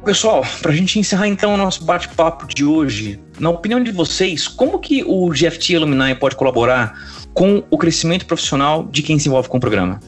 Pessoal, 0.04 0.46
para 0.62 0.72
a 0.72 0.76
gente 0.76 1.00
encerrar 1.00 1.28
então 1.28 1.54
o 1.54 1.58
nosso 1.58 1.86
bate-papo 1.86 2.46
de 2.54 2.66
hoje, 2.66 3.20
na 3.40 3.50
opinião 3.52 3.82
de 3.82 3.92
vocês, 3.92 4.50
como 4.50 4.80
que 4.80 5.02
o 5.06 5.30
GFT 5.30 5.78
Alumni 5.78 6.14
pode 6.16 6.36
colaborar 6.36 6.94
com 7.34 7.64
o 7.70 7.78
crescimento 7.78 8.26
profissional 8.26 8.84
de 8.92 9.02
quem 9.02 9.18
se 9.18 9.30
envolve 9.30 9.48
com 9.48 9.58
o 9.58 9.62
programa? 9.62 10.00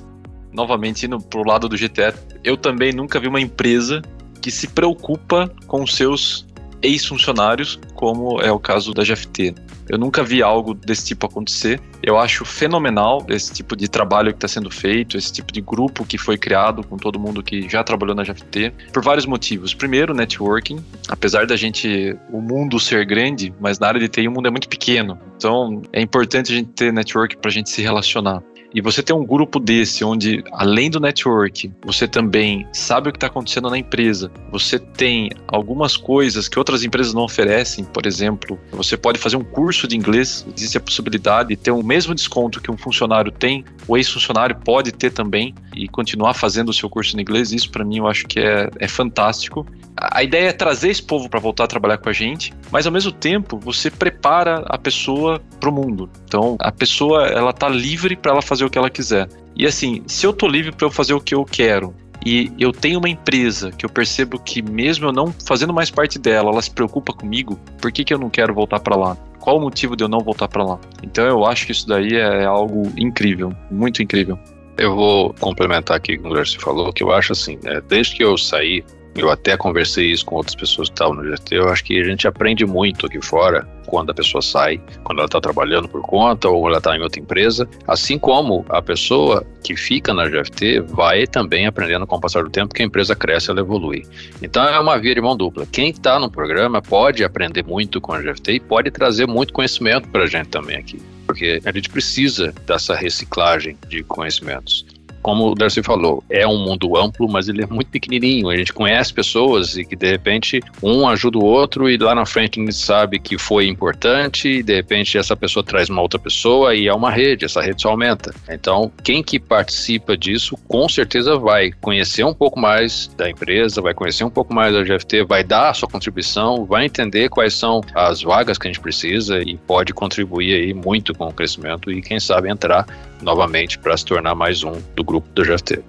Novamente 0.54 1.06
indo 1.06 1.20
pro 1.20 1.44
lado 1.44 1.68
do 1.68 1.76
GTE, 1.76 2.14
eu 2.44 2.56
também 2.56 2.94
nunca 2.94 3.20
vi 3.20 3.28
uma 3.28 3.42
empresa 3.42 4.02
que 4.42 4.52
se 4.52 4.68
preocupa 4.68 5.50
com 5.68 5.88
seus 5.88 6.46
ex-funcionários, 6.82 7.80
como 7.96 8.42
é 8.42 8.52
o 8.52 8.60
caso 8.60 8.94
da 8.94 9.04
GFT. 9.04 9.56
Eu 9.90 9.98
nunca 9.98 10.24
vi 10.24 10.42
algo 10.42 10.74
desse 10.74 11.06
tipo 11.06 11.26
acontecer. 11.26 11.80
Eu 12.02 12.18
acho 12.18 12.46
fenomenal 12.46 13.26
esse 13.30 13.52
tipo 13.54 13.76
de 13.76 13.88
trabalho 13.88 14.32
que 14.32 14.38
está 14.38 14.48
sendo 14.48 14.70
feito, 14.70 15.18
esse 15.18 15.32
tipo 15.32 15.52
de 15.52 15.62
grupo 15.62 16.06
que 16.06 16.18
foi 16.18 16.38
criado 16.38 16.84
com 16.84 16.98
todo 16.98 17.20
mundo 17.20 17.44
que 17.44 17.68
já 17.70 17.84
trabalhou 17.84 18.16
na 18.16 18.24
GFT, 18.24 18.74
por 18.92 19.04
vários 19.04 19.26
motivos. 19.26 19.74
Primeiro, 19.74 20.14
networking. 20.14 20.84
Apesar 21.10 21.46
da 21.46 21.56
gente, 21.56 22.18
o 22.32 22.42
mundo 22.42 22.80
ser 22.80 23.06
grande, 23.06 23.54
mas 23.60 23.80
na 23.80 23.88
área 23.88 24.00
de 24.00 24.08
TI 24.08 24.28
o 24.28 24.32
mundo 24.32 24.48
é 24.48 24.52
muito 24.52 24.70
pequeno. 24.70 25.18
Então 25.36 25.82
é 25.92 26.02
importante 26.02 26.52
a 26.52 26.56
gente 26.56 26.70
ter 26.72 26.92
network 26.92 27.38
para 27.38 27.50
a 27.50 27.54
gente 27.54 27.70
se 27.70 27.82
relacionar. 27.82 28.42
E 28.74 28.82
você 28.82 29.04
tem 29.04 29.16
um 29.16 29.26
grupo 29.26 29.60
desse, 29.60 30.04
onde 30.04 30.44
além 30.52 30.90
do 30.90 31.00
network, 31.00 31.72
você 31.86 32.08
também 32.08 32.68
sabe 32.74 33.10
o 33.10 33.12
que 33.12 33.18
está 33.18 33.28
acontecendo 33.28 33.70
na 33.70 33.78
empresa, 33.78 34.32
você 34.52 34.80
tem 34.80 35.30
algumas 35.48 35.96
coisas 35.96 36.48
que 36.48 36.58
outras 36.58 36.84
empresas 36.84 37.14
não 37.14 37.24
oferecem, 37.24 37.86
por 37.86 38.06
exemplo, 38.06 38.60
você 38.72 38.98
pode 38.98 39.20
fazer 39.20 39.38
um 39.38 39.44
curso 39.44 39.88
de 39.88 39.96
inglês, 39.96 40.46
existe 40.56 40.78
a 40.78 40.82
possibilidade 40.82 41.50
de 41.50 41.56
ter 41.56 41.72
o 41.72 41.84
mesmo 41.84 42.16
desconto 42.16 42.62
que 42.62 42.72
um 42.72 42.78
funcionário 42.78 43.32
tem, 43.32 43.64
o 43.88 43.98
ex-funcionário 43.98 44.56
pode 44.56 44.92
ter 44.92 45.12
também 45.12 45.54
e 45.76 45.88
continuar 45.88 46.34
fazendo 46.34 46.70
o 46.70 46.74
seu 46.74 46.90
curso 46.90 47.16
de 47.16 47.22
inglês. 47.22 47.52
Isso 47.52 47.70
para 47.70 47.84
mim 47.84 47.98
eu 47.98 48.08
acho 48.08 48.26
que 48.28 48.40
é, 48.40 48.70
é 48.80 48.88
fantástico. 48.88 49.66
A 49.96 50.24
ideia 50.24 50.50
é 50.50 50.54
trazer 50.54 50.90
esse 50.90 51.04
povo 51.04 51.30
para 51.30 51.40
voltar 51.40 51.66
a 51.66 51.68
trabalhar 51.68 51.98
com 51.98 52.10
a 52.10 52.14
gente, 52.14 52.54
mas 52.72 52.86
ao 52.86 52.92
mesmo 52.92 53.12
tempo 53.12 53.60
você 53.60 53.92
prepara 53.92 54.64
a 54.68 54.78
pessoa 54.78 55.42
para 55.60 55.70
o 55.70 55.74
mundo. 55.74 56.10
Então 56.26 56.56
a 56.60 56.72
pessoa 56.72 57.28
ela 57.28 57.54
tá 57.54 57.70
livre 57.70 58.16
para 58.16 58.32
ela 58.32 58.42
fazer 58.42 58.63
o 58.64 58.70
que 58.70 58.78
ela 58.78 58.90
quiser. 58.90 59.28
E 59.56 59.66
assim, 59.66 60.04
se 60.08 60.26
eu 60.26 60.34
tô 60.34 60.48
livre 60.48 60.72
para 60.72 60.88
eu 60.88 60.92
fazer 60.92 61.14
o 61.14 61.22
que 61.22 61.36
eu 61.36 61.46
quero 61.46 61.94
e 62.26 62.52
eu 62.58 62.72
tenho 62.72 63.00
uma 63.00 63.10
empresa 63.10 63.72
que 63.72 63.86
eu 63.86 63.90
percebo 63.90 64.40
que 64.40 64.62
mesmo 64.62 65.08
eu 65.08 65.12
não 65.12 65.34
fazendo 65.46 65.74
mais 65.74 65.92
parte 65.92 66.18
dela, 66.18 66.52
ela 66.52 66.62
se 66.62 66.72
preocupa 66.72 67.14
comigo, 67.14 67.60
por 67.82 67.92
que, 67.92 68.04
que 68.04 68.14
eu 68.14 68.18
não 68.18 68.30
quero 68.30 68.54
voltar 68.54 68.80
para 68.80 68.96
lá? 68.96 69.18
Qual 69.40 69.58
o 69.58 69.62
motivo 69.62 69.96
de 69.96 70.04
eu 70.04 70.08
não 70.08 70.20
voltar 70.20 70.48
para 70.48 70.64
lá? 70.64 70.80
Então 71.04 71.26
eu 71.26 71.46
acho 71.46 71.66
que 71.66 71.74
isso 71.74 71.88
daí 71.88 72.16
é 72.16 72.46
algo 72.46 72.92
incrível, 72.98 73.54
muito 73.70 74.02
incrível. 74.02 74.40
Eu 74.78 74.96
vou 74.96 75.34
complementar 75.40 75.98
aqui 75.98 76.18
com 76.18 76.30
o 76.30 76.34
que 76.34 76.46
você 76.46 76.58
falou, 76.58 76.92
que 76.92 77.04
eu 77.04 77.12
acho 77.12 77.34
assim, 77.34 77.60
né, 77.62 77.82
desde 77.88 78.16
que 78.16 78.24
eu 78.24 78.38
saí 78.38 78.84
eu 79.16 79.30
até 79.30 79.56
conversei 79.56 80.12
isso 80.12 80.26
com 80.26 80.36
outras 80.36 80.56
pessoas 80.56 80.90
que 80.90 80.96
estavam 80.96 81.16
no 81.16 81.24
GFT. 81.24 81.56
Eu 81.56 81.70
acho 81.70 81.84
que 81.84 82.00
a 82.00 82.04
gente 82.04 82.28
aprende 82.28 82.66
muito 82.66 83.06
aqui 83.06 83.22
fora 83.22 83.68
quando 83.94 84.10
a 84.10 84.14
pessoa 84.16 84.42
sai, 84.42 84.82
quando 85.04 85.20
ela 85.20 85.28
está 85.28 85.40
trabalhando 85.40 85.88
por 85.88 86.02
conta 86.02 86.50
ou 86.50 86.68
ela 86.68 86.80
está 86.80 86.98
em 86.98 87.02
outra 87.04 87.22
empresa. 87.22 87.70
Assim 87.88 88.18
como 88.18 88.66
a 88.70 88.82
pessoa 88.82 89.46
que 89.64 89.76
fica 89.76 90.12
na 90.16 90.28
GFT 90.28 90.80
vai 90.80 91.28
também 91.28 91.68
aprendendo 91.68 92.08
com 92.08 92.16
o 92.16 92.20
passar 92.20 92.44
do 92.44 92.50
tempo 92.50 92.74
que 92.74 92.82
a 92.82 92.86
empresa 92.88 93.16
cresce, 93.16 93.52
ela 93.52 93.60
evolui. 93.60 94.04
Então 94.42 94.64
é 94.64 94.80
uma 94.80 94.98
via 94.98 95.14
de 95.14 95.22
mão 95.22 95.38
dupla. 95.38 95.68
Quem 95.72 95.92
está 95.92 96.18
no 96.18 96.28
programa 96.28 96.82
pode 96.82 97.24
aprender 97.24 97.64
muito 97.64 98.02
com 98.02 98.14
a 98.14 98.20
GFT 98.20 98.54
e 98.54 98.60
pode 98.60 98.90
trazer 98.90 99.28
muito 99.28 99.54
conhecimento 99.54 100.10
para 100.10 100.24
a 100.24 100.28
gente 100.28 100.50
também 100.50 100.78
aqui 100.78 101.00
porque 101.26 101.62
a 101.64 101.72
gente 101.72 101.90
precisa 101.90 102.54
dessa 102.68 102.94
reciclagem 102.94 103.78
de 103.88 104.04
conhecimentos 104.04 104.86
como 105.24 105.52
o 105.52 105.56
Darcy 105.56 105.82
falou, 105.82 106.22
é 106.30 106.46
um 106.46 106.60
mundo 106.60 106.98
amplo, 106.98 107.28
mas 107.30 107.48
ele 107.48 107.64
é 107.64 107.66
muito 107.66 107.88
pequenininho. 107.88 108.50
A 108.50 108.58
gente 108.58 108.74
conhece 108.74 109.14
pessoas 109.14 109.78
e 109.78 109.86
que 109.86 109.96
de 109.96 110.12
repente 110.12 110.62
um 110.84 111.08
ajuda 111.08 111.38
o 111.38 111.46
outro 111.46 111.90
e 111.90 111.98
lá 111.98 112.14
na 112.14 112.26
frente 112.26 112.60
a 112.60 112.64
gente 112.64 112.76
sabe 112.76 113.18
que 113.18 113.38
foi 113.38 113.68
importante 113.68 114.50
e 114.50 114.62
de 114.62 114.76
repente 114.76 115.18
essa 115.18 115.36
pessoa 115.36 115.64
traz 115.64 115.90
uma 115.90 116.02
outra 116.02 116.20
pessoa 116.20 116.76
e 116.76 116.88
é 116.88 116.94
uma 116.94 117.10
rede, 117.10 117.46
essa 117.46 117.62
rede 117.62 117.82
só 117.82 117.90
aumenta. 117.90 118.36
Então, 118.50 118.92
quem 119.02 119.24
que 119.24 119.40
participa 119.40 120.18
disso 120.18 120.58
com 120.68 120.90
certeza 120.90 121.38
vai 121.38 121.72
conhecer 121.72 122.26
um 122.26 122.34
pouco 122.34 122.60
mais 122.60 123.10
da 123.16 123.30
empresa, 123.30 123.82
vai 123.82 123.94
conhecer 123.94 124.26
um 124.26 124.30
pouco 124.30 124.54
mais 124.54 124.74
da 124.74 124.84
GFT, 124.84 125.24
vai 125.24 125.44
dar 125.44 125.70
a 125.70 125.74
sua 125.74 125.88
contribuição, 125.88 126.66
vai 126.66 126.86
entender 126.86 127.30
quais 127.30 127.54
são 127.54 127.82
as 127.96 128.22
vagas 128.22 128.58
que 128.58 128.68
a 128.68 128.72
gente 128.72 128.82
precisa 128.82 129.40
e 129.42 129.56
pode 129.56 129.94
contribuir 129.94 130.54
aí 130.56 130.74
muito 130.74 131.14
com 131.14 131.28
o 131.28 131.34
crescimento 131.34 131.90
e 131.90 132.02
quem 132.02 132.20
sabe 132.20 132.50
entrar 132.50 132.86
novamente 133.24 133.80
para 133.80 133.96
se 133.98 134.06
tornar 134.06 134.36
mais 134.36 134.64
um 134.64 134.74
do 134.96 135.04
grupo 135.04 135.28
do 135.34 135.44
GFT. 135.44 135.82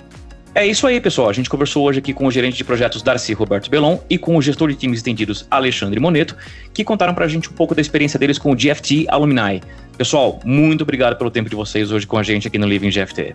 É 0.54 0.64
isso 0.64 0.86
aí, 0.86 1.00
pessoal. 1.00 1.28
A 1.28 1.32
gente 1.32 1.50
conversou 1.50 1.84
hoje 1.84 1.98
aqui 1.98 2.14
com 2.14 2.26
o 2.26 2.30
gerente 2.30 2.56
de 2.56 2.62
projetos 2.62 3.02
Darcy 3.02 3.32
Roberto 3.32 3.68
Belon 3.68 3.98
e 4.08 4.16
com 4.16 4.36
o 4.36 4.42
gestor 4.42 4.68
de 4.68 4.76
times 4.76 5.00
estendidos 5.00 5.44
Alexandre 5.50 5.98
Moneto, 5.98 6.36
que 6.72 6.84
contaram 6.84 7.12
pra 7.12 7.26
gente 7.26 7.50
um 7.50 7.52
pouco 7.52 7.74
da 7.74 7.80
experiência 7.80 8.20
deles 8.20 8.38
com 8.38 8.52
o 8.52 8.54
GFT 8.54 9.06
Alumni. 9.08 9.60
Pessoal, 9.98 10.38
muito 10.44 10.82
obrigado 10.82 11.16
pelo 11.16 11.30
tempo 11.30 11.50
de 11.50 11.56
vocês 11.56 11.90
hoje 11.90 12.06
com 12.06 12.16
a 12.16 12.22
gente 12.22 12.46
aqui 12.46 12.56
no 12.56 12.68
Living 12.68 12.90
GFT. 12.90 13.34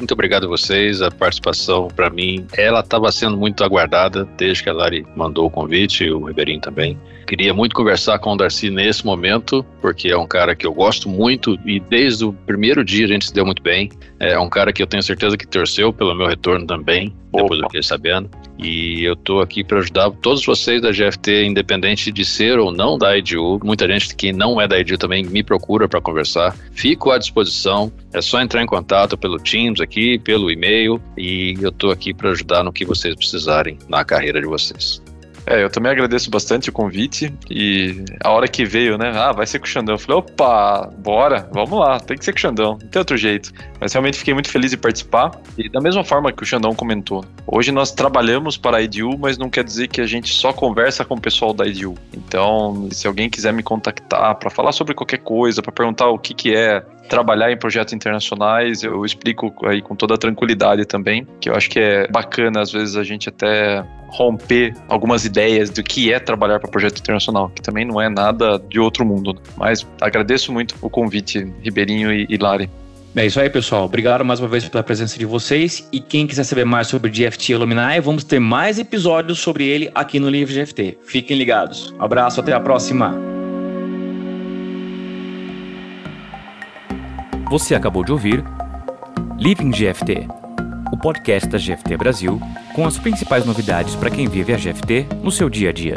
Muito 0.00 0.12
obrigado 0.12 0.44
a 0.44 0.48
vocês, 0.48 1.02
a 1.02 1.10
participação 1.10 1.88
para 1.88 2.08
mim, 2.08 2.46
ela 2.56 2.80
estava 2.80 3.12
sendo 3.12 3.36
muito 3.36 3.62
aguardada 3.62 4.26
desde 4.38 4.62
que 4.62 4.70
a 4.70 4.72
Lari 4.72 5.06
mandou 5.14 5.44
o 5.44 5.50
convite, 5.50 6.04
e 6.04 6.10
o 6.10 6.24
Ribeirinho 6.24 6.58
também. 6.58 6.98
Queria 7.26 7.52
muito 7.52 7.76
conversar 7.76 8.18
com 8.18 8.32
o 8.32 8.36
Darcy 8.36 8.70
nesse 8.70 9.04
momento, 9.04 9.62
porque 9.82 10.08
é 10.08 10.16
um 10.16 10.26
cara 10.26 10.56
que 10.56 10.66
eu 10.66 10.72
gosto 10.72 11.06
muito 11.06 11.58
e 11.66 11.78
desde 11.78 12.24
o 12.24 12.32
primeiro 12.32 12.82
dia 12.82 13.04
a 13.04 13.08
gente 13.08 13.26
se 13.26 13.34
deu 13.34 13.44
muito 13.44 13.62
bem. 13.62 13.90
É 14.18 14.38
um 14.38 14.48
cara 14.48 14.72
que 14.72 14.82
eu 14.82 14.86
tenho 14.86 15.02
certeza 15.02 15.36
que 15.36 15.46
torceu 15.46 15.92
pelo 15.92 16.14
meu 16.14 16.26
retorno 16.26 16.66
também, 16.66 17.14
Opa. 17.30 17.42
depois 17.42 17.60
eu 17.60 17.66
fiquei 17.66 17.82
sabendo. 17.82 18.30
E 18.62 19.04
eu 19.04 19.14
estou 19.14 19.40
aqui 19.40 19.64
para 19.64 19.78
ajudar 19.78 20.10
todos 20.10 20.44
vocês 20.44 20.82
da 20.82 20.90
GFT, 20.90 21.46
independente 21.46 22.12
de 22.12 22.24
ser 22.24 22.58
ou 22.58 22.70
não 22.70 22.98
da 22.98 23.16
IDU. 23.16 23.58
Muita 23.64 23.86
gente 23.86 24.14
que 24.14 24.32
não 24.32 24.60
é 24.60 24.68
da 24.68 24.78
IDU 24.78 24.98
também 24.98 25.24
me 25.24 25.42
procura 25.42 25.88
para 25.88 26.00
conversar. 26.00 26.54
Fico 26.72 27.10
à 27.10 27.18
disposição. 27.18 27.90
É 28.12 28.20
só 28.20 28.40
entrar 28.40 28.62
em 28.62 28.66
contato 28.66 29.16
pelo 29.16 29.38
Teams 29.38 29.80
aqui, 29.80 30.18
pelo 30.18 30.50
e-mail. 30.50 31.00
E 31.16 31.54
eu 31.60 31.70
estou 31.70 31.90
aqui 31.90 32.12
para 32.12 32.30
ajudar 32.30 32.62
no 32.62 32.72
que 32.72 32.84
vocês 32.84 33.14
precisarem 33.14 33.78
na 33.88 34.04
carreira 34.04 34.40
de 34.40 34.46
vocês. 34.46 35.00
É, 35.46 35.62
eu 35.62 35.70
também 35.70 35.90
agradeço 35.90 36.30
bastante 36.30 36.68
o 36.68 36.72
convite 36.72 37.32
e 37.50 38.04
a 38.22 38.30
hora 38.30 38.46
que 38.46 38.64
veio, 38.64 38.96
né? 38.98 39.12
Ah, 39.14 39.32
vai 39.32 39.46
ser 39.46 39.58
com 39.58 39.64
o 39.64 39.68
Xandão. 39.68 39.94
Eu 39.94 39.98
falei, 39.98 40.18
opa, 40.18 40.90
bora, 40.98 41.48
vamos 41.52 41.78
lá, 41.78 41.98
tem 41.98 42.16
que 42.16 42.24
ser 42.24 42.32
com 42.32 42.38
o 42.38 42.40
Xandão, 42.40 42.78
não 42.80 42.88
tem 42.88 42.98
outro 42.98 43.16
jeito. 43.16 43.52
Mas 43.80 43.92
realmente 43.92 44.18
fiquei 44.18 44.34
muito 44.34 44.50
feliz 44.50 44.70
de 44.70 44.76
participar 44.76 45.32
e 45.56 45.68
da 45.68 45.80
mesma 45.80 46.04
forma 46.04 46.32
que 46.32 46.42
o 46.42 46.46
Xandão 46.46 46.74
comentou, 46.74 47.24
hoje 47.46 47.72
nós 47.72 47.90
trabalhamos 47.90 48.56
para 48.56 48.78
a 48.78 48.82
IDU, 48.82 49.18
mas 49.18 49.38
não 49.38 49.48
quer 49.48 49.64
dizer 49.64 49.88
que 49.88 50.00
a 50.00 50.06
gente 50.06 50.32
só 50.32 50.52
conversa 50.52 51.04
com 51.04 51.14
o 51.14 51.20
pessoal 51.20 51.52
da 51.52 51.66
IDU. 51.66 51.94
Então, 52.12 52.88
se 52.90 53.06
alguém 53.06 53.28
quiser 53.28 53.52
me 53.52 53.62
contactar 53.62 54.34
para 54.36 54.50
falar 54.50 54.72
sobre 54.72 54.94
qualquer 54.94 55.18
coisa, 55.18 55.62
para 55.62 55.72
perguntar 55.72 56.08
o 56.08 56.18
que, 56.18 56.34
que 56.34 56.54
é 56.54 56.84
trabalhar 57.08 57.50
em 57.50 57.56
projetos 57.56 57.92
internacionais, 57.92 58.82
eu 58.82 59.04
explico 59.04 59.54
aí 59.66 59.82
com 59.82 59.96
toda 59.96 60.14
a 60.14 60.18
tranquilidade 60.18 60.84
também, 60.84 61.26
que 61.40 61.48
eu 61.48 61.54
acho 61.54 61.68
que 61.68 61.78
é 61.78 62.06
bacana, 62.08 62.60
às 62.60 62.70
vezes, 62.70 62.96
a 62.96 63.02
gente 63.02 63.28
até 63.28 63.84
romper 64.08 64.74
algumas 64.88 65.24
ideias 65.24 65.70
do 65.70 65.82
que 65.82 66.12
é 66.12 66.18
trabalhar 66.18 66.58
para 66.58 66.70
projeto 66.70 66.98
internacional, 66.98 67.48
que 67.50 67.62
também 67.62 67.84
não 67.84 68.00
é 68.00 68.08
nada 68.08 68.58
de 68.58 68.78
outro 68.78 69.04
mundo. 69.04 69.40
Mas 69.56 69.86
agradeço 70.00 70.52
muito 70.52 70.74
o 70.80 70.90
convite, 70.90 71.46
Ribeirinho 71.62 72.12
e, 72.12 72.36
Lari. 72.36 72.68
É 73.14 73.26
isso 73.26 73.40
aí, 73.40 73.50
pessoal. 73.50 73.84
Obrigado 73.84 74.24
mais 74.24 74.38
uma 74.38 74.48
vez 74.48 74.68
pela 74.68 74.84
presença 74.84 75.18
de 75.18 75.24
vocês. 75.24 75.88
E 75.92 76.00
quem 76.00 76.26
quiser 76.26 76.44
saber 76.44 76.64
mais 76.64 76.86
sobre 76.86 77.10
o 77.10 77.12
GFT 77.12 77.54
Alumni, 77.54 78.00
vamos 78.00 78.22
ter 78.22 78.38
mais 78.38 78.78
episódios 78.78 79.40
sobre 79.40 79.66
ele 79.66 79.90
aqui 79.94 80.20
no 80.20 80.28
Livro 80.28 80.54
GFT. 80.54 80.98
Fiquem 81.04 81.36
ligados. 81.36 81.92
Abraço, 81.98 82.40
até 82.40 82.52
a 82.52 82.60
próxima. 82.60 83.29
Você 87.50 87.74
acabou 87.74 88.04
de 88.04 88.12
ouvir 88.12 88.44
Living 89.36 89.72
GFT, 89.72 90.28
o 90.92 90.96
podcast 90.96 91.48
da 91.48 91.58
GFT 91.58 91.96
Brasil, 91.96 92.40
com 92.72 92.86
as 92.86 92.96
principais 92.96 93.44
novidades 93.44 93.96
para 93.96 94.08
quem 94.08 94.28
vive 94.28 94.54
a 94.54 94.56
GFT 94.56 95.08
no 95.20 95.32
seu 95.32 95.50
dia 95.50 95.70
a 95.70 95.72
dia. 95.72 95.94